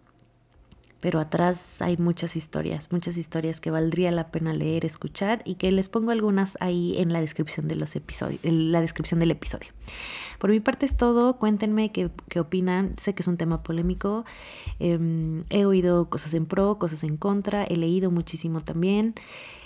Pero 1.01 1.19
atrás 1.19 1.81
hay 1.81 1.97
muchas 1.97 2.35
historias, 2.35 2.91
muchas 2.91 3.17
historias 3.17 3.61
que 3.61 3.71
valdría 3.71 4.11
la 4.11 4.31
pena 4.31 4.53
leer, 4.53 4.85
escuchar 4.85 5.41
y 5.45 5.55
que 5.55 5.71
les 5.71 5.89
pongo 5.89 6.11
algunas 6.11 6.57
ahí 6.59 6.95
en 6.97 7.13
la 7.13 7.21
descripción 7.21 7.67
de 7.67 7.75
los 7.75 7.95
episodios, 7.95 8.39
la 8.43 8.81
descripción 8.81 9.19
del 9.19 9.31
episodio. 9.31 9.69
Por 10.39 10.49
mi 10.49 10.59
parte 10.59 10.85
es 10.85 10.95
todo, 10.95 11.37
cuéntenme 11.37 11.91
qué, 11.91 12.09
qué 12.29 12.39
opinan, 12.39 12.95
sé 12.97 13.13
que 13.13 13.21
es 13.21 13.27
un 13.27 13.37
tema 13.37 13.63
polémico, 13.63 14.25
em, 14.79 15.43
he 15.49 15.65
oído 15.65 16.09
cosas 16.09 16.33
en 16.33 16.45
pro, 16.45 16.77
cosas 16.79 17.03
en 17.03 17.17
contra, 17.17 17.63
he 17.63 17.75
leído 17.75 18.11
muchísimo 18.11 18.61
también, 18.61 19.15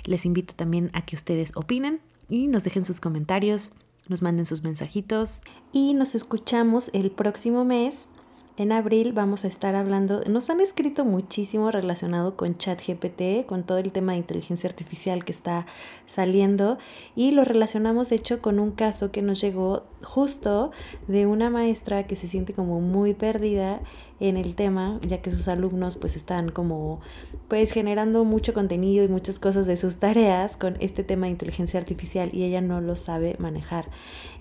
les 0.06 0.26
invito 0.26 0.54
también 0.56 0.90
a 0.94 1.06
que 1.06 1.16
ustedes 1.16 1.52
opinen 1.56 2.00
y 2.30 2.48
nos 2.48 2.64
dejen 2.64 2.86
sus 2.86 3.00
comentarios, 3.00 3.74
nos 4.10 4.22
manden 4.22 4.46
sus 4.46 4.64
mensajitos 4.64 5.42
y 5.72 5.94
nos 5.94 6.16
escuchamos 6.16 6.90
el 6.94 7.12
próximo 7.12 7.64
mes 7.66 8.10
en 8.56 8.72
abril 8.72 9.14
vamos 9.14 9.46
a 9.46 9.48
estar 9.48 9.74
hablando, 9.74 10.24
nos 10.26 10.50
han 10.50 10.62
escrito 10.62 11.06
muchísimo 11.06 11.72
relacionado 11.72 12.38
con 12.38 12.58
ChatGPT, 12.58 13.48
con 13.48 13.64
todo 13.64 13.80
el 13.80 13.92
tema 13.92 14.12
de 14.12 14.20
inteligencia 14.20 14.70
artificial 14.70 15.26
que 15.26 15.32
está 15.32 15.66
saliendo 16.06 16.78
y 17.16 17.32
lo 17.32 17.46
relacionamos 17.46 18.10
de 18.10 18.18
hecho 18.18 18.42
con 18.42 18.60
un 18.60 18.72
caso 18.72 19.12
que 19.12 19.24
nos 19.24 19.42
llegó 19.42 19.84
justo 20.04 20.72
de 21.08 21.26
una 21.26 21.50
maestra 21.50 22.06
que 22.06 22.16
se 22.16 22.28
siente 22.28 22.54
como 22.54 22.80
muy 22.80 23.16
perdida 23.16 23.82
en 24.30 24.38
el 24.38 24.56
tema, 24.56 25.00
ya 25.06 25.22
que 25.22 25.32
sus 25.32 25.48
alumnos 25.48 25.98
pues 25.98 26.16
están 26.16 26.50
como 26.50 27.02
pues 27.48 27.72
generando 27.72 28.24
mucho 28.24 28.54
contenido 28.54 29.04
y 29.04 29.08
muchas 29.08 29.38
cosas 29.38 29.68
de 29.68 29.76
sus 29.76 29.98
tareas 29.98 30.56
con 30.56 30.78
este 30.80 31.04
tema 31.04 31.26
de 31.26 31.34
inteligencia 31.34 31.80
artificial 31.80 32.30
y 32.34 32.44
ella 32.44 32.62
no 32.62 32.82
lo 32.82 32.96
sabe 32.96 33.36
manejar. 33.40 33.90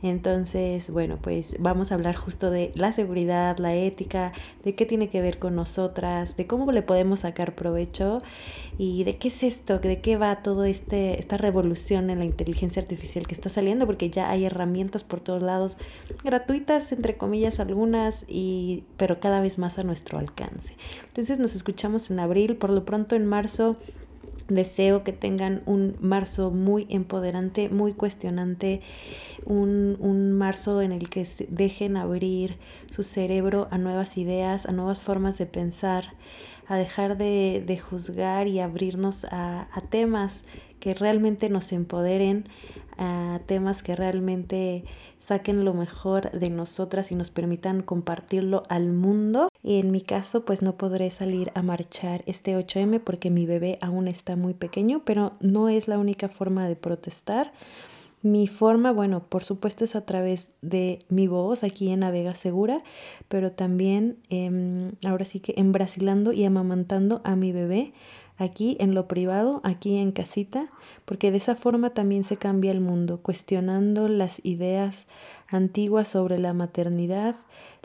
Entonces, 0.03 0.91
bueno, 0.91 1.19
pues 1.21 1.57
vamos 1.59 1.93
a 1.93 1.95
hablar 1.95 2.17
justo 2.17 2.51
de 2.51 2.73
la 2.75 2.93
seguridad, 2.93 3.59
la 3.59 3.75
ética, 3.75 4.33
de 4.65 4.75
qué 4.75 4.87
tiene 4.87 5.09
que 5.09 5.21
ver 5.21 5.39
con 5.39 5.55
nosotras, 5.55 6.37
de 6.37 6.47
cómo 6.47 6.71
le 6.73 6.83
podemos 6.83 7.21
sacar 7.21 7.55
provecho 7.55 8.23
y 8.79 9.05
de 9.05 9.17
qué 9.17 9.29
es 9.29 9.43
esto, 9.43 9.79
de 9.79 10.01
qué 10.01 10.17
va 10.17 10.43
todo 10.43 10.65
este 10.65 11.19
esta 11.19 11.37
revolución 11.37 12.11
en 12.11 12.19
la 12.19 12.25
inteligencia 12.25 12.83
artificial 12.83 13.27
que 13.27 13.35
está 13.35 13.49
saliendo 13.49 13.87
porque 13.87 14.11
ya 14.11 14.31
hay 14.31 14.45
herramientas 14.45 15.05
por 15.05 15.21
todos 15.21 15.43
lados 15.43 15.77
gratuitas 16.25 16.93
entre 16.93 17.17
comillas 17.17 17.61
algunas 17.61 18.25
y 18.29 18.85
pero 18.97 19.21
cada 19.21 19.41
vez 19.41 19.59
más 19.59 19.72
a 19.79 19.85
nuestro 19.85 20.19
alcance. 20.19 20.77
Entonces 21.09 21.39
nos 21.39 21.55
escuchamos 21.55 22.11
en 22.11 22.21
abril, 22.21 22.57
por 22.57 22.71
lo 22.71 22.85
pronto 22.85 23.17
en 23.17 23.27
marzo 23.27 23.77
Deseo 24.49 25.05
que 25.05 25.13
tengan 25.13 25.63
un 25.67 25.97
marzo 26.01 26.51
muy 26.51 26.87
empoderante, 26.91 27.69
muy 27.69 27.93
cuestionante, 27.93 28.83
un, 29.47 29.97
un, 30.01 30.33
marzo 30.33 30.83
en 30.83 30.93
el 30.93 31.09
que 31.09 31.27
dejen 31.49 31.97
abrir 31.97 32.59
su 32.91 33.03
cerebro 33.03 33.69
a 33.71 33.79
nuevas 33.79 34.19
ideas, 34.19 34.67
a 34.67 34.73
nuevas 34.73 35.01
formas 35.01 35.39
de 35.39 35.47
pensar, 35.47 36.15
a 36.67 36.77
dejar 36.77 37.17
de, 37.17 37.63
de 37.65 37.79
juzgar 37.79 38.49
y 38.49 38.61
abrirnos 38.61 39.25
a, 39.25 39.69
a 39.73 39.81
temas 39.81 40.45
que 40.81 40.95
realmente 40.95 41.49
nos 41.49 41.73
empoderen, 41.73 42.49
a 42.99 43.41
temas 43.47 43.83
que 43.83 43.97
realmente 43.97 44.85
saquen 45.19 45.65
lo 45.65 45.75
mejor 45.75 46.31
de 46.33 46.51
nosotras 46.51 47.13
y 47.13 47.15
nos 47.15 47.31
permitan 47.31 47.83
compartirlo 47.83 48.65
al 48.69 48.93
mundo. 48.93 49.49
Y 49.63 49.79
en 49.79 49.91
mi 49.91 50.01
caso, 50.01 50.45
pues 50.45 50.63
no 50.63 50.77
podré 50.77 51.11
salir 51.11 51.53
a 51.55 51.63
marchar 51.63 52.23
este 52.27 52.57
8M 52.57 53.01
porque 53.01 53.31
mi 53.31 53.47
bebé 53.47 53.79
aún 53.81 54.09
está 54.09 54.37
muy 54.37 54.55
pequeño, 54.55 55.03
pero 55.05 55.33
no 55.41 55.69
es 55.69 55.89
la 55.89 55.99
única 55.99 56.29
forma 56.29 56.69
de 56.69 56.77
protestar. 56.77 57.53
Mi 58.23 58.47
forma, 58.47 58.93
bueno, 58.93 59.25
por 59.29 59.43
supuesto 59.43 59.85
es 59.85 59.97
a 59.97 60.07
través 60.07 60.49
de 60.63 61.01
mi 61.09 61.27
voz 61.27 61.65
aquí 61.65 61.91
en 61.91 62.01
Navega 62.01 62.37
Segura, 62.37 62.85
pero 63.29 63.51
también 63.51 64.19
eh, 64.31 64.93
ahora 65.05 65.25
sí 65.25 65.41
que 65.41 65.55
embrasilando 65.57 66.33
y 66.33 66.45
amamantando 66.45 67.21
a 67.25 67.35
mi 67.35 67.51
bebé 67.51 67.93
aquí 68.39 68.77
en 68.81 68.95
lo 68.95 69.07
privado, 69.07 69.61
aquí 69.65 69.99
en 69.99 70.13
casita, 70.13 70.69
porque 71.05 71.31
de 71.31 71.39
esa 71.39 71.55
forma 71.55 71.91
también 71.91 72.25
se 72.25 72.37
cambia 72.37 72.73
el 72.73 72.81
mundo, 72.81 73.21
cuestionando 73.23 74.09
las 74.09 74.45
ideas 74.45 75.07
antiguas 75.49 76.09
sobre 76.09 76.39
la 76.39 76.53
maternidad, 76.53 77.37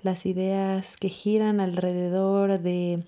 las 0.01 0.25
ideas 0.25 0.97
que 0.97 1.09
giran 1.09 1.59
alrededor 1.59 2.59
de 2.59 3.03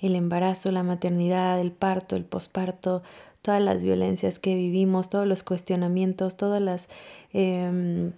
el 0.00 0.16
embarazo, 0.16 0.72
la 0.72 0.82
maternidad, 0.82 1.60
el 1.60 1.70
parto, 1.70 2.16
el 2.16 2.24
posparto, 2.24 3.02
todas 3.42 3.62
las 3.62 3.82
violencias 3.82 4.38
que 4.38 4.54
vivimos, 4.54 5.08
todos 5.08 5.26
los 5.26 5.42
cuestionamientos, 5.42 6.36
todas 6.36 6.60
las, 6.60 6.88
eh, 7.32 8.10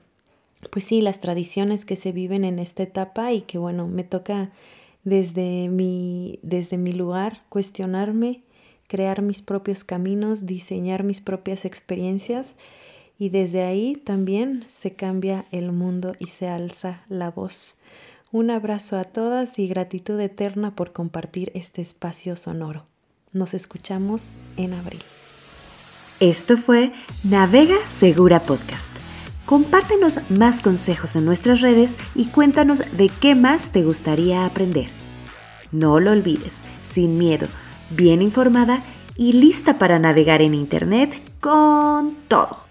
pues 0.71 0.85
sí, 0.85 1.01
las 1.01 1.21
tradiciones 1.21 1.85
que 1.85 1.97
se 1.97 2.13
viven 2.13 2.45
en 2.45 2.59
esta 2.59 2.83
etapa 2.83 3.33
y 3.33 3.43
que 3.43 3.59
bueno, 3.59 3.87
me 3.87 4.05
toca 4.05 4.51
desde 5.05 5.69
mi, 5.69 6.39
desde 6.43 6.77
mi 6.77 6.93
lugar, 6.93 7.43
cuestionarme, 7.49 8.43
crear 8.89 9.23
mis 9.23 9.43
propios 9.43 9.85
caminos, 9.85 10.47
diseñar 10.47 11.05
mis 11.05 11.21
propias 11.21 11.65
experiencias 11.65 12.57
y 13.19 13.29
desde 13.29 13.63
ahí 13.63 13.97
también 13.97 14.65
se 14.69 14.95
cambia 14.95 15.47
el 15.53 15.73
mundo 15.73 16.15
y 16.19 16.27
se 16.27 16.49
alza 16.49 17.05
la 17.09 17.31
voz. 17.31 17.77
Un 18.33 18.51
abrazo 18.51 18.99
a 18.99 19.05
todas 19.05 19.59
y 19.59 19.69
gratitud 19.69 20.19
eterna 20.19 20.75
por 20.75 20.93
compartir 20.93 21.53
este 21.55 21.83
espacio 21.83 22.35
sonoro. 22.35 22.85
Nos 23.33 23.55
escuchamos 23.55 24.35
en 24.57 24.73
abril. 24.73 25.03
Esto 26.21 26.57
fue 26.57 26.93
Navega 27.23 27.77
Segura 27.87 28.43
Podcast. 28.43 28.97
Compártenos 29.47 30.21
más 30.31 30.63
consejos 30.63 31.17
en 31.17 31.25
nuestras 31.25 31.61
redes 31.61 31.99
y 32.15 32.27
cuéntanos 32.27 32.83
de 32.97 33.11
qué 33.21 33.35
más 33.35 33.71
te 33.71 33.83
gustaría 33.83 34.47
aprender. 34.47 34.89
No 35.71 36.01
lo 36.01 36.13
olvides, 36.13 36.63
sin 36.83 37.17
miedo, 37.17 37.49
bien 37.91 38.23
informada 38.23 38.81
y 39.17 39.35
lista 39.35 39.79
para 39.79 39.99
navegar 39.99 40.41
en 40.41 40.55
Internet 40.55 41.21
con 41.41 42.15
todo. 42.29 42.64